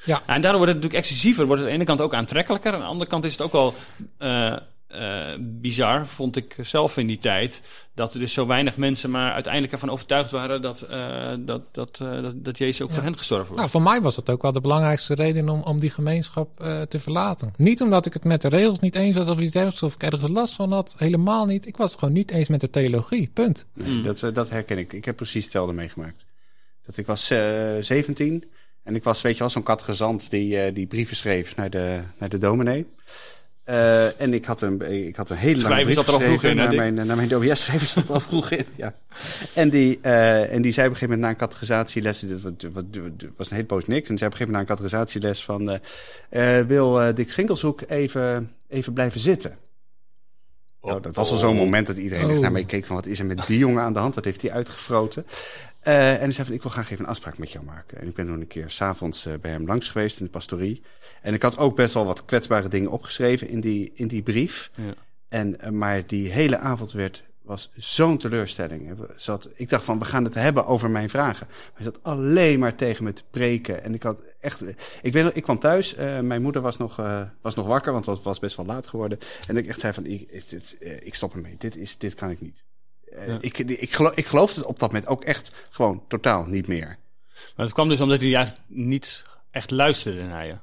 Ja. 0.05 0.21
En 0.25 0.41
daardoor 0.41 0.57
wordt 0.59 0.73
het 0.73 0.75
natuurlijk 0.75 0.93
excessiever. 0.93 1.45
Wordt 1.45 1.61
het 1.61 1.71
aan 1.71 1.77
de 1.77 1.83
ene 1.83 1.89
kant 1.95 2.01
ook 2.01 2.13
aantrekkelijker. 2.13 2.73
Aan 2.73 2.79
de 2.79 2.85
andere 2.85 3.09
kant 3.09 3.25
is 3.25 3.31
het 3.31 3.41
ook 3.41 3.51
wel 3.51 3.73
eh, 4.17 4.55
eh, 4.87 5.37
bizar, 5.39 6.07
vond 6.07 6.35
ik 6.35 6.55
zelf 6.61 6.97
in 6.97 7.07
die 7.07 7.19
tijd. 7.19 7.61
Dat 7.95 8.13
er 8.13 8.19
dus 8.19 8.33
zo 8.33 8.47
weinig 8.47 8.77
mensen 8.77 9.11
maar 9.11 9.31
uiteindelijk 9.31 9.73
ervan 9.73 9.89
overtuigd 9.89 10.31
waren 10.31 10.61
dat, 10.61 10.81
eh, 10.81 11.33
dat, 11.39 11.61
dat, 11.71 11.99
eh, 12.01 12.21
dat, 12.21 12.43
dat 12.45 12.57
Jezus 12.57 12.81
ook 12.81 12.89
Ja. 12.89 12.95
voor 12.95 13.03
hen 13.03 13.17
gestorven 13.17 13.45
wordt. 13.45 13.59
Nou, 13.59 13.69
voor 13.69 13.81
mij 13.81 14.01
was 14.01 14.15
dat 14.15 14.29
ook 14.29 14.41
wel 14.41 14.51
de 14.51 14.61
belangrijkste 14.61 15.13
reden 15.13 15.49
om, 15.49 15.61
om 15.61 15.79
die 15.79 15.89
gemeenschap 15.89 16.59
eh, 16.59 16.81
te 16.81 16.99
verlaten. 16.99 17.53
Niet 17.57 17.81
omdat 17.81 18.05
ik 18.05 18.13
het 18.13 18.23
met 18.23 18.41
de 18.41 18.47
regels 18.47 18.79
niet 18.79 18.95
eens 18.95 19.15
was 19.15 19.27
of 19.27 19.39
iets 19.39 19.51
dergelijks, 19.51 19.83
of 19.83 19.93
ik 19.93 20.03
ergens 20.03 20.29
last 20.29 20.53
van 20.53 20.71
had. 20.71 20.95
Helemaal 20.97 21.45
niet. 21.45 21.67
Ik 21.67 21.77
was 21.77 21.89
het 21.91 21.99
gewoon 21.99 22.13
niet 22.13 22.31
eens 22.31 22.47
met 22.47 22.61
de 22.61 22.69
theologie. 22.69 23.29
Punt. 23.33 23.65
Nee, 23.73 24.01
dat, 24.01 24.19
dat 24.33 24.49
herken 24.49 24.77
ik. 24.77 24.93
Ik 24.93 25.05
heb 25.05 25.15
precies 25.15 25.43
hetzelfde 25.43 25.73
meegemaakt. 25.73 26.25
Dat 26.85 26.97
ik 26.97 27.05
was 27.05 27.29
eh 27.29 27.39
17 27.81 28.43
en 28.83 28.95
ik 28.95 29.03
was, 29.03 29.21
weet 29.21 29.33
je 29.33 29.39
wel, 29.39 29.49
zo'n 29.49 29.63
katgezant 29.63 30.29
die, 30.29 30.59
eh, 30.59 30.73
die 30.73 30.87
brieven 30.87 31.15
schreef 31.15 31.55
naar 31.55 31.69
de, 31.69 31.99
naar 32.17 32.29
de 32.29 32.37
dominee. 32.37 32.85
Eh, 33.63 34.21
en 34.21 34.33
ik 34.33 34.45
had 34.45 34.61
een, 34.61 34.81
ik 35.07 35.15
had 35.15 35.29
een 35.29 35.37
hele 35.37 35.61
lange 35.61 35.81
brief 35.81 35.95
zat 35.95 36.07
er 36.07 36.13
al 36.13 36.19
vroeg 36.19 36.43
in, 36.43 36.57
hè, 36.57 36.63
naar 36.63 36.75
mijn, 36.75 36.93
naar 36.93 37.15
mijn 37.15 37.27
DOBS 37.27 37.61
schrijven 37.61 37.87
zat 37.87 38.07
er 38.07 38.13
al 38.13 38.19
vroeg 38.19 38.51
in, 38.51 38.65
ja. 38.75 38.93
En 39.53 39.69
die, 39.69 39.99
eh, 40.01 40.53
en 40.53 40.61
die 40.61 40.71
zei 40.71 40.87
op 40.87 40.93
een 40.93 40.99
gegeven 40.99 41.19
moment 41.19 41.21
na 41.21 41.29
een 41.29 41.35
categorisatieles, 41.35 42.19
dit 42.19 42.41
was, 43.37 43.49
een 43.49 43.55
hele 43.55 43.65
poos 43.65 43.85
niks, 43.85 44.09
en 44.09 44.15
die 44.15 44.17
zei 44.17 44.31
op 44.31 44.39
een 44.39 44.45
gegeven 44.47 44.51
moment 44.51 44.53
na 44.53 44.59
een 44.59 44.65
categorisatieles 44.65 45.43
van, 45.43 45.71
eh, 46.29 46.59
eh, 46.59 46.65
wil 46.67 47.01
eh, 47.01 47.15
Dick 47.15 47.31
Schinkelshoek 47.31 47.81
even, 47.87 48.51
even 48.67 48.93
blijven 48.93 49.19
zitten? 49.19 49.57
Nou, 50.81 51.01
dat 51.01 51.15
was 51.15 51.31
al 51.31 51.37
zo'n 51.37 51.55
moment 51.55 51.87
dat 51.87 51.97
iedereen 51.97 52.29
Oh. 52.31 52.37
naar 52.37 52.51
mij 52.51 52.63
keek 52.63 52.85
van 52.85 52.95
wat 52.95 53.05
is 53.05 53.19
er 53.19 53.25
met 53.25 53.47
die 53.47 53.57
jongen 53.57 53.83
aan 53.83 53.93
de 53.93 53.99
hand? 53.99 54.15
Wat 54.15 54.25
heeft 54.25 54.41
hij 54.41 54.51
uitgefroten? 54.51 55.25
Eh, 55.83 56.13
en 56.13 56.19
hij 56.19 56.31
zei 56.31 56.47
van 56.47 56.55
ik 56.55 56.61
wil 56.61 56.71
graag 56.71 56.91
even 56.91 57.03
een 57.03 57.09
afspraak 57.09 57.37
met 57.37 57.51
jou 57.51 57.65
maken. 57.65 57.99
En 57.99 58.07
ik 58.07 58.15
ben 58.15 58.25
toen 58.25 58.39
een 58.41 58.47
keer 58.47 58.69
s'avonds 58.69 59.27
uh, 59.27 59.33
bij 59.41 59.51
hem 59.51 59.65
langs 59.65 59.89
geweest 59.89 60.19
in 60.19 60.25
de 60.25 60.31
pastorie. 60.31 60.81
En 61.21 61.33
ik 61.33 61.41
had 61.41 61.57
ook 61.57 61.75
best 61.75 61.93
wel 61.93 62.05
wat 62.05 62.25
kwetsbare 62.25 62.67
dingen 62.67 62.91
opgeschreven 62.91 63.49
in 63.49 63.59
die, 63.59 63.91
in 63.93 64.07
die 64.07 64.21
brief. 64.21 64.71
Ja. 64.75 64.93
En, 65.29 65.57
uh, 65.63 65.69
maar 65.69 66.07
die 66.07 66.31
hele 66.31 66.57
avond 66.57 66.91
werd, 66.91 67.23
was 67.41 67.71
zo'n 67.75 68.17
teleurstelling. 68.17 68.97
Zat, 69.15 69.49
ik 69.55 69.69
dacht 69.69 69.83
van 69.83 69.99
we 69.99 70.05
gaan 70.05 70.23
het 70.23 70.33
hebben 70.33 70.65
over 70.65 70.89
mijn 70.89 71.09
vragen. 71.09 71.47
Maar 71.49 71.71
hij 71.73 71.83
zat 71.83 72.03
alleen 72.03 72.59
maar 72.59 72.75
tegen 72.75 73.03
me 73.03 73.13
te 73.13 73.23
preken. 73.29 73.83
En 73.83 73.93
ik 73.93 74.03
had 74.03 74.23
echt. 74.39 74.63
Ik, 75.01 75.13
weet, 75.13 75.35
ik 75.35 75.43
kwam 75.43 75.59
thuis. 75.59 75.97
Uh, 75.97 76.19
mijn 76.19 76.41
moeder 76.41 76.61
was 76.61 76.77
nog, 76.77 76.99
uh, 76.99 77.21
was 77.41 77.55
nog 77.55 77.67
wakker, 77.67 77.93
want 77.93 78.05
het 78.05 78.23
was, 78.23 78.39
best 78.39 78.55
wel 78.55 78.65
laat 78.65 78.87
geworden. 78.87 79.19
En 79.47 79.57
ik 79.57 79.67
echt 79.67 79.79
zei 79.79 79.93
van 79.93 80.05
ik, 80.05 80.49
dit, 80.49 80.77
ik 81.01 81.15
stop 81.15 81.33
ermee. 81.33 81.55
Dit, 81.57 81.77
is, 81.77 81.97
dit 81.97 82.15
kan 82.15 82.29
ik 82.29 82.41
niet. 82.41 82.63
Ja. 83.15 83.37
ik, 83.41 83.57
ik, 83.57 83.93
geloof, 83.93 84.15
ik 84.15 84.25
geloofde 84.25 84.59
het 84.59 84.69
op 84.69 84.79
dat 84.79 84.91
moment 84.91 85.09
ook 85.09 85.23
echt 85.23 85.67
gewoon 85.69 86.03
totaal 86.07 86.45
niet 86.45 86.67
meer. 86.67 86.97
Maar 87.55 87.65
het 87.65 87.73
kwam 87.73 87.89
dus 87.89 88.01
omdat 88.01 88.21
hij 88.21 88.35
eigenlijk 88.35 88.65
niet 88.67 89.23
echt 89.51 89.71
luisterde 89.71 90.23
naar 90.23 90.45
je. 90.45 90.57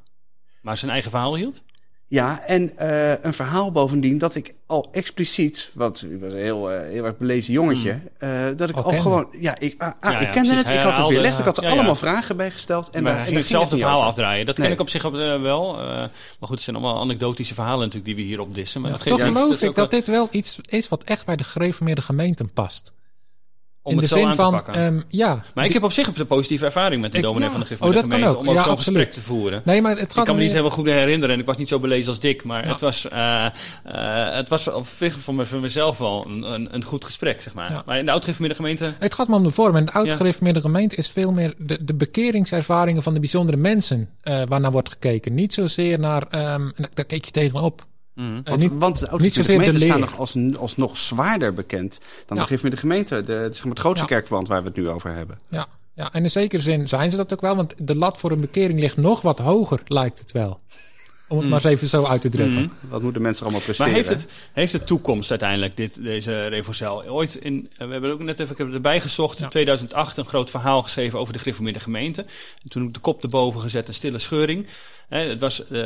Maar 0.60 0.76
zijn 0.76 0.90
eigen 0.90 1.10
verhaal 1.10 1.36
hield? 1.36 1.62
Ja, 2.10 2.42
en 2.46 2.72
uh, 2.80 3.10
een 3.22 3.34
verhaal 3.34 3.72
bovendien 3.72 4.18
dat 4.18 4.34
ik 4.34 4.54
al 4.66 4.88
expliciet, 4.92 5.70
want 5.74 6.02
ik 6.02 6.20
was 6.20 6.32
een 6.32 6.38
heel, 6.38 6.72
uh, 6.72 6.78
heel 6.80 7.04
erg 7.04 7.16
belezen 7.16 7.52
jongetje, 7.52 7.92
mm. 7.92 8.28
uh, 8.28 8.46
dat 8.56 8.68
ik 8.68 8.76
al, 8.76 8.84
al 8.84 8.90
gewoon, 8.90 9.28
ja, 9.38 9.58
ik, 9.58 9.74
ah, 9.78 9.88
ah, 10.00 10.12
ja, 10.12 10.18
ik 10.18 10.30
kende 10.30 10.54
het, 10.54 10.68
ik 10.68 10.78
had 10.78 10.96
het 10.96 11.06
weer 11.06 11.24
ik 11.24 11.32
had 11.32 11.58
er 11.58 11.70
allemaal 11.70 11.94
vragen 11.94 12.36
bij 12.36 12.50
gesteld. 12.50 12.90
En 12.90 13.02
maar 13.02 13.14
hij 13.14 13.24
ging 13.24 13.36
hetzelfde 13.36 13.76
verhaal 13.76 14.04
afdraaien. 14.04 14.46
Dat 14.46 14.56
nee. 14.56 14.66
ken 14.66 14.74
ik 14.74 14.80
op 14.80 14.88
zich 14.88 15.04
op, 15.04 15.12
wel. 15.12 15.74
maar 15.74 16.10
goed, 16.40 16.50
het 16.50 16.62
zijn 16.62 16.76
allemaal 16.76 17.00
anekdotische 17.00 17.54
verhalen 17.54 17.78
natuurlijk 17.78 18.06
die 18.06 18.14
we 18.14 18.30
hier 18.30 18.40
opdissen. 18.40 18.80
Maar 18.80 18.90
ja, 18.90 18.96
toch 18.96 19.22
geloof 19.22 19.62
ik 19.62 19.74
dat 19.74 19.90
dit 19.90 20.06
wel 20.06 20.28
iets 20.30 20.58
is 20.68 20.88
wat 20.88 21.04
echt 21.04 21.26
bij 21.26 21.36
de 21.36 21.44
gereformeerde 21.44 22.02
gemeenten 22.02 22.52
past. 22.52 22.92
Om 23.82 23.92
in 23.92 23.98
de 23.98 24.06
zin 24.06 24.34
van, 24.34 24.62
um, 24.76 25.04
ja. 25.08 25.42
Maar 25.54 25.64
ik 25.64 25.72
heb 25.72 25.82
op 25.82 25.92
zich 25.92 26.18
een 26.18 26.26
positieve 26.26 26.64
ervaring 26.64 27.00
met 27.00 27.12
de 27.12 27.20
dominee 27.20 27.46
ja, 27.46 27.50
van 27.50 27.60
de 27.60 27.66
Griff 27.66 27.82
oh, 27.82 27.92
dat 27.92 28.02
gemeente. 28.02 28.24
Kan 28.24 28.34
ook. 28.34 28.40
Om 28.40 28.48
ook 28.48 28.54
ja, 28.54 28.62
zo'n 28.62 28.76
gesprek 28.76 29.10
te 29.10 29.20
voeren. 29.20 29.62
Nee, 29.64 29.82
maar 29.82 29.90
het 29.90 30.08
gaat 30.08 30.16
ik 30.16 30.24
kan 30.24 30.34
me 30.34 30.40
niet 30.40 30.50
helemaal 30.50 30.70
goed 30.70 30.86
herinneren 30.86 31.34
en 31.34 31.40
ik 31.40 31.46
was 31.46 31.56
niet 31.56 31.68
zo 31.68 31.78
belezen 31.78 32.08
als 32.08 32.20
Dick. 32.20 32.44
Maar 32.44 32.64
ja. 32.64 32.70
het 32.72 32.80
was, 32.80 33.06
uh, 33.12 33.46
uh, 33.86 34.34
het 34.34 34.48
was 34.48 34.68
voor, 34.82 35.46
voor 35.46 35.60
mezelf 35.60 35.98
wel 35.98 36.26
een, 36.28 36.52
een, 36.52 36.74
een 36.74 36.84
goed 36.84 37.04
gesprek, 37.04 37.42
zeg 37.42 37.54
maar. 37.54 37.82
Maar 37.86 37.98
in 37.98 38.04
de 38.04 38.10
oud-gereformeerde 38.10 38.56
gemeente... 38.56 38.92
Het 38.98 39.14
gaat 39.14 39.28
me 39.28 39.34
om 39.34 39.42
de 39.42 39.50
vorm. 39.50 39.76
En 39.76 39.84
de 39.84 39.92
oud-gereformeerde 39.92 40.60
gemeente 40.60 40.96
is 40.96 41.10
veel 41.10 41.32
meer 41.32 41.54
de, 41.58 41.84
de 41.84 41.94
bekeringservaringen 41.94 43.02
van 43.02 43.14
de 43.14 43.20
bijzondere 43.20 43.56
mensen 43.56 44.08
uh, 44.24 44.42
waarnaar 44.46 44.70
wordt 44.70 44.88
gekeken. 44.88 45.34
Niet 45.34 45.54
zozeer 45.54 45.98
naar, 45.98 46.52
um, 46.54 46.72
daar 46.94 47.04
keek 47.04 47.24
je 47.24 47.30
tegenop. 47.30 47.88
Mm. 48.20 48.40
Want, 48.44 48.60
niet, 48.60 48.72
want 48.74 48.98
de 48.98 49.16
niet 49.16 49.34
zozeer 49.34 49.80
staan 49.80 50.00
nog 50.00 50.18
als, 50.18 50.36
als 50.58 50.76
nog 50.76 50.96
zwaarder 50.96 51.54
bekend 51.54 52.00
dan 52.26 52.36
ja. 52.36 52.44
de 52.44 52.58
met 52.62 52.72
de 52.72 52.78
gemeente. 52.78 53.22
De, 53.22 53.48
zeg 53.50 53.62
maar 53.62 53.72
het 53.72 53.80
grootste 53.80 54.04
ja. 54.04 54.10
kerkverband 54.10 54.48
waar 54.48 54.62
we 54.62 54.68
het 54.68 54.76
nu 54.76 54.88
over 54.88 55.14
hebben. 55.14 55.38
Ja. 55.48 55.66
ja, 55.94 56.12
en 56.12 56.22
in 56.22 56.30
zekere 56.30 56.62
zin 56.62 56.88
zijn 56.88 57.10
ze 57.10 57.16
dat 57.16 57.32
ook 57.32 57.40
wel. 57.40 57.56
Want 57.56 57.74
de 57.86 57.94
lat 57.94 58.18
voor 58.18 58.30
een 58.30 58.40
bekering 58.40 58.80
ligt 58.80 58.96
nog 58.96 59.22
wat 59.22 59.38
hoger, 59.38 59.80
lijkt 59.86 60.18
het 60.18 60.32
wel. 60.32 60.60
Om 61.28 61.36
het 61.36 61.44
mm. 61.44 61.50
maar 61.50 61.64
eens 61.64 61.74
even 61.74 61.86
zo 61.86 62.04
uit 62.04 62.20
te 62.20 62.28
drukken. 62.28 62.62
Mm. 62.62 62.70
Wat 62.80 63.02
moeten 63.02 63.22
mensen 63.22 63.42
allemaal 63.42 63.62
presteren? 63.62 63.92
Maar 63.92 64.02
heeft 64.02 64.20
het, 64.20 64.30
heeft 64.52 64.72
het 64.72 64.86
toekomst 64.86 65.30
uiteindelijk, 65.30 65.76
dit, 65.76 66.02
deze 66.02 66.46
Revocel? 66.46 67.04
Ooit 67.08 67.34
in, 67.34 67.70
we 67.76 67.86
hebben 67.86 68.12
ook 68.12 68.20
net 68.20 68.40
even 68.40 68.52
ik 68.52 68.58
heb 68.58 68.72
erbij 68.72 69.00
gezocht, 69.00 69.40
in 69.40 69.48
2008 69.48 70.16
een 70.16 70.26
groot 70.26 70.50
verhaal 70.50 70.82
geschreven 70.82 71.18
over 71.18 71.32
de 71.32 71.38
Griffemeerde 71.38 71.80
gemeente. 71.80 72.22
En 72.62 72.68
toen 72.68 72.80
heb 72.80 72.90
ik 72.90 72.96
de 72.96 73.02
kop 73.02 73.22
erboven 73.22 73.60
gezet, 73.60 73.88
een 73.88 73.94
stille 73.94 74.18
scheuring. 74.18 74.66
Het 75.18 75.40
was, 75.40 75.62
uh, 75.70 75.78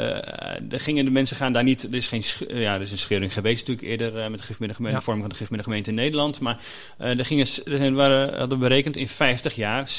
er 0.73 0.81
gingen 0.81 1.05
de 1.05 1.11
mensen 1.11 1.37
gaan 1.37 1.53
daar 1.53 1.63
niet, 1.63 1.83
er 1.83 1.95
is 1.95 2.09
geen, 2.09 2.23
ja, 2.49 2.75
er 2.75 2.81
is 2.81 2.93
een 2.93 2.99
scheuring 2.99 3.33
geweest 3.33 3.69
natuurlijk 3.69 3.89
eerder 3.89 4.23
uh, 4.23 4.29
met 4.29 4.39
de 4.39 4.45
Griffemeerde 4.45 4.75
gemeente, 4.75 4.97
ja. 4.97 5.05
de 5.05 5.11
vorming 5.11 5.21
van 5.21 5.29
de 5.29 5.37
Griffemeerde 5.37 5.69
gemeente 5.69 5.91
in 5.91 5.97
Nederland. 5.97 6.41
Maar 6.41 6.59
er 6.99 7.25
gingen, 7.25 7.47
er 7.65 7.93
waren, 7.93 8.39
hadden 8.39 8.59
berekend 8.59 8.97
in 8.97 9.09
50 9.09 9.55
jaar 9.55 9.91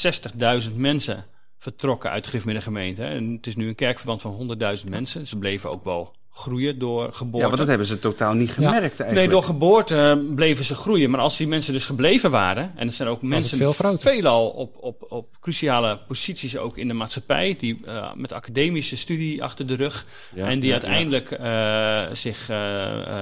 60.000 0.68 0.74
mensen 0.76 1.24
vertrokken 1.58 2.10
uit 2.10 2.22
de 2.22 2.28
Griffemeerde 2.28 2.62
gemeente. 2.62 3.04
En 3.04 3.32
het 3.32 3.46
is 3.46 3.56
nu 3.56 3.68
een 3.68 3.74
kerkverband 3.74 4.22
van 4.22 4.56
100.000 4.78 4.88
mensen. 4.88 5.26
Ze 5.26 5.38
bleven 5.38 5.70
ook 5.70 5.84
wel 5.84 6.14
groeien 6.36 6.78
door 6.78 7.12
geboorte. 7.12 7.38
Ja, 7.38 7.48
maar 7.48 7.56
dat 7.56 7.66
hebben 7.66 7.86
ze 7.86 7.98
totaal 7.98 8.32
niet 8.32 8.50
gemerkt 8.50 8.74
ja. 8.74 8.80
eigenlijk. 8.80 9.14
Nee, 9.14 9.28
door 9.28 9.42
geboorte 9.42 10.24
bleven 10.34 10.64
ze 10.64 10.74
groeien. 10.74 11.10
Maar 11.10 11.20
als 11.20 11.36
die 11.36 11.46
mensen 11.48 11.72
dus 11.72 11.84
gebleven 11.84 12.30
waren... 12.30 12.72
en 12.76 12.86
er 12.86 12.92
zijn 12.92 13.08
ook 13.08 13.22
mensen 13.22 13.56
veel 13.56 13.98
veelal 13.98 14.48
op, 14.48 14.76
op, 14.80 15.06
op 15.08 15.26
cruciale 15.40 15.98
posities 16.08 16.56
ook 16.56 16.76
in 16.76 16.88
de 16.88 16.94
maatschappij... 16.94 17.56
die 17.58 17.80
uh, 17.86 18.12
met 18.14 18.32
academische 18.32 18.96
studie 18.96 19.42
achter 19.42 19.66
de 19.66 19.74
rug... 19.74 20.06
Ja, 20.34 20.46
en 20.46 20.58
die 20.60 20.68
ja, 20.68 20.72
uiteindelijk 20.72 21.38
uh, 21.40 22.02
zich 22.12 22.50
uh, 22.50 22.56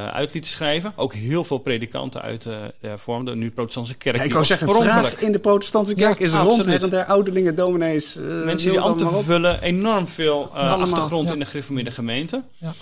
uit 0.07 0.33
lieten 0.33 0.50
schrijven. 0.50 0.92
Ook 0.96 1.14
heel 1.14 1.44
veel 1.44 1.59
predikanten 1.59 2.22
uit 2.22 2.42
de 2.42 2.74
hervormde, 2.81 3.37
nu 3.37 3.50
protestantse 3.50 3.94
kerk. 3.94 4.22
ik 4.22 4.33
wou 4.33 4.44
zeggen, 4.44 4.68
vraag 4.68 5.20
in 5.20 5.33
de 5.33 5.38
protestantse 5.38 5.94
kerk 5.94 6.18
is 6.18 6.33
rond 6.33 6.66
en 6.66 6.90
der 6.90 7.05
ouderlingen, 7.05 7.55
dominees... 7.55 8.14
mensen 8.44 8.70
die 8.70 8.81
ambt 8.81 8.98
te 8.98 9.09
vervullen, 9.09 9.62
enorm 9.62 10.09
veel 10.09 10.50
achtergrond 10.50 11.33
in 11.33 11.38
de 11.38 11.44
gereformeerde 11.44 11.90
gemeente. 11.90 12.42
Ja. 12.57 12.72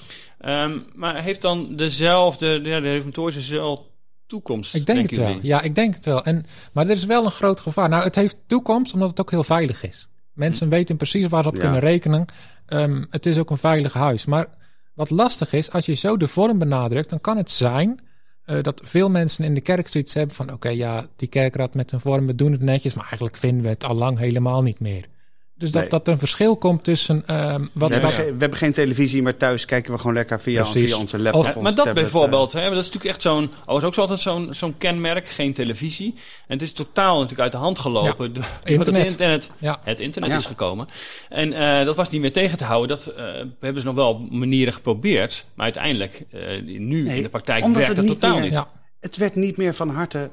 Um, 0.46 0.86
maar 0.94 1.22
heeft 1.22 1.40
dan 1.40 1.76
dezelfde, 1.76 2.46
ja, 2.46 2.80
de 2.80 2.90
reformatorische 2.90 3.40
zelf 3.40 3.80
toekomst? 4.26 4.74
Ik 4.74 4.86
denk 4.86 5.02
het 5.02 5.16
wel. 5.16 5.38
Ja, 5.42 5.62
ik 5.62 5.74
denk 5.74 5.94
het 5.94 6.04
wel. 6.04 6.24
En, 6.24 6.44
maar 6.72 6.84
er 6.84 6.90
is 6.90 7.04
wel 7.04 7.24
een 7.24 7.30
groot 7.30 7.60
gevaar. 7.60 7.88
Nou, 7.88 8.04
het 8.04 8.14
heeft 8.14 8.36
toekomst 8.46 8.94
omdat 8.94 9.10
het 9.10 9.20
ook 9.20 9.30
heel 9.30 9.44
veilig 9.44 9.82
is. 9.82 10.08
Mensen 10.32 10.66
hm. 10.66 10.72
weten 10.72 10.96
precies 10.96 11.28
waar 11.28 11.42
ze 11.42 11.48
op 11.48 11.54
ja. 11.54 11.60
kunnen 11.60 11.80
rekenen. 11.80 12.24
Um, 12.68 13.06
het 13.10 13.26
is 13.26 13.38
ook 13.38 13.50
een 13.50 13.56
veilig 13.56 13.92
huis. 13.92 14.24
Maar 14.24 14.46
wat 14.94 15.10
lastig 15.10 15.52
is, 15.52 15.70
als 15.72 15.86
je 15.86 15.94
zo 15.94 16.16
de 16.16 16.28
vorm 16.28 16.58
benadrukt, 16.58 17.10
dan 17.10 17.20
kan 17.20 17.36
het 17.36 17.50
zijn 17.50 18.00
uh, 18.46 18.62
dat 18.62 18.80
veel 18.84 19.10
mensen 19.10 19.44
in 19.44 19.54
de 19.54 19.60
kerk 19.60 19.88
zoiets 19.88 20.14
hebben 20.14 20.34
van: 20.34 20.46
oké, 20.46 20.54
okay, 20.54 20.76
ja, 20.76 21.06
die 21.16 21.28
kerkraad 21.28 21.74
met 21.74 21.92
een 21.92 22.00
vorm, 22.00 22.26
we 22.26 22.34
doen 22.34 22.52
het 22.52 22.60
netjes, 22.60 22.94
maar 22.94 23.04
eigenlijk 23.04 23.36
vinden 23.36 23.62
we 23.62 23.68
het 23.68 23.84
al 23.84 23.94
lang 23.94 24.18
helemaal 24.18 24.62
niet 24.62 24.80
meer. 24.80 25.04
Dus 25.62 25.70
dat, 25.70 25.80
nee. 25.80 25.90
dat 25.90 26.06
er 26.06 26.12
een 26.12 26.18
verschil 26.18 26.56
komt 26.56 26.84
tussen. 26.84 27.24
Uh, 27.30 27.54
wat 27.72 27.88
we, 27.88 27.94
hebben 27.94 28.10
geen, 28.10 28.24
we 28.24 28.36
hebben 28.38 28.58
geen 28.58 28.72
televisie, 28.72 29.22
maar 29.22 29.36
thuis 29.36 29.64
kijken 29.64 29.92
we 29.92 29.98
gewoon 29.98 30.14
lekker 30.14 30.40
via, 30.40 30.66
via 30.66 30.96
onze 30.96 31.18
laptop. 31.18 31.44
Of, 31.44 31.60
maar 31.60 31.74
dat 31.74 31.94
bijvoorbeeld, 31.94 32.52
hè, 32.52 32.62
dat 32.62 32.70
is 32.70 32.76
natuurlijk 32.76 33.04
echt 33.04 33.22
zo'n. 33.22 33.50
Oh, 33.66 33.76
is 33.76 33.84
ook 33.84 33.94
zo 33.94 34.00
altijd 34.00 34.20
zo'n 34.20 34.48
zo'n 34.50 34.78
kenmerk, 34.78 35.28
geen 35.28 35.52
televisie. 35.52 36.14
En 36.46 36.58
het 36.58 36.62
is 36.62 36.72
totaal 36.72 37.14
natuurlijk 37.14 37.40
uit 37.40 37.52
de 37.52 37.58
hand 37.58 37.78
gelopen. 37.78 38.26
Ja. 38.26 38.32
Door, 38.40 38.44
internet. 38.64 39.02
het 39.02 39.10
internet, 39.10 39.50
ja. 39.58 39.80
het 39.84 40.00
internet 40.00 40.30
ja. 40.30 40.36
is 40.36 40.46
gekomen. 40.46 40.88
En 41.28 41.52
uh, 41.52 41.84
dat 41.84 41.96
was 41.96 42.10
niet 42.10 42.20
meer 42.20 42.32
tegen 42.32 42.58
te 42.58 42.64
houden. 42.64 42.96
Dat 42.96 43.14
uh, 43.18 43.24
hebben 43.60 43.80
ze 43.80 43.86
nog 43.86 43.94
wel 43.94 44.26
manieren 44.30 44.72
geprobeerd. 44.72 45.44
Maar 45.54 45.64
uiteindelijk, 45.64 46.24
uh, 46.34 46.40
nu 46.62 47.02
nee, 47.02 47.16
in 47.16 47.22
de 47.22 47.28
praktijk, 47.28 47.66
werkt 47.66 47.96
het 47.96 48.06
totaal 48.06 48.32
meer, 48.32 48.40
niet. 48.40 48.52
Ja. 48.52 48.68
Het 49.00 49.16
werd 49.16 49.34
niet 49.34 49.56
meer 49.56 49.74
van 49.74 49.88
harte 49.88 50.30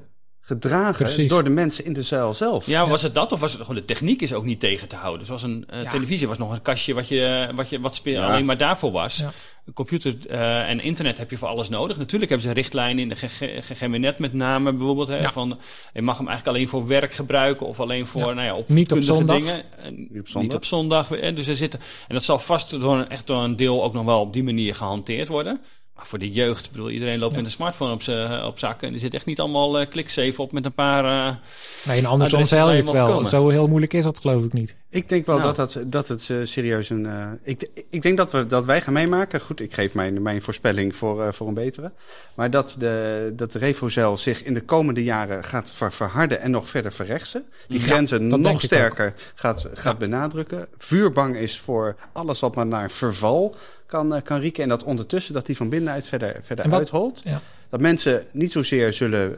gedragen 0.50 1.06
Precies. 1.06 1.30
door 1.30 1.44
de 1.44 1.50
mensen 1.50 1.86
in 1.86 1.94
de 1.94 2.02
zuil 2.02 2.34
zelf. 2.34 2.66
Ja, 2.66 2.88
was 2.88 3.02
het 3.02 3.16
dat 3.16 3.32
of 3.32 3.40
was 3.40 3.52
het 3.52 3.62
gewoon 3.62 3.76
de 3.76 3.86
techniek 3.86 4.22
is 4.22 4.34
ook 4.34 4.46
niet 4.46 4.60
tegen 4.60 4.88
te 4.88 4.96
houden? 4.96 5.26
Zoals 5.26 5.44
een 5.44 5.66
uh, 5.74 5.84
ja. 5.84 5.92
televisie 5.92 6.28
was 6.28 6.38
nog 6.38 6.52
een 6.52 6.62
kastje 6.62 6.94
wat 6.94 7.08
je 7.08 7.50
wat 7.56 7.70
je 7.70 7.80
wat 7.80 7.96
speel, 7.96 8.22
ja. 8.22 8.28
alleen 8.28 8.46
maar 8.46 8.58
daarvoor 8.58 8.92
was. 8.92 9.18
Ja. 9.18 9.32
Computer 9.74 10.16
uh, 10.30 10.70
en 10.70 10.82
internet 10.82 11.18
heb 11.18 11.30
je 11.30 11.38
voor 11.38 11.48
alles 11.48 11.70
nodig. 11.70 11.98
Natuurlijk 11.98 12.32
hebben 12.32 12.50
ze 12.50 12.54
richtlijnen 12.54 13.04
in 13.04 13.10
de 13.10 13.16
GGMNet 13.62 14.18
met 14.20 14.34
name 14.34 14.74
bijvoorbeeld 14.74 15.08
hè, 15.08 15.32
van 15.32 15.60
je 15.94 16.02
mag 16.02 16.18
hem 16.18 16.28
eigenlijk 16.28 16.58
alleen 16.58 16.70
voor 16.70 16.88
werk 16.88 17.14
gebruiken 17.14 17.66
of 17.66 17.80
alleen 17.80 18.08
voor 18.08 18.36
nou 18.36 18.42
ja, 18.42 18.56
op 18.56 18.70
niet 18.70 18.92
op 18.92 19.02
zondag. 19.02 19.38
dingen. 19.38 19.64
Niet 20.10 20.20
op 20.20 20.28
zondag. 20.28 20.50
Niet 20.50 20.56
op 20.56 20.66
zondag. 20.66 21.08
Dus 21.08 21.48
er 21.48 21.56
zitten 21.56 21.80
en 22.08 22.14
dat 22.14 22.24
zal 22.24 22.40
vast 22.40 22.70
door 22.70 22.98
een, 22.98 23.10
echt 23.10 23.28
door 23.28 23.44
een 23.44 23.56
deel 23.56 23.84
ook 23.84 23.94
nog 23.94 24.06
wel 24.06 24.20
op 24.20 24.34
die 24.34 24.44
manier 24.44 24.76
gehanteerd 24.76 25.28
worden. 25.28 25.62
Maar 26.00 26.08
voor 26.08 26.20
de 26.20 26.32
jeugd, 26.32 26.66
ik 26.66 26.72
bedoel, 26.72 26.90
iedereen 26.90 27.20
loopt 27.20 27.32
ja. 27.32 27.38
met 27.38 27.46
een 27.46 27.52
smartphone 27.52 27.94
op, 27.94 28.02
zijn 28.02 28.44
op 28.44 28.60
zakken. 28.60 28.88
En 28.88 28.94
er 28.94 29.00
zit 29.00 29.14
echt 29.14 29.26
niet 29.26 29.40
allemaal 29.40 29.82
uh, 29.82 29.88
klikzeven 29.90 30.44
op 30.44 30.52
met 30.52 30.66
een 30.66 30.74
paar. 30.74 31.04
Uh, 31.04 31.36
nee, 31.84 31.98
en 31.98 32.06
andersom 32.06 32.46
zeil 32.46 32.72
je 32.72 32.78
het 32.78 32.92
wel. 32.92 33.08
Komen. 33.08 33.30
Zo 33.30 33.50
heel 33.50 33.68
moeilijk 33.68 33.94
is 33.94 34.04
dat, 34.04 34.20
geloof 34.20 34.44
ik 34.44 34.54
niet. 34.54 34.76
Ik 34.90 35.10
denk 35.10 35.26
wel 35.26 35.38
nou. 35.38 35.56
dat, 35.56 35.74
dat, 35.74 35.92
dat 35.92 36.08
het 36.08 36.30
uh, 36.30 36.38
serieus 36.44 36.90
een. 36.90 37.06
Uh, 37.06 37.28
ik, 37.44 37.70
ik 37.90 38.02
denk 38.02 38.18
dat, 38.18 38.32
we, 38.32 38.48
dat 38.48 38.66
wij 38.66 38.82
gaan 38.82 38.94
meemaken. 38.94 39.42
Goed, 39.42 39.60
ik 39.60 39.74
geef 39.74 39.94
mijn, 39.94 40.22
mijn 40.22 40.42
voorspelling 40.42 40.96
voor, 40.96 41.26
uh, 41.26 41.32
voor 41.32 41.48
een 41.48 41.54
betere. 41.54 41.92
Maar 42.36 42.50
dat 42.50 42.76
de, 42.80 43.34
dat 43.36 43.52
de 43.52 43.60
Revozel 43.60 44.18
zich 44.18 44.44
in 44.44 44.54
de 44.54 44.62
komende 44.62 45.04
jaren 45.04 45.44
gaat 45.44 45.70
ver, 45.70 45.94
verharden 45.94 46.42
en 46.42 46.52
nog 46.52 46.70
verder 46.70 46.92
verrechtsen. 46.94 47.44
Die 47.68 47.80
ja, 47.80 47.86
grenzen 47.86 48.28
nog 48.28 48.62
sterker 48.62 49.14
gaat, 49.36 49.68
gaat 49.74 49.94
ja. 49.94 50.00
benadrukken. 50.00 50.68
Vuurbang 50.78 51.36
is 51.36 51.60
voor 51.60 51.96
alles 52.12 52.40
wat 52.40 52.56
maar 52.56 52.68
naar 52.68 52.92
verval 52.92 53.56
kan, 53.89 54.21
kan 54.23 54.39
rieken. 54.39 54.63
En 54.63 54.69
dat 54.69 54.84
ondertussen 54.84 55.34
dat 55.34 55.45
die 55.45 55.56
van 55.58 55.69
binnenuit 55.69 56.08
verder, 56.08 56.39
verder 56.41 56.69
wat, 56.69 56.80
uitholt. 56.80 57.21
Ja. 57.23 57.41
Dat 57.69 57.82
mensen 57.82 58.25
niet 58.32 58.52
zozeer 58.52 58.93
zullen 58.93 59.38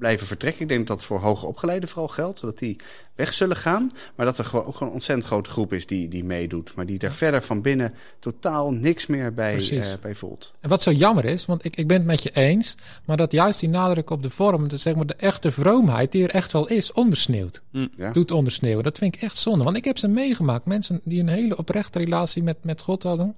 blijven 0.00 0.26
vertrekken. 0.26 0.62
Ik 0.62 0.68
denk 0.68 0.86
dat 0.86 0.96
dat 0.96 1.06
voor 1.06 1.20
hoger 1.20 1.48
opgeleiden 1.48 1.88
vooral 1.88 2.08
geldt. 2.08 2.40
Dat 2.40 2.58
die 2.58 2.76
weg 3.14 3.32
zullen 3.32 3.56
gaan. 3.56 3.92
Maar 4.14 4.26
dat 4.26 4.38
er 4.38 4.44
gewoon 4.44 4.66
ook 4.66 4.80
een 4.80 4.88
ontzettend 4.88 5.26
grote 5.26 5.50
groep 5.50 5.72
is 5.72 5.86
die, 5.86 6.08
die 6.08 6.24
meedoet. 6.24 6.74
Maar 6.74 6.86
die 6.86 6.98
daar 6.98 7.10
ja. 7.10 7.16
verder 7.16 7.42
van 7.42 7.62
binnen 7.62 7.94
totaal 8.18 8.70
niks 8.70 9.06
meer 9.06 9.34
bij, 9.34 9.70
uh, 9.70 9.86
bij 10.02 10.14
voelt. 10.14 10.52
En 10.60 10.68
wat 10.68 10.82
zo 10.82 10.90
jammer 10.90 11.24
is, 11.24 11.46
want 11.46 11.64
ik, 11.64 11.76
ik 11.76 11.86
ben 11.86 11.96
het 11.96 12.06
met 12.06 12.22
je 12.22 12.30
eens. 12.30 12.76
Maar 13.04 13.16
dat 13.16 13.32
juist 13.32 13.60
die 13.60 13.68
nadruk 13.68 14.10
op 14.10 14.22
de 14.22 14.30
vorm, 14.30 14.68
de, 14.68 14.76
zeg 14.76 14.94
maar 14.94 15.06
de 15.06 15.14
echte 15.14 15.50
vroomheid 15.50 16.12
die 16.12 16.22
er 16.22 16.34
echt 16.34 16.52
wel 16.52 16.68
is, 16.68 16.92
ondersneeuwt. 16.92 17.62
Mm, 17.72 17.90
ja. 17.96 18.10
Doet 18.10 18.30
ondersneeuwen. 18.30 18.84
Dat 18.84 18.98
vind 18.98 19.14
ik 19.14 19.22
echt 19.22 19.38
zonde. 19.38 19.64
Want 19.64 19.76
ik 19.76 19.84
heb 19.84 19.98
ze 19.98 20.08
meegemaakt. 20.08 20.64
Mensen 20.64 21.00
die 21.04 21.20
een 21.20 21.28
hele 21.28 21.56
oprechte 21.56 21.98
relatie 21.98 22.42
met, 22.42 22.56
met 22.62 22.80
God 22.80 23.02
hadden. 23.02 23.34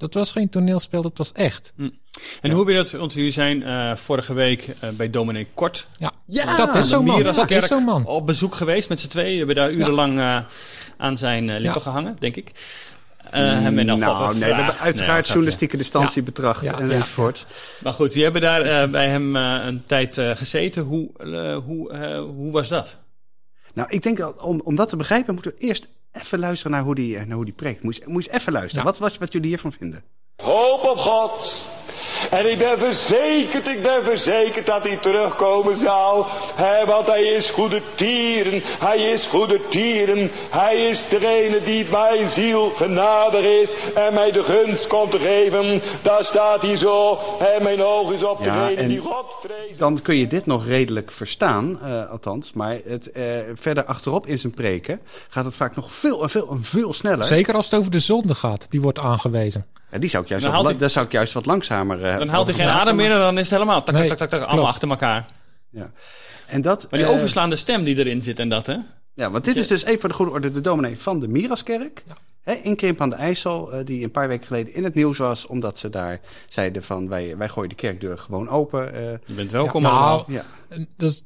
Dat 0.00 0.14
was 0.14 0.32
geen 0.32 0.48
toneelspel, 0.48 1.02
dat 1.02 1.18
was 1.18 1.32
echt. 1.32 1.72
Mm. 1.76 1.92
En 2.40 2.50
ja. 2.50 2.56
hoe 2.56 2.64
ben 2.64 2.74
je 2.74 2.82
dat? 2.82 2.90
Want 2.90 3.12
jullie 3.12 3.32
zijn 3.32 3.60
uh, 3.60 3.96
vorige 3.96 4.34
week 4.34 4.66
uh, 4.68 4.90
bij 4.90 5.10
Dominee 5.10 5.46
Kort. 5.54 5.86
Ja, 5.98 6.12
ja 6.26 6.56
dat 6.56 6.74
is 6.74 6.88
zo'n 6.88 7.04
man. 7.04 7.22
Dat 7.22 7.50
is 7.50 7.66
zo'n 7.66 7.84
man. 7.84 8.06
Op 8.06 8.26
bezoek 8.26 8.54
geweest 8.54 8.88
met 8.88 9.00
z'n 9.00 9.08
tweeën. 9.08 9.30
We 9.30 9.36
hebben 9.36 9.54
daar 9.54 9.72
urenlang 9.72 10.18
uh, 10.18 10.38
aan 10.96 11.18
zijn 11.18 11.44
lippen 11.44 11.62
ja. 11.62 11.80
gehangen, 11.80 12.16
denk 12.18 12.36
ik. 12.36 12.52
hebben 13.30 13.74
we 13.74 13.82
nou, 13.82 14.38
nee, 14.38 14.48
we 14.48 14.54
hebben 14.54 14.78
uiteraard 14.78 15.22
nee, 15.22 15.32
journalistieke 15.32 15.76
distantie 15.76 16.22
betracht 16.22 16.64
en 16.64 16.90
enzovoort. 16.90 17.46
Maar 17.82 17.92
goed, 17.92 18.12
die 18.12 18.22
hebben 18.22 18.42
daar 18.42 18.90
bij 18.90 19.08
hem 19.08 19.36
een 19.36 19.82
tijd 19.86 20.14
gezeten. 20.34 20.82
Hoe, 20.82 21.10
hoe, 21.64 21.96
hoe 22.36 22.52
was 22.52 22.68
dat? 22.68 22.96
Nou, 23.74 23.88
ik 23.90 24.02
denk, 24.02 24.42
om, 24.44 24.60
om 24.64 24.74
dat 24.74 24.88
te 24.88 24.96
begrijpen, 24.96 25.34
moeten 25.34 25.52
we 25.52 25.66
eerst 25.66 25.86
even 26.12 26.38
luisteren 26.38 26.72
naar 26.72 26.82
hoe 26.82 26.94
die, 26.94 27.18
naar 27.18 27.36
hoe 27.36 27.44
die 27.44 27.54
preekt. 27.54 27.82
Moet 27.82 27.96
je, 27.96 28.02
moet 28.06 28.24
je 28.24 28.32
even 28.32 28.52
luisteren. 28.52 28.84
Ja. 28.84 28.90
Wat 28.90 28.98
was 28.98 29.18
wat 29.18 29.32
jullie 29.32 29.48
hiervan 29.48 29.72
vinden? 29.72 30.04
Hoop 30.36 30.84
op 30.84 30.96
God 30.98 31.68
En 32.30 32.50
ik 32.50 32.58
ben 32.58 32.78
verzekerd, 32.78 33.66
ik 33.66 33.82
ben 33.82 34.04
verzekerd 34.04 34.66
dat 34.66 34.82
hij 34.82 34.96
terugkomen 34.96 35.78
zal. 35.78 36.26
Hè, 36.54 36.86
want 36.86 37.06
hij 37.06 37.22
is 37.22 37.50
goede 37.50 37.82
tieren, 37.96 38.62
hij 38.64 38.98
is 38.98 39.26
goede 39.26 39.60
tieren. 39.70 40.30
Hij 40.50 40.76
is 40.76 41.08
degene 41.08 41.62
die 41.64 41.90
mijn 41.90 42.30
ziel 42.30 42.70
genadig 42.70 43.44
is 43.44 43.70
en 43.94 44.14
mij 44.14 44.30
de 44.30 44.42
gunst 44.42 44.86
komt 44.86 45.10
te 45.10 45.18
geven. 45.18 45.82
Daar 46.02 46.24
staat 46.24 46.62
hij 46.62 46.76
zo, 46.76 47.18
en 47.38 47.62
mijn 47.62 47.82
oog 47.82 48.12
is 48.12 48.24
op 48.24 48.42
Ja, 48.42 48.68
degene 48.68 48.80
en 48.80 48.88
die 48.88 49.00
God 49.00 49.26
vreest. 49.42 49.78
Dan 49.78 50.02
kun 50.02 50.16
je 50.16 50.26
dit 50.26 50.46
nog 50.46 50.66
redelijk 50.66 51.10
verstaan, 51.10 51.80
eh, 51.82 52.10
althans. 52.10 52.52
Maar 52.52 52.78
het, 52.84 53.12
eh, 53.12 53.24
verder 53.54 53.84
achterop 53.84 54.26
in 54.26 54.38
zijn 54.38 54.54
preken 54.54 55.00
gaat 55.28 55.44
het 55.44 55.56
vaak 55.56 55.76
nog 55.76 55.92
veel 55.92 56.22
en 56.22 56.30
veel 56.30 56.48
en 56.50 56.62
veel 56.62 56.92
sneller. 56.92 57.24
Zeker 57.24 57.54
als 57.54 57.64
het 57.64 57.74
over 57.74 57.90
de 57.90 58.00
zonde 58.00 58.34
gaat, 58.34 58.70
die 58.70 58.80
wordt 58.80 58.98
aangewezen. 58.98 59.66
Ja, 59.92 59.98
die 59.98 60.08
zou 60.08 60.22
ik 60.22 60.28
juist 60.28 60.44
Dan 60.44 60.62
wat, 60.78 60.90
zou 60.92 61.06
ik 61.06 61.12
juist 61.12 61.32
wat 61.32 61.46
langzamer... 61.46 62.04
eh, 62.04 62.18
Dan 62.18 62.28
haalt 62.28 62.46
hij 62.46 62.56
geen 62.56 62.66
adem 62.68 62.96
meer 62.96 63.10
en 63.10 63.18
dan 63.18 63.38
is 63.38 63.50
het 63.50 63.58
helemaal 63.58 63.76
tak, 63.82 63.86
tak, 63.86 63.94
Nee, 63.94 64.08
tak, 64.08 64.18
tak, 64.18 64.30
tak, 64.30 64.42
allemaal 64.42 64.66
achter 64.68 64.88
elkaar. 64.90 65.26
Ja. 65.70 65.90
En 66.46 66.62
dat, 66.62 66.86
Maar 66.90 67.00
die 67.00 67.08
eh, 67.08 67.14
overslaande 67.14 67.56
stem 67.56 67.84
die 67.84 67.96
erin 67.96 68.22
zit 68.22 68.38
en 68.38 68.48
dat, 68.48 68.66
hè? 68.66 68.76
Ja, 69.14 69.30
want 69.30 69.44
dit 69.44 69.56
is 69.56 69.66
dus 69.68 69.84
even 69.84 70.00
voor 70.00 70.08
de 70.08 70.14
goede 70.14 70.30
orde 70.32 70.50
de 70.52 70.60
dominee 70.60 70.98
van 70.98 71.20
de 71.20 71.28
Miraskerk. 71.28 72.02
Hè, 72.42 72.52
in 72.52 72.76
Krimp 72.76 73.00
aan 73.00 73.10
de 73.10 73.16
IJssel, 73.16 73.72
eh, 73.72 73.84
die 73.84 74.04
een 74.04 74.10
paar 74.10 74.28
weken 74.28 74.46
geleden 74.46 74.74
in 74.74 74.84
het 74.84 74.94
nieuws 74.94 75.18
was. 75.18 75.46
Omdat 75.46 75.78
ze 75.78 75.90
daar 75.90 76.20
zeiden 76.48 76.82
van 76.82 77.08
wij, 77.08 77.36
wij 77.36 77.48
gooien 77.48 77.68
de 77.68 77.74
kerkdeur 77.74 78.18
gewoon 78.18 78.48
open. 78.48 78.94
eh. 78.94 79.00
Je 79.26 79.34
bent 79.34 79.50
welkom 79.50 79.82
Ja, 79.82 79.90
nou, 79.90 80.22
ja. 80.26 80.42
Dat 80.96 81.10
is, 81.10 81.24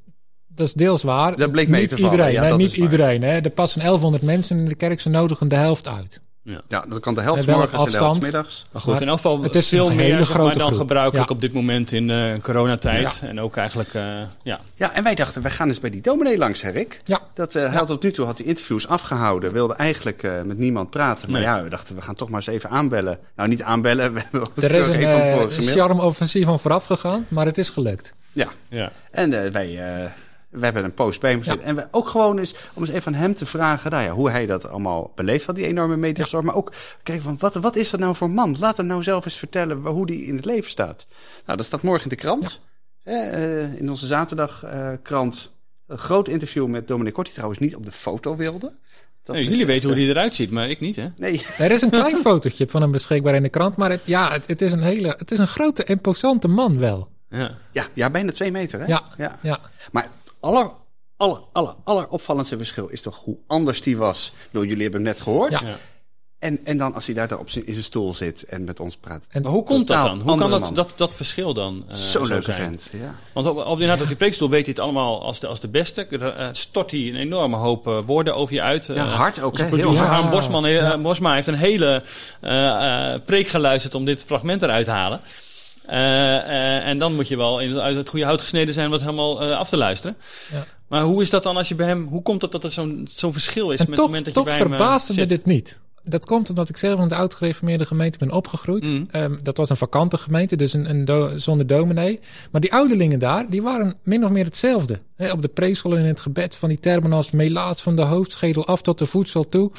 dat 0.48 0.66
is 0.66 0.72
deels 0.72 1.02
waar. 1.02 1.36
Dat 1.36 1.52
bleek 1.52 1.68
mee 1.68 1.80
niet 1.80 1.90
te 1.90 1.96
vallen. 1.96 2.10
iedereen. 2.12 2.32
Ja, 2.34 2.42
hè, 2.42 2.48
dat 2.48 2.58
niet 2.58 2.74
iedereen. 2.74 3.22
Hè. 3.22 3.40
Er 3.40 3.50
passen 3.50 3.80
1100 3.80 4.22
mensen 4.22 4.58
in 4.58 4.68
de 4.68 4.74
kerk, 4.74 5.00
ze 5.00 5.08
nodigen 5.08 5.48
de 5.48 5.54
helft 5.56 5.88
uit. 5.88 6.20
Ja, 6.68 6.84
dat 6.88 7.00
kan 7.00 7.14
de 7.14 7.20
helft 7.20 7.46
morgens 7.46 7.84
en 7.84 7.90
de 7.90 7.96
helft 7.96 8.20
middags. 8.22 8.66
Maar 8.72 8.82
goed, 8.82 8.92
Maar 8.92 9.02
in 9.02 9.08
elk 9.08 9.16
geval 9.16 9.42
het 9.42 9.54
is 9.54 9.68
veel 9.68 9.90
een 9.90 9.96
meer 9.96 10.24
zeg 10.24 10.36
maar, 10.36 10.52
dan 10.52 10.66
groep. 10.66 10.76
gebruikelijk 10.78 11.28
Ja. 11.28 11.34
op 11.34 11.40
dit 11.40 11.52
moment 11.52 11.92
in 11.92 12.10
eh 12.10 12.32
coronatijd. 12.42 13.20
En 13.22 13.40
ook 13.40 13.56
eigenlijk, 13.56 13.94
eh, 13.94 14.02
ja. 14.42 14.60
Ja, 14.74 14.92
en 14.92 15.02
wij 15.04 15.14
dachten, 15.14 15.42
wij 15.42 15.50
gaan 15.50 15.68
eens 15.68 15.80
bij 15.80 15.90
die 15.90 16.00
dominee 16.02 16.38
langs, 16.38 16.62
hè 16.62 16.70
Rick? 16.70 17.00
Ja. 17.04 17.20
Dat, 17.34 17.54
eh, 17.54 17.62
hij 17.62 17.76
had 17.78 17.86
tot 17.86 18.02
nu 18.02 18.10
toe 18.10 18.26
had 18.26 18.38
hij 18.38 18.46
interviews 18.46 18.88
afgehouden, 18.88 19.52
wilde 19.52 19.74
eigenlijk 19.74 20.22
eh, 20.22 20.32
met 20.42 20.58
niemand 20.58 20.90
praten. 20.90 21.30
Maar 21.30 21.40
Nee. 21.40 21.48
ja, 21.50 21.62
we 21.62 21.68
dachten, 21.68 21.94
we 21.94 22.02
gaan 22.02 22.14
toch 22.14 22.28
maar 22.28 22.38
eens 22.40 22.48
even 22.54 22.70
aanbellen. 22.70 23.18
Nou, 23.36 23.48
niet 23.48 23.62
aanbellen, 23.62 24.12
we 24.14 24.20
hebben 24.20 24.40
ook 24.40 24.62
Er 24.62 24.70
is 24.72 24.88
een 24.88 24.94
gemaild. 24.94 25.52
charme-offensief 25.70 26.44
van 26.44 26.60
vooraf 26.60 26.84
gegaan, 26.86 27.26
maar 27.28 27.46
het 27.46 27.58
is 27.58 27.70
gelukt. 27.70 28.10
Ja, 28.32 28.48
ja. 28.68 28.92
En 29.10 29.44
eh, 29.44 29.50
wij, 29.50 29.78
eh, 30.02 30.10
we 30.54 30.64
hebben 30.64 30.84
een 30.84 30.94
post 30.94 31.20
bij 31.20 31.30
hem 31.30 31.38
gezet. 31.38 31.60
Ja. 31.60 31.64
En 31.64 31.76
we 31.76 31.88
ook 31.90 32.08
gewoon 32.08 32.38
eens, 32.38 32.54
om 32.74 32.82
eens 32.82 32.90
even 32.90 33.02
van 33.02 33.14
hem 33.14 33.34
te 33.34 33.46
vragen 33.46 33.90
nou 33.90 34.04
ja, 34.04 34.10
hoe 34.10 34.30
hij 34.30 34.46
dat 34.46 34.68
allemaal 34.68 35.12
beleefd 35.14 35.46
had, 35.46 35.56
die 35.56 35.66
enorme 35.66 35.96
mediazorg. 35.96 36.44
Maar 36.44 36.54
ook 36.54 36.72
kijken 37.02 37.24
van, 37.24 37.36
wat, 37.38 37.54
wat 37.54 37.76
is 37.76 37.90
dat 37.90 38.00
nou 38.00 38.14
voor 38.14 38.30
man? 38.30 38.56
Laat 38.58 38.76
hem 38.76 38.86
nou 38.86 39.02
zelf 39.02 39.24
eens 39.24 39.36
vertellen 39.36 39.76
hoe 39.76 40.06
die 40.06 40.24
in 40.24 40.36
het 40.36 40.44
leven 40.44 40.70
staat. 40.70 41.06
Nou, 41.46 41.56
dat 41.56 41.66
staat 41.66 41.82
morgen 41.82 42.02
in 42.02 42.08
de 42.08 42.22
krant. 42.22 42.60
Hè, 43.02 43.18
eh, 43.18 43.74
in 43.74 43.90
onze 43.90 44.06
zaterdagkrant. 44.06 45.52
een 45.86 45.98
groot 45.98 46.28
interview 46.28 46.66
met 46.66 46.88
Dominic 46.88 47.12
Kort, 47.12 47.26
die 47.26 47.34
trouwens 47.34 47.60
niet 47.60 47.76
op 47.76 47.84
de 47.84 47.92
foto 47.92 48.36
wilde. 48.36 48.72
Dat 49.22 49.34
Nee, 49.34 49.44
jullie 49.44 49.60
eh, 49.60 49.66
weten 49.66 49.88
hoe 49.88 49.98
die 49.98 50.08
eruit 50.08 50.34
ziet, 50.34 50.50
maar 50.50 50.70
ik 50.70 50.80
niet, 50.80 50.96
hè? 50.96 51.08
Nee, 51.16 51.46
Er 51.58 51.70
is 51.70 51.82
een 51.82 51.90
klein 51.90 52.16
fotootje 52.26 52.66
van 52.68 52.82
hem 52.82 52.90
beschikbaar 52.90 53.34
in 53.34 53.42
de 53.42 53.48
krant, 53.48 53.76
maar 53.76 53.90
het, 53.90 54.00
ja, 54.04 54.32
het, 54.32 54.46
het 54.46 54.62
is 54.62 54.72
een 54.72 54.82
hele, 54.82 55.14
het 55.18 55.30
is 55.30 55.38
een 55.38 55.46
grote, 55.46 55.84
imposante 55.84 56.48
man 56.48 56.78
wel. 56.78 57.08
Ja. 57.30 57.58
ja, 57.72 57.86
ja, 57.94 58.10
bijna 58.10 58.32
twee 58.32 58.50
meter 58.50 58.80
hè? 58.80 58.86
Ja, 58.86 59.02
ja. 59.16 59.38
ja. 59.42 59.58
Maar 59.92 60.08
aller, 60.44 60.70
aller, 61.16 61.40
aller, 61.52 61.74
aller 61.84 62.08
opvallendste 62.08 62.56
verschil 62.56 62.88
is 62.88 63.02
toch 63.02 63.20
hoe 63.24 63.36
anders 63.46 63.82
die 63.82 63.96
was. 63.96 64.32
Ik 64.34 64.48
bedoel, 64.50 64.68
jullie 64.68 64.82
hebben 64.82 65.00
hem 65.00 65.10
net 65.10 65.20
gehoord. 65.20 65.58
Ja. 65.58 65.76
En, 66.38 66.58
en 66.64 66.78
dan 66.78 66.94
als 66.94 67.06
hij 67.06 67.14
daar 67.14 67.38
op 67.38 67.50
zijn, 67.50 67.66
in 67.66 67.72
zijn 67.72 67.84
stoel 67.84 68.14
zit 68.14 68.42
en 68.42 68.64
met 68.64 68.80
ons 68.80 68.96
praat. 68.96 69.26
En 69.30 69.46
hoe 69.46 69.62
komt 69.62 69.86
dat 69.86 70.02
dan? 70.02 70.20
Hoe 70.20 70.38
kan 70.38 70.50
dat, 70.50 70.70
dat, 70.74 70.92
dat 70.96 71.12
verschil 71.12 71.54
dan 71.54 71.84
eh, 71.88 71.94
Zo'n 71.94 72.26
zo 72.26 72.32
leuke 72.32 72.52
zijn? 72.52 72.56
vent. 72.56 72.88
Ja. 72.92 73.14
Want 73.32 73.46
op, 73.46 73.56
op, 73.56 73.72
inderdaad, 73.72 74.00
op 74.00 74.06
die 74.06 74.16
preekstoel 74.16 74.48
weet 74.48 74.64
hij 74.64 74.70
het 74.70 74.78
allemaal 74.82 75.22
als 75.22 75.40
de, 75.40 75.46
als 75.46 75.60
de 75.60 75.68
beste. 75.68 76.06
Eh, 76.06 76.48
stort 76.52 76.90
hij 76.90 77.00
een 77.00 77.16
enorme 77.16 77.56
hoop 77.56 77.86
eh, 77.86 77.98
woorden 78.06 78.34
over 78.36 78.54
je 78.54 78.62
uit. 78.62 78.84
Ja, 78.86 79.06
hard 79.06 79.40
ook, 79.40 79.52
onze 79.52 79.64
hè? 79.64 79.76
Heel 79.76 79.96
hard. 79.96 80.08
Harm 80.08 80.30
Bosman, 80.30 80.70
Ja. 80.70 80.98
Bosma 80.98 81.34
heeft 81.34 81.46
een 81.46 81.54
hele 81.54 82.02
eh, 82.40 83.12
eh, 83.14 83.20
preek 83.24 83.48
geluisterd 83.48 83.94
om 83.94 84.04
dit 84.04 84.24
fragment 84.24 84.62
eruit 84.62 84.84
te 84.84 84.90
halen. 84.90 85.20
Eh, 85.86 86.36
eh, 86.36 86.86
en 86.86 86.98
dan 86.98 87.14
moet 87.14 87.28
je 87.28 87.36
wel 87.36 87.60
in, 87.60 87.78
uit 87.78 87.96
het 87.96 88.08
goede 88.08 88.24
hout 88.24 88.40
gesneden 88.40 88.74
zijn 88.74 88.86
om 88.86 88.92
het 88.92 89.00
helemaal 89.00 89.42
eh, 89.42 89.58
af 89.58 89.68
te 89.68 89.76
luisteren. 89.76 90.16
Ja. 90.52 90.66
Maar 90.88 91.02
hoe 91.02 91.22
is 91.22 91.30
dat 91.30 91.42
dan 91.42 91.56
als 91.56 91.68
je 91.68 91.74
bij 91.74 91.86
hem... 91.86 92.06
Hoe 92.06 92.22
komt 92.22 92.42
het 92.42 92.52
dat 92.52 92.64
er 92.64 92.72
zo'n 92.72 93.08
zo'n 93.10 93.32
verschil 93.32 93.70
is 93.70 93.78
En 93.78 93.86
met 93.88 93.96
toch, 93.96 94.06
het 94.06 94.14
moment 94.14 94.24
dat 94.24 94.34
je 94.34 94.40
toch 94.40 94.48
bij 94.48 94.58
hem 94.58 94.72
eh, 94.72 94.78
verbaasde 94.78 95.14
me 95.14 95.26
dit 95.26 95.44
niet. 95.44 95.78
Dat 96.06 96.26
komt 96.26 96.48
omdat 96.48 96.68
ik 96.68 96.76
zelf 96.76 97.00
in 97.00 97.08
de 97.08 97.14
oud-gereformeerde 97.14 97.86
gemeente 97.86 98.18
ben 98.18 98.30
opgegroeid. 98.30 98.86
Mm. 98.86 99.06
Ehm, 99.10 99.36
dat 99.42 99.56
was 99.56 99.70
een 99.70 99.76
vakante 99.76 100.16
gemeente, 100.16 100.56
dus 100.56 100.72
een, 100.72 100.90
een 100.90 101.04
do- 101.04 101.36
zonder 101.36 101.66
dominee. 101.66 102.20
Maar 102.50 102.60
die 102.60 102.72
ouderlingen 102.72 103.18
daar, 103.18 103.50
die 103.50 103.62
waren 103.62 103.96
min 104.02 104.24
of 104.24 104.30
meer 104.30 104.44
hetzelfde. 104.44 105.00
Op 105.32 105.42
de 105.42 105.48
preeschool 105.48 105.92
en 105.92 105.98
in 105.98 106.04
het 106.04 106.20
gebed 106.20 106.54
van 106.54 106.68
die 106.68 106.80
termen 106.80 107.12
als 107.12 107.30
melaats 107.30 107.82
van 107.82 107.96
de 107.96 108.02
hoofdschedel 108.02 108.66
af 108.66 108.82
tot 108.82 108.98
de 108.98 109.06
voedsel 109.06 109.46
toe. 109.46 109.70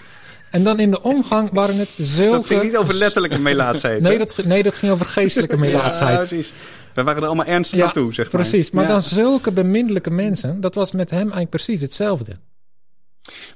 En 0.55 0.63
dan 0.63 0.79
in 0.79 0.91
de 0.91 1.01
omgang 1.01 1.49
waren 1.51 1.77
het 1.77 1.89
zulke... 1.97 2.31
Dat 2.37 2.45
ging 2.45 2.63
niet 2.63 2.77
over 2.77 2.93
letterlijke 2.95 3.39
melaatsheid. 3.39 4.01
Nee 4.01 4.17
dat, 4.17 4.41
nee, 4.45 4.63
dat 4.63 4.77
ging 4.77 4.91
over 4.91 5.05
geestelijke 5.05 5.55
Ja, 5.59 5.61
melaatsheid. 5.61 6.17
precies. 6.17 6.53
We 6.93 7.03
waren 7.03 7.21
er 7.21 7.27
allemaal 7.27 7.45
ernstig 7.45 7.77
Ja, 7.79 7.85
aan 7.85 7.91
toe, 7.91 8.13
zeg 8.13 8.31
maar. 8.31 8.41
Precies, 8.41 8.71
maar 8.71 8.83
Ja. 8.83 8.89
dan 8.89 9.01
zulke 9.01 9.51
beminnelijke 9.51 10.09
mensen, 10.11 10.61
dat 10.61 10.75
was 10.75 10.91
met 10.91 11.09
hem 11.09 11.19
eigenlijk 11.19 11.49
precies 11.49 11.81
hetzelfde. 11.81 12.31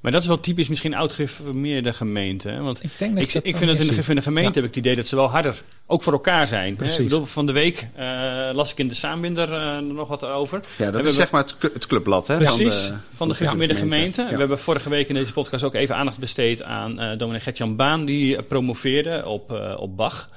Maar 0.01 0.12
dat 0.12 0.21
is 0.21 0.27
wel 0.27 0.39
typisch 0.39 0.67
misschien 0.67 0.95
oud-gereformeerde 0.95 1.93
gemeente. 1.93 2.49
Hè? 2.49 2.62
Want 2.62 2.84
Ik 2.84 2.89
denk 2.97 3.15
dat 3.15 3.23
ik, 3.23 3.34
dat 3.34 3.43
vind 3.43 3.60
het 3.71 3.79
in 3.79 3.88
de, 3.95 4.03
in 4.10 4.15
de 4.15 4.21
gemeente 4.21 4.51
heb 4.60 4.63
ik 4.69 4.75
het 4.75 4.86
idee 4.86 4.95
dat 4.95 5.08
ze 5.08 5.15
wel 5.15 5.29
harder, 5.29 5.62
ook 5.86 6.03
voor 6.03 6.13
elkaar 6.13 6.47
zijn. 6.47 6.69
Hè? 6.69 6.75
Precies. 6.75 6.97
Ik 6.97 7.03
bedoel, 7.03 7.25
van 7.25 7.45
de 7.45 7.51
week 7.51 7.88
eh, 7.95 8.05
las 8.53 8.71
ik 8.71 8.77
in 8.77 8.88
de 8.88 8.93
Saambinder 8.93 9.53
eh, 9.53 9.75
er 9.75 9.84
nog 9.84 10.08
wat 10.08 10.23
over. 10.25 10.60
Ja, 10.60 10.62
dat 10.62 10.77
We 10.77 10.86
is 10.86 10.93
hebben- 10.93 11.13
zeg 11.13 11.29
maar 11.32 11.43
het, 11.43 11.73
het 11.73 11.88
clubblad, 11.88 12.27
hè? 12.27 12.38
Precies, 12.38 12.58
Van 12.86 12.93
de, 12.93 12.97
van 13.15 13.27
de 13.27 13.36
gereformeerde 13.36 13.75
gemeente. 13.75 14.21
Ja. 14.21 14.29
We 14.29 14.38
hebben 14.38 14.60
vorige 14.60 14.89
week 14.89 15.08
in 15.10 15.15
deze 15.15 15.34
podcast 15.34 15.63
ook 15.63 15.73
even 15.75 15.95
aandacht 15.95 16.17
besteed 16.17 16.63
aan 16.63 16.99
eh 16.99 17.17
dominee 17.17 17.41
Gertjan 17.41 17.75
Baan, 17.75 18.05
die 18.05 18.38
eh, 18.38 18.43
promoveerde 18.47 19.23
op, 19.25 19.53
eh, 19.53 19.73
op 19.77 19.97
Bach. 19.97 20.29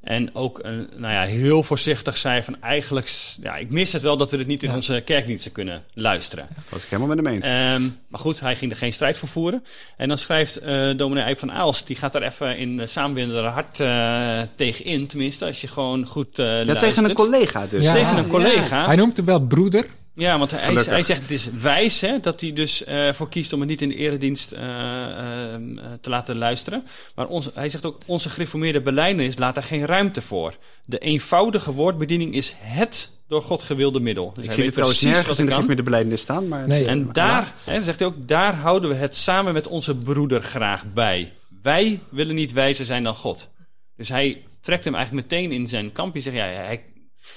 En 0.00 0.34
ook 0.34 0.58
eh, 0.58 0.70
nou 0.96 1.12
ja, 1.12 1.22
heel 1.22 1.62
voorzichtig 1.62 2.16
zei 2.16 2.42
van 2.42 2.56
eigenlijk, 2.60 3.12
ja, 3.42 3.56
ik 3.56 3.70
mis 3.70 3.92
het 3.92 4.02
wel 4.02 4.16
dat 4.16 4.30
we 4.30 4.36
dit 4.36 4.46
niet 4.46 4.62
in 4.62 4.68
Ja. 4.68 4.74
onze 4.74 5.02
kerkdiensten 5.04 5.52
kunnen 5.52 5.82
luisteren. 5.94 6.48
was 6.68 6.82
ik 6.82 6.88
helemaal 6.88 7.16
met 7.16 7.24
hem 7.24 7.34
eens. 7.34 7.44
Ehm, 7.46 7.82
maar 8.08 8.20
goed, 8.20 8.40
hij 8.40 8.56
ging 8.56 8.70
er 8.70 8.76
geen 8.76 8.92
strijd 8.92 9.16
voor 9.16 9.28
voeren. 9.28 9.64
En 9.96 10.08
dan 10.08 10.18
schrijft 10.18 10.56
eh 10.56 10.90
dominee 10.96 11.24
Eip 11.24 11.38
van 11.38 11.52
Aalst, 11.52 11.86
die 11.86 11.96
gaat 11.96 12.12
daar 12.12 12.22
even 12.22 12.56
in 12.58 12.78
uh, 12.78 12.86
samenwinder 12.86 13.44
hard 13.44 13.80
eh 13.80 14.40
tegen 14.56 14.84
in. 14.84 15.06
Tenminste, 15.06 15.44
als 15.46 15.60
je 15.60 15.68
gewoon 15.68 16.06
goed 16.06 16.38
eh 16.38 16.44
ja, 16.46 16.52
luistert. 16.52 16.78
tegen 16.78 17.04
een 17.04 17.12
collega 17.14 17.66
dus. 17.70 17.82
Ja. 17.82 17.92
Tegen 17.92 18.16
een 18.16 18.26
collega. 18.26 18.86
Hij 18.86 18.96
noemt 18.96 19.16
hem 19.16 19.26
wel 19.26 19.40
broeder. 19.40 19.86
Ja, 20.14 20.38
want 20.38 20.50
hij, 20.50 20.60
Gelukkig. 20.60 20.92
hij 20.92 21.02
zegt 21.02 21.20
het 21.22 21.30
is 21.30 21.50
wijs 21.60 22.00
hè, 22.00 22.20
dat 22.20 22.40
hij 22.40 22.52
dus 22.52 22.84
eh, 22.84 23.12
voor 23.12 23.28
kiest 23.28 23.52
om 23.52 23.60
het 23.60 23.68
niet 23.68 23.82
in 23.82 23.88
de 23.88 23.94
eredienst 23.94 24.52
eh, 24.52 24.62
eh, 24.62 25.54
eh, 25.54 25.60
te 26.00 26.10
laten 26.10 26.36
luisteren. 26.38 26.86
Maar 27.14 27.26
ons, 27.26 27.50
hij 27.54 27.68
zegt 27.68 27.86
ook, 27.86 27.98
onze 28.06 28.28
gereformeerde 28.28 28.80
belijdenis 28.80 29.38
laat 29.38 29.54
daar 29.54 29.64
geen 29.64 29.86
ruimte 29.86 30.22
voor. 30.22 30.54
De 30.84 30.98
eenvoudige 30.98 31.72
woordbediening 31.72 32.34
is 32.34 32.54
het 32.58 33.10
door 33.28 33.42
God 33.42 33.62
gewilde 33.62 34.00
middel. 34.00 34.26
Dus 34.34 34.38
Ik 34.38 34.44
hij 34.44 34.54
zie 34.54 34.64
het 34.64 34.72
trouwens 34.72 34.98
precies 35.00 35.16
nergens 35.16 35.38
in 35.38 35.46
de 35.46 35.52
gemeente 35.52 35.82
beleidenis 35.82 36.20
staan. 36.20 36.48
Maar 36.48 36.68
Nee. 36.68 36.86
En 36.86 37.04
maar- 37.04 37.12
daar, 37.14 37.54
hè, 37.64 37.82
zegt 37.82 37.98
hij 37.98 38.08
ook, 38.08 38.28
daar 38.28 38.54
houden 38.54 38.90
we 38.90 38.96
het 38.96 39.16
samen 39.16 39.52
met 39.52 39.66
onze 39.66 39.96
broeder 39.96 40.42
graag 40.42 40.84
bij. 40.92 41.32
Wij 41.62 42.00
willen 42.08 42.34
niet 42.34 42.52
wijzer 42.52 42.84
zijn 42.84 43.02
dan 43.04 43.14
God. 43.14 43.50
Dus 43.96 44.08
hij 44.08 44.42
trekt 44.60 44.84
hem 44.84 44.94
eigenlijk 44.94 45.30
meteen 45.30 45.52
in 45.52 45.68
zijn 45.68 45.92
kamp. 45.92 46.14
Je 46.14 46.20
zegt, 46.20 46.36
ja, 46.36 46.44
hij, 46.44 46.82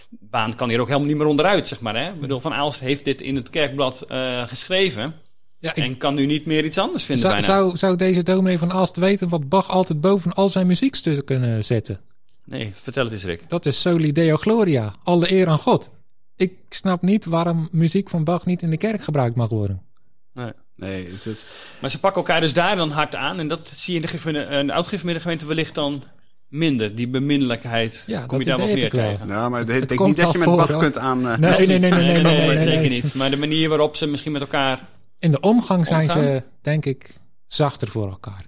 baan 0.10 0.56
kan 0.56 0.70
hier 0.70 0.80
ook 0.80 0.88
helemaal 0.88 1.08
niet 1.08 1.18
meer 1.18 1.26
onderuit, 1.26 1.68
zeg 1.68 1.82
maar. 1.82 1.96
Hè? 1.96 2.10
Ik 2.14 2.20
bedoel, 2.20 2.40
Van 2.40 2.54
Aalst 2.54 2.80
heeft 2.80 3.06
dit 3.06 3.22
in 3.22 3.36
het 3.36 3.50
kerkblad 3.50 4.02
eh, 4.02 4.48
geschreven. 4.48 5.14
Ja, 5.58 5.70
ik, 5.76 5.84
En 5.84 5.98
kan 5.98 6.14
nu 6.16 6.26
niet 6.26 6.46
meer 6.46 6.66
iets 6.66 6.78
anders 6.78 7.04
vinden 7.04 7.30
zou, 7.30 7.38
bijna. 7.40 7.54
zou, 7.54 7.78
zou 7.78 7.96
deze 7.96 8.24
dominee 8.24 8.58
van 8.58 8.72
Aalst 8.72 8.96
weten 8.96 9.30
wat 9.30 9.50
Bach 9.50 9.70
altijd 9.70 10.02
boven 10.02 10.34
al 10.34 10.50
zijn 10.50 10.68
muziekstukken 10.68 11.26
kunnen 11.26 11.66
zetten? 11.66 12.00
Nee, 12.46 12.72
vertel 12.76 13.04
het 13.04 13.14
eens, 13.14 13.24
Rick. 13.24 13.50
Dat 13.50 13.66
is 13.66 13.82
Soli 13.82 14.12
Deo 14.12 14.36
Gloria, 14.38 14.94
alle 15.04 15.32
eer 15.32 15.48
aan 15.48 15.58
God. 15.58 15.90
Ik 16.36 16.54
snap 16.70 17.02
niet 17.02 17.26
waarom 17.26 17.68
muziek 17.72 18.10
van 18.10 18.24
Bach 18.24 18.46
niet 18.46 18.62
in 18.62 18.70
de 18.70 18.78
kerk 18.78 19.04
gebruikt 19.04 19.36
mag 19.36 19.50
worden. 19.50 19.82
Nee. 20.34 20.52
Nee, 20.76 21.08
het, 21.12 21.24
het- 21.24 21.46
Maar 21.80 21.90
ze 21.90 22.00
pakken 22.00 22.22
elkaar 22.22 22.42
dus 22.42 22.54
daar 22.54 22.76
dan 22.76 22.92
hard 22.92 23.16
aan. 23.16 23.40
En 23.40 23.48
dat 23.48 23.72
zie 23.76 23.94
je 24.02 24.08
in 24.26 24.68
de, 24.68 24.74
oud-gemeente 24.74 25.22
gemeente 25.22 25.46
wellicht 25.46 25.76
dan 25.76 26.04
minder. 26.54 26.96
Die 26.96 27.08
beminnelijkheid. 27.08 28.04
Ja, 28.08 28.26
kom 28.26 28.40
je 28.40 28.46
daar 28.46 28.58
wat 28.58 28.66
meer 28.68 28.78
ik 28.84 28.90
tegen. 28.90 29.28
nou, 29.28 29.50
maar 29.50 29.60
Het- 29.60 29.70
ik 29.70 29.76
het 29.80 29.88
denk 29.88 30.00
komt 30.02 30.16
niet 30.16 30.26
dat 30.26 30.32
je 30.34 30.40
met 30.40 30.48
Bach 30.48 30.68
hoor. 30.70 30.80
kunt 30.82 30.98
aan... 30.98 31.28
eh, 31.28 31.38
Nee, 31.38 31.68
nee, 31.68 31.68
nee, 31.68 31.80
nee, 31.80 31.90
nee, 31.92 32.22
nee, 32.22 32.22
nee, 32.22 32.48
nee, 32.48 32.58
zeker 32.58 32.80
nee. 32.80 32.90
niet. 32.90 33.14
Maar 33.14 33.30
de 33.30 33.38
manier 33.38 33.70
waarop 33.70 33.96
ze 33.96 34.08
misschien 34.08 34.32
met 34.32 34.42
elkaar... 34.42 34.80
In 35.20 35.32
de 35.32 35.40
omgang 35.40 35.86
zijn 35.88 36.02
Omgaan? 36.02 36.24
ze, 36.24 36.44
denk 36.62 36.86
ik, 36.86 37.18
zachter 37.48 37.88
voor 37.88 38.10
elkaar. 38.10 38.46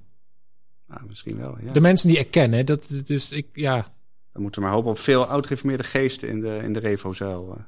nou, 0.87 1.01
misschien 1.07 1.37
wel, 1.37 1.55
ja. 1.65 1.71
De 1.71 1.81
mensen 1.81 2.07
die 2.07 2.17
ik 2.17 2.31
ken, 2.31 2.51
hè, 2.51 2.63
dat, 2.63 2.83
is, 3.05 3.31
ik, 3.31 3.47
ja, 3.53 3.85
We 4.31 4.41
moeten 4.41 4.61
maar 4.61 4.71
hopen 4.71 4.91
op 4.91 4.99
veel 4.99 5.25
oud-gereformeerde 5.25 5.83
geesten 5.83 6.29
in 6.29 6.39
de, 6.41 6.59
in 6.63 6.73
de 6.73 6.79
Revo-zuil. 6.79 7.53
eh. 7.57 7.63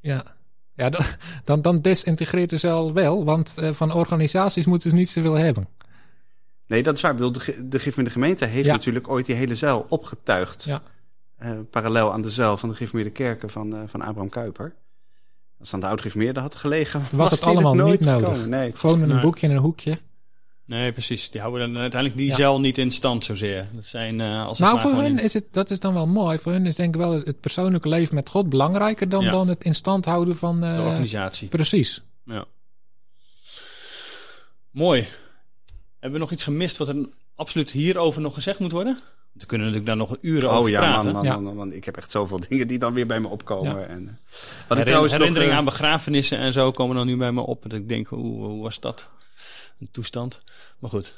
ja. 0.00 0.24
Ja, 0.76 0.90
dan, 0.90 1.04
dan, 1.44 1.62
dan 1.62 1.80
desintegreert 1.80 2.50
de 2.50 2.58
cel 2.58 2.92
wel, 2.92 3.24
want 3.24 3.58
eh, 3.58 3.72
van 3.72 3.92
organisaties 3.92 4.66
moeten 4.66 4.90
ze 4.90 4.96
niet 4.96 5.08
zoveel 5.10 5.34
hebben. 5.34 5.68
Nee, 6.72 6.82
dat 6.82 6.94
is 6.96 7.00
waar. 7.02 7.10
Ik 7.10 7.16
bedoel, 7.16 7.32
de, 7.32 7.68
de 7.68 8.10
gemeente 8.10 8.44
heeft 8.44 8.66
Ja. 8.66 8.72
natuurlijk 8.72 9.08
ooit 9.08 9.26
die 9.26 9.34
hele 9.34 9.54
zuil 9.54 9.86
opgetuigd. 9.88 10.64
Ja. 10.64 10.82
eh, 11.38 11.50
parallel 11.70 12.12
aan 12.12 12.22
de 12.22 12.30
zuil 12.30 12.56
van 12.56 12.68
de 12.68 12.74
Gereformeerde 12.74 13.12
Kerken 13.12 13.50
van, 13.50 13.74
eh, 13.76 13.80
van 13.86 14.00
Abraham 14.02 14.28
Kuyper. 14.30 14.74
Als 15.58 15.74
aan 15.74 15.80
de 15.80 15.86
oud-Gereformeerde 15.86 16.40
had 16.40 16.54
gelegen, 16.56 17.02
Was 17.10 17.30
het 17.40 17.42
allemaal 17.42 17.74
nooit 17.74 18.00
niet 18.00 18.08
nodig. 18.08 18.28
gekomen. 18.28 18.48
Nee. 18.48 18.72
Gewoon 18.74 19.02
een 19.02 19.08
Nee. 19.08 19.20
boekje 19.20 19.46
in 19.46 19.52
een 19.52 19.60
hoekje. 19.62 19.98
Nee, 20.64 20.92
precies. 20.92 21.30
Die 21.30 21.40
houden 21.40 21.72
dan 21.72 21.82
uiteindelijk 21.82 22.20
die 22.20 22.30
Ja. 22.30 22.36
zeil 22.36 22.60
niet 22.60 22.78
in 22.78 22.90
stand 22.90 23.24
zozeer. 23.24 23.66
Dat 23.72 23.84
zijn, 23.84 24.20
eh, 24.20 24.46
als 24.46 24.58
het 24.58 24.66
Nou, 24.68 24.80
voor 24.80 24.92
hun 24.94 25.04
in- 25.18 25.24
is 25.24 25.32
het, 25.34 25.44
dat 25.50 25.70
is 25.70 25.80
dan 25.80 25.94
wel 25.94 26.06
mooi. 26.06 26.38
Voor 26.38 26.52
hun 26.52 26.66
is 26.66 26.76
denk 26.76 26.94
ik 26.94 27.00
wel 27.00 27.12
het, 27.12 27.26
het 27.26 27.40
persoonlijke 27.40 27.88
leven 27.88 28.14
met 28.14 28.28
God 28.28 28.48
belangrijker 28.48 29.08
dan, 29.08 29.24
Ja. 29.24 29.30
dan 29.30 29.48
het 29.48 29.64
in 29.64 29.74
stand 29.74 30.04
houden 30.04 30.36
van... 30.36 30.62
eh, 30.64 30.76
de 30.76 30.82
organisatie. 30.82 31.48
precies. 31.48 32.02
Ja. 32.24 32.44
Mooi. 34.70 35.06
Hebben 36.02 36.12
we 36.20 36.26
nog 36.26 36.32
iets 36.34 36.44
gemist 36.44 36.76
wat 36.76 36.88
er 36.88 36.96
absoluut 37.34 37.70
hierover 37.70 38.20
nog 38.20 38.34
gezegd 38.34 38.58
moet 38.58 38.72
worden? 38.72 38.98
We 39.32 39.46
kunnen 39.46 39.66
natuurlijk 39.66 39.98
daar 39.98 40.08
nog 40.08 40.16
uren 40.20 40.50
Oh 40.50 40.56
over 40.56 40.70
ja, 40.70 40.78
praten. 40.80 41.04
man, 41.04 41.12
man, 41.14 41.24
Ja. 41.24 41.38
man, 41.38 41.56
man. 41.56 41.72
Ik 41.72 41.84
heb 41.84 41.96
echt 41.96 42.10
zoveel 42.10 42.40
dingen 42.48 42.66
die 42.68 42.78
dan 42.78 42.92
weer 42.94 43.06
bij 43.06 43.20
me 43.20 43.28
opkomen. 43.28 43.78
Ja. 43.80 43.86
En, 43.86 44.02
uh, 44.02 44.06
wat 44.06 44.14
ik 44.14 44.68
Herin- 44.68 44.84
trouwens 44.84 45.12
nog, 45.12 45.20
herinneringen 45.20 45.52
eh, 45.52 45.58
aan 45.58 45.64
begrafenissen 45.64 46.38
en 46.38 46.52
zo 46.52 46.70
komen 46.70 46.96
dan 46.96 47.06
nu 47.06 47.16
bij 47.16 47.32
me 47.32 47.40
op. 47.40 47.62
Dat 47.62 47.72
ik 47.72 47.88
denk, 47.88 48.06
hoe, 48.06 48.44
hoe 48.46 48.62
was 48.62 48.80
dat? 48.80 49.08
Een 49.80 49.88
toestand. 49.90 50.38
Maar 50.78 50.90
goed, 50.90 51.14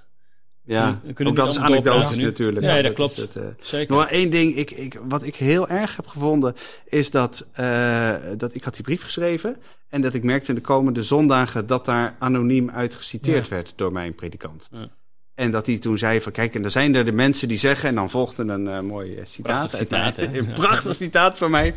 Ja, 0.66 1.00
we 1.04 1.12
kunnen 1.12 1.32
ook 1.32 1.38
dat 1.38 1.48
is 1.54 1.58
anekdotisch 1.58 2.18
natuurlijk. 2.18 2.66
Ja, 2.66 2.82
dat 2.82 2.92
klopt. 2.92 3.16
het, 3.16 3.36
eh. 3.36 3.42
zeker. 3.60 3.94
Nog 3.94 4.04
wel 4.04 4.12
één 4.12 4.30
ding, 4.30 4.56
ik, 4.56 4.70
ik, 4.70 5.00
wat 5.08 5.22
ik 5.22 5.36
heel 5.36 5.68
erg 5.68 5.96
heb 5.96 6.06
gevonden, 6.06 6.54
is 6.84 7.10
dat, 7.10 7.46
eh, 7.52 8.14
dat 8.36 8.54
ik 8.54 8.64
had 8.64 8.74
die 8.74 8.84
brief 8.84 9.02
geschreven. 9.02 9.56
En 9.88 10.00
dat 10.00 10.14
ik 10.14 10.22
merkte 10.22 10.48
in 10.48 10.54
de 10.54 10.60
komende 10.60 11.02
zondagen 11.02 11.66
dat 11.66 11.84
daar 11.84 12.16
anoniem 12.18 12.70
uit 12.70 12.94
geciteerd 12.94 13.48
werd 13.48 13.72
door 13.76 13.92
mijn 13.92 14.14
predikant. 14.14 14.68
Ja. 14.70 14.88
En 15.34 15.50
dat 15.50 15.66
hij 15.66 15.78
toen 15.78 15.98
zei 15.98 16.20
van 16.20 16.32
kijk, 16.32 16.54
en 16.54 16.64
er 16.64 16.70
zijn 16.70 16.94
er 16.94 17.04
de 17.04 17.12
mensen 17.12 17.48
die 17.48 17.56
zeggen, 17.56 17.88
en 17.88 17.94
dan 17.94 18.10
volgde 18.10 18.42
een 18.42 18.68
eh, 18.68 18.80
mooi 18.80 19.16
eh, 19.16 19.26
citaat. 19.26 19.58
Prachtig 19.68 19.78
citaat, 19.78 20.16
hè? 20.16 20.24
een 20.38 20.52
prachtig 20.52 20.94
citaat 20.94 21.38
van 21.38 21.50
mij 21.50 21.74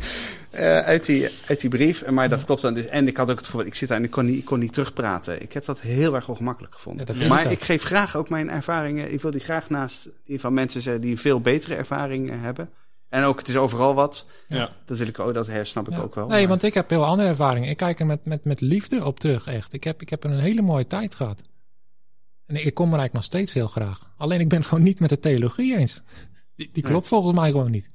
eh, 0.50 0.78
uit, 0.78 1.04
die, 1.06 1.28
uit 1.46 1.60
die 1.60 1.70
brief. 1.70 2.02
En 2.02 2.14
Maar 2.14 2.28
dat 2.28 2.44
klopt 2.44 2.62
dan 2.62 2.74
dus. 2.74 2.86
En 2.86 3.06
ik 3.06 3.16
had 3.16 3.30
ook 3.30 3.36
het 3.36 3.46
gevoel, 3.46 3.64
ik 3.64 3.74
zit 3.74 3.88
daar 3.88 3.98
en 3.98 4.04
ik 4.04 4.10
kon 4.10 4.26
niet, 4.26 4.38
ik 4.38 4.44
kon 4.44 4.58
niet 4.58 4.72
terugpraten. 4.72 5.42
Ik 5.42 5.52
heb 5.52 5.64
dat 5.64 5.80
heel 5.80 6.14
erg 6.14 6.28
ongemakkelijk 6.28 6.74
gevonden. 6.74 7.18
Ja, 7.18 7.28
maar 7.28 7.50
ik 7.50 7.62
geef 7.62 7.82
graag 7.82 8.16
ook 8.16 8.28
mijn 8.28 8.50
ervaringen. 8.50 9.12
Ik 9.12 9.20
wil 9.20 9.30
die 9.30 9.40
graag 9.40 9.70
naast 9.70 10.08
die 10.24 10.40
van 10.40 10.54
mensen 10.54 10.82
zeggen 10.82 11.02
die 11.02 11.10
een 11.10 11.18
veel 11.18 11.40
betere 11.40 11.74
ervaring 11.74 12.40
hebben. 12.40 12.70
En 13.08 13.24
ook, 13.24 13.38
het 13.38 13.48
is 13.48 13.56
overal 13.56 13.94
wat. 13.94 14.26
ja. 14.46 14.70
Dat 14.84 14.98
wil 14.98 15.06
ik 15.06 15.18
ook, 15.18 15.34
dat 15.34 15.46
hersnap 15.46 15.86
ik 15.86 15.92
Ja. 15.92 16.00
ook 16.00 16.14
wel. 16.14 16.26
Nee, 16.26 16.38
Maar- 16.40 16.48
want 16.48 16.62
ik 16.62 16.74
heb 16.74 16.90
heel 16.90 17.04
andere 17.04 17.28
ervaringen. 17.28 17.68
Ik 17.68 17.76
kijk 17.76 18.00
er 18.00 18.06
met, 18.06 18.24
met, 18.24 18.44
met 18.44 18.60
liefde 18.60 19.04
op 19.04 19.20
terug, 19.20 19.46
echt. 19.46 19.72
Ik 19.72 19.84
heb, 19.84 20.02
ik 20.02 20.08
heb 20.08 20.24
een 20.24 20.38
hele 20.38 20.62
mooie 20.62 20.86
tijd 20.86 21.14
gehad. 21.14 21.42
En 22.48 22.66
ik, 22.66 22.74
kom 22.74 22.92
er 22.92 22.98
eigenlijk 22.98 23.12
nog 23.12 23.24
steeds 23.24 23.52
heel 23.52 23.68
graag. 23.68 24.12
Alleen 24.16 24.40
ik 24.40 24.48
ben 24.48 24.58
het 24.58 24.68
gewoon 24.68 24.84
niet 24.84 25.00
met 25.00 25.08
de 25.08 25.18
theologie 25.18 25.76
eens. 25.76 26.02
Die, 26.56 26.70
die 26.72 26.82
klopt 26.82 27.08
volgens 27.08 27.34
mij 27.34 27.50
gewoon 27.50 27.70
niet. 27.70 27.88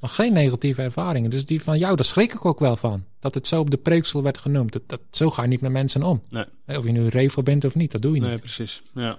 Maar 0.00 0.10
geen 0.10 0.32
negatieve 0.32 0.82
ervaringen. 0.82 1.30
Dus 1.30 1.46
die 1.46 1.62
van 1.62 1.78
jou, 1.78 1.96
daar 1.96 2.04
schrik 2.04 2.32
ik 2.32 2.44
ook 2.44 2.58
wel 2.58 2.76
van. 2.76 3.04
Dat 3.20 3.34
het 3.34 3.46
zo 3.46 3.60
op 3.60 3.70
de 3.70 3.76
preeksel 3.76 4.22
werd 4.22 4.38
genoemd. 4.38 4.72
Dat, 4.72 4.82
dat, 4.86 5.00
zo 5.10 5.30
ga 5.30 5.42
je 5.42 5.48
niet 5.48 5.60
met 5.60 5.72
mensen 5.72 6.02
om. 6.02 6.22
Nee. 6.30 6.44
Of 6.66 6.84
je 6.84 6.92
nu 6.92 7.06
revo 7.08 7.42
bent 7.42 7.64
of 7.64 7.74
niet, 7.74 7.92
dat 7.92 8.02
doe 8.02 8.14
je 8.14 8.20
Nee, 8.20 8.30
niet. 8.30 8.40
precies. 8.40 8.82
Ja. 8.94 9.18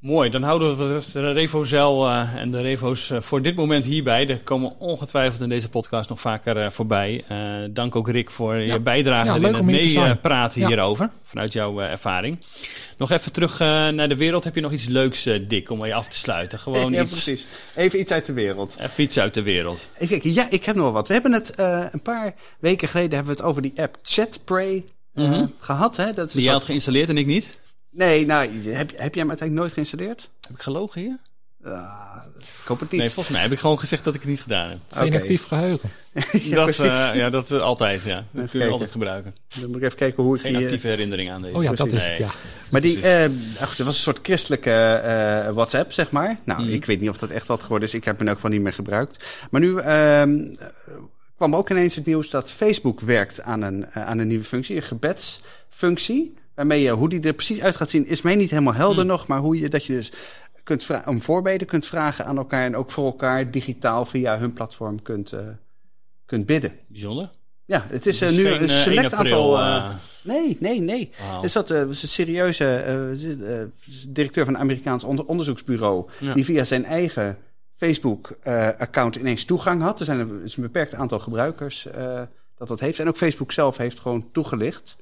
Mooi, 0.00 0.30
dan 0.30 0.42
houden 0.42 0.76
we 0.94 1.00
de 1.12 1.32
Revozel 1.32 2.06
eh 2.08 2.34
en 2.34 2.50
de 2.50 2.60
Revo's 2.60 3.10
eh, 3.10 3.20
voor 3.20 3.42
dit 3.42 3.56
moment 3.56 3.84
hierbij. 3.84 4.28
Er 4.28 4.38
komen 4.40 4.78
ongetwijfeld 4.78 5.40
in 5.40 5.48
deze 5.48 5.68
podcast 5.68 6.08
nog 6.08 6.20
vaker 6.20 6.56
eh, 6.56 6.70
voorbij. 6.70 7.24
Dank 7.70 7.96
ook 7.96 8.08
Rick 8.10 8.30
voor 8.30 8.54
je 8.56 8.80
bijdrage 8.80 9.26
Ja, 9.28 9.34
in 9.34 9.40
leuk 9.40 9.56
het 9.56 9.64
meepraten 9.64 10.60
Ja. 10.60 10.66
hierover. 10.66 11.10
Vanuit 11.24 11.52
jouw 11.52 11.80
ervaring. 11.80 12.38
Nog 12.96 13.10
even 13.10 13.32
terug 13.32 13.58
naar 13.58 14.08
de 14.08 14.16
wereld. 14.16 14.44
Heb 14.44 14.54
je 14.54 14.60
nog 14.60 14.72
iets 14.72 14.86
leuks, 14.86 15.22
Dick, 15.48 15.70
om 15.70 15.78
mee 15.78 15.94
af 15.94 16.08
te 16.08 16.16
sluiten? 16.16 16.58
Gewoon 16.58 16.92
ja, 16.92 17.02
iets, 17.02 17.10
precies. 17.12 17.46
Even 17.76 18.00
iets 18.00 18.12
uit 18.12 18.26
de 18.26 18.32
wereld. 18.32 18.76
even 18.80 19.04
iets 19.04 19.18
uit 19.18 19.34
de 19.34 19.42
wereld. 19.42 19.88
Even 19.94 20.08
kijken, 20.08 20.32
ja, 20.32 20.46
ik 20.50 20.64
heb 20.64 20.74
nog 20.74 20.84
wel 20.84 20.92
wat. 20.92 21.06
We 21.08 21.12
hebben 21.14 21.32
het 21.32 21.52
een 21.92 22.02
paar 22.02 22.34
weken 22.60 22.88
geleden 22.88 23.14
hebben 23.14 23.34
we 23.34 23.40
het 23.40 23.48
over 23.50 23.62
die 23.62 23.72
app 23.76 23.96
ChatPray 24.02 24.84
Mhm. 25.14 25.46
gehad. 25.60 25.96
Hè? 25.96 26.12
Dat 26.12 26.26
is 26.26 26.32
Die 26.32 26.42
jij 26.42 26.52
had 26.52 26.64
geïnstalleerd 26.64 27.08
en 27.08 27.18
ik 27.18 27.26
niet. 27.26 27.46
Nee, 27.90 28.26
nou, 28.26 28.48
heb, 28.62 28.90
heb 28.90 29.14
jij 29.14 29.22
hem 29.22 29.28
uiteindelijk 29.28 29.52
nooit 29.52 29.72
geïnstalleerd? 29.72 30.30
Heb 30.40 30.56
ik 30.56 30.62
gelogen 30.62 31.00
hier? 31.00 31.18
Ah, 31.64 32.16
ik 32.34 32.64
hoop 32.66 32.80
het 32.80 32.90
niet. 32.90 33.00
Nee, 33.00 33.10
volgens 33.10 33.34
mij 33.34 33.42
heb 33.44 33.52
ik 33.52 33.58
gewoon 33.58 33.78
gezegd 33.78 34.04
dat 34.04 34.14
ik 34.14 34.20
het 34.20 34.30
niet 34.30 34.40
gedaan 34.40 34.68
heb. 34.70 34.78
Geen 34.90 35.14
actief 35.14 35.44
geheugen. 35.46 35.90
ja, 36.32 36.54
dat, 36.54 36.64
precies. 36.64 36.80
eh, 36.80 37.10
ja, 37.14 37.30
dat 37.30 37.50
eh, 37.50 37.60
altijd, 37.60 38.02
ja. 38.02 38.14
Dat 38.16 38.24
kun 38.32 38.42
je 38.42 38.48
kijken. 38.48 38.70
altijd 38.70 38.90
gebruiken. 38.90 39.34
Dan 39.60 39.66
moet 39.70 39.76
ik 39.76 39.82
even 39.82 39.96
kijken 39.98 40.22
hoe 40.22 40.34
ik 40.34 40.40
Geen 40.40 40.50
die... 40.50 40.58
eh, 40.60 40.66
actieve 40.66 40.86
herinnering 40.86 41.30
aan 41.30 41.42
deze. 41.42 41.56
Oh 41.56 41.62
ja, 41.62 41.72
dat 41.72 41.92
is 41.92 42.06
het, 42.08 42.18
ja. 42.18 42.28
Maar 42.70 42.80
die, 42.80 43.00
eh 43.00 43.30
ach, 43.60 43.76
dat 43.76 43.86
was 43.86 43.94
een 43.96 44.02
soort 44.02 44.18
christelijke 44.22 44.70
eh, 44.92 45.52
WhatsApp, 45.52 45.92
zeg 45.92 46.10
maar. 46.10 46.38
Nou, 46.44 46.62
Mhm. 46.62 46.72
ik 46.72 46.84
weet 46.84 47.00
niet 47.00 47.10
of 47.10 47.18
dat 47.18 47.30
echt 47.30 47.46
wat 47.46 47.62
geworden 47.62 47.88
is. 47.88 47.94
Ik 47.94 48.04
heb 48.04 48.12
hem 48.14 48.22
in 48.22 48.28
elk 48.28 48.36
geval 48.36 48.50
niet 48.52 48.62
meer 48.62 48.72
gebruikt. 48.72 49.24
Maar 49.50 49.60
nu 49.60 49.78
ehm, 49.78 50.54
eh, 50.58 50.66
kwam 51.36 51.56
ook 51.56 51.70
ineens 51.70 51.94
het 51.94 52.06
nieuws 52.06 52.30
dat 52.30 52.50
Facebook 52.50 53.00
werkt 53.00 53.42
aan 53.42 53.62
een, 53.62 53.90
aan 53.92 54.18
een 54.18 54.26
nieuwe 54.28 54.44
functie, 54.44 54.76
een 54.76 54.82
gebedsfunctie. 54.82 56.36
Waarmee 56.58 56.82
je, 56.82 56.90
hoe 56.90 57.08
die 57.08 57.20
er 57.20 57.32
precies 57.32 57.60
uit 57.60 57.76
gaat 57.76 57.90
zien, 57.90 58.06
is 58.06 58.22
mij 58.22 58.34
niet 58.34 58.50
helemaal 58.50 58.74
helder 58.74 58.98
Mhm. 59.04 59.06
nog. 59.06 59.26
Maar 59.26 59.38
hoe 59.38 59.58
je 59.58 59.68
dat 59.68 59.84
je 59.84 59.92
dus 59.92 60.12
kunt 60.64 60.86
om 61.06 61.22
voorbeden 61.22 61.66
kunt 61.66 61.86
vragen 61.86 62.24
aan 62.26 62.36
elkaar 62.38 62.64
en 62.64 62.76
ook 62.76 62.90
voor 62.90 63.04
elkaar 63.04 63.50
digitaal 63.50 64.04
via 64.04 64.38
hun 64.38 64.52
platform 64.52 65.02
kunt, 65.02 65.32
eh, 65.32 65.40
kunt 66.26 66.46
bidden. 66.46 66.72
Bijzonder. 66.86 67.30
Ja, 67.64 67.86
het 67.88 68.06
is 68.06 68.20
eh, 68.20 68.28
nu 68.30 68.34
geen, 68.44 68.46
een 68.62 68.68
eh, 68.68 68.74
1 68.74 68.82
select 68.82 69.12
aantal. 69.12 69.58
nee, 70.22 70.56
nee, 70.60 70.80
nee. 70.80 71.10
wauw. 71.28 71.40
Dus 71.42 71.52
dat 71.52 71.68
was 71.68 72.02
een 72.02 72.08
serieuze 72.08 72.84
directeur 74.08 74.44
van 74.44 74.54
een 74.54 74.60
Amerikaans 74.60 75.04
onder- 75.04 75.24
onderzoeksbureau. 75.24 76.08
Ja. 76.20 76.34
Die 76.34 76.44
via 76.44 76.64
zijn 76.64 76.84
eigen 76.84 77.38
Facebook-account 77.76 79.16
ineens 79.16 79.44
toegang 79.44 79.82
had. 79.82 79.98
Er 80.00 80.04
zijn 80.06 80.20
een, 80.20 80.40
is 80.44 80.56
een 80.56 80.62
beperkt 80.62 80.94
aantal 80.94 81.18
gebruikers 81.18 81.86
dat 82.56 82.68
dat 82.68 82.80
heeft. 82.80 82.98
En 82.98 83.08
ook 83.08 83.16
Facebook 83.16 83.52
zelf 83.52 83.76
heeft 83.76 84.00
gewoon 84.00 84.28
toegelicht. 84.32 84.96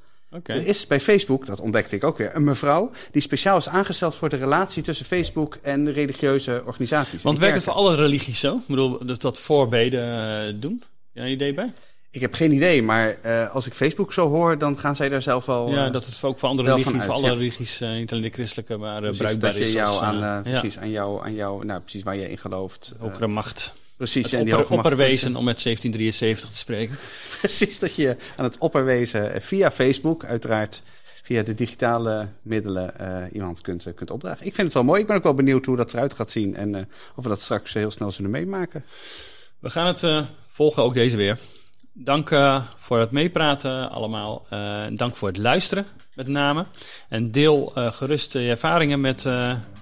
Er 0.44 0.66
is 0.66 0.86
bij 0.86 1.00
Facebook, 1.00 1.46
dat 1.46 1.60
ontdekte 1.60 1.96
ik 1.96 2.04
ook 2.04 2.18
weer, 2.18 2.30
een 2.34 2.44
mevrouw 2.44 2.90
die 3.10 3.22
speciaal 3.22 3.56
is 3.56 3.68
aangesteld 3.68 4.16
voor 4.16 4.28
de 4.28 4.36
relatie 4.36 4.82
tussen 4.82 5.06
Facebook 5.06 5.58
en 5.62 5.92
religieuze 5.92 6.62
organisaties. 6.66 7.22
Want 7.22 7.38
werkt 7.38 7.54
het 7.54 7.64
voor 7.64 7.72
alle 7.72 7.94
religies 7.94 8.40
zo? 8.40 8.54
Ik 8.54 8.66
bedoel, 8.66 9.06
dat 9.06 9.20
dat 9.20 9.38
voorbeden 9.38 10.30
eh, 10.48 10.54
doen? 10.60 10.82
Heb 11.12 11.24
een 11.24 11.30
idee 11.30 11.54
bij? 11.54 11.72
Ik 12.10 12.20
heb 12.20 12.34
geen 12.34 12.52
idee, 12.52 12.82
maar 12.82 13.18
eh, 13.22 13.54
als 13.54 13.66
ik 13.66 13.74
Facebook 13.74 14.12
zo 14.12 14.28
hoor, 14.28 14.58
dan 14.58 14.78
gaan 14.78 14.96
zij 14.96 15.08
daar 15.08 15.22
zelf 15.22 15.46
wel. 15.46 15.70
ja, 15.70 15.86
eh, 15.86 15.92
dat 15.92 16.06
het 16.06 16.24
ook 16.24 16.38
voor 16.38 16.48
andere 16.48 16.68
religies, 16.68 17.04
voor 17.04 17.14
alle 17.14 17.26
ja. 17.26 17.32
religies, 17.32 17.80
niet 17.80 18.10
alleen 18.10 18.22
de 18.22 18.30
christelijke, 18.30 18.76
maar 18.76 19.00
precies, 19.00 19.18
bruikbaar 19.18 19.50
dat 19.50 19.58
je 19.58 19.66
is. 19.66 19.72
jou 19.72 19.88
als, 19.88 20.00
aan, 20.00 20.18
ja, 20.18 20.40
precies, 20.40 20.78
aan 20.78 20.90
jou, 20.90 21.24
aan 21.24 21.34
jou, 21.34 21.64
nou 21.64 21.80
precies 21.80 22.02
waar 22.02 22.16
je 22.16 22.30
in 22.30 22.38
gelooft. 22.38 22.94
hogere 22.98 23.26
macht. 23.26 23.74
Precies, 23.96 24.24
Het 24.24 24.32
en 24.40 24.44
die 24.44 24.56
opper, 24.58 24.76
macht- 24.76 24.84
opperwezen, 24.84 25.36
om 25.36 25.44
met 25.44 25.62
1773 25.62 26.50
te 26.50 26.58
spreken. 26.58 26.96
Precies, 27.40 27.78
dat 27.78 27.94
je 27.94 28.16
aan 28.36 28.44
het 28.44 28.58
opperwezen 28.58 29.42
via 29.42 29.70
Facebook, 29.70 30.24
uiteraard 30.24 30.82
via 31.22 31.42
de 31.42 31.54
digitale 31.54 32.28
middelen, 32.42 32.98
eh, 32.98 33.32
iemand 33.32 33.60
kunt, 33.60 33.86
eh, 33.86 33.94
kunt 33.94 34.10
opdragen. 34.10 34.46
Ik 34.46 34.54
vind 34.54 34.66
het 34.66 34.74
wel 34.74 34.84
mooi. 34.84 35.00
Ik 35.00 35.06
ben 35.06 35.16
ook 35.16 35.22
wel 35.22 35.34
benieuwd 35.34 35.66
hoe 35.66 35.76
dat 35.76 35.92
eruit 35.92 36.14
gaat 36.14 36.30
zien 36.30 36.56
en 36.56 36.74
eh, 36.74 36.82
of 37.16 37.22
we 37.22 37.28
dat 37.28 37.40
straks 37.40 37.74
heel 37.74 37.90
snel 37.90 38.10
zullen 38.10 38.30
meemaken. 38.30 38.84
We 39.58 39.70
gaan 39.70 39.86
het 39.86 40.24
volgen, 40.50 40.82
ook 40.82 40.94
deze 40.94 41.16
weer. 41.16 41.38
Dank 41.98 42.30
eh, 42.30 42.62
voor 42.76 42.98
het 42.98 43.10
meepraten 43.10 43.90
allemaal. 43.90 44.46
Eh, 44.48 44.84
dank 44.90 45.16
voor 45.16 45.28
het 45.28 45.36
luisteren, 45.36 45.86
met 46.14 46.28
name. 46.28 46.64
En 47.08 47.30
deel 47.30 47.72
eh, 47.74 47.92
gerust 47.92 48.32
je 48.32 48.48
ervaringen 48.48 49.00
met 49.00 49.28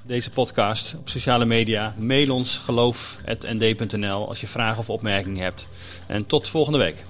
deze 0.07 0.31
podcast 0.31 0.95
op 0.99 1.09
sociale 1.09 1.45
media. 1.45 1.95
Mail 1.99 2.35
ons 2.35 2.57
geloof.nd.nl 2.57 4.29
als 4.29 4.41
je 4.41 4.47
vragen 4.47 4.79
of 4.79 4.91
opmerkingen 4.91 5.43
hebt. 5.43 5.69
En 6.07 6.27
tot 6.27 6.49
volgende 6.49 6.79
week. 6.79 7.03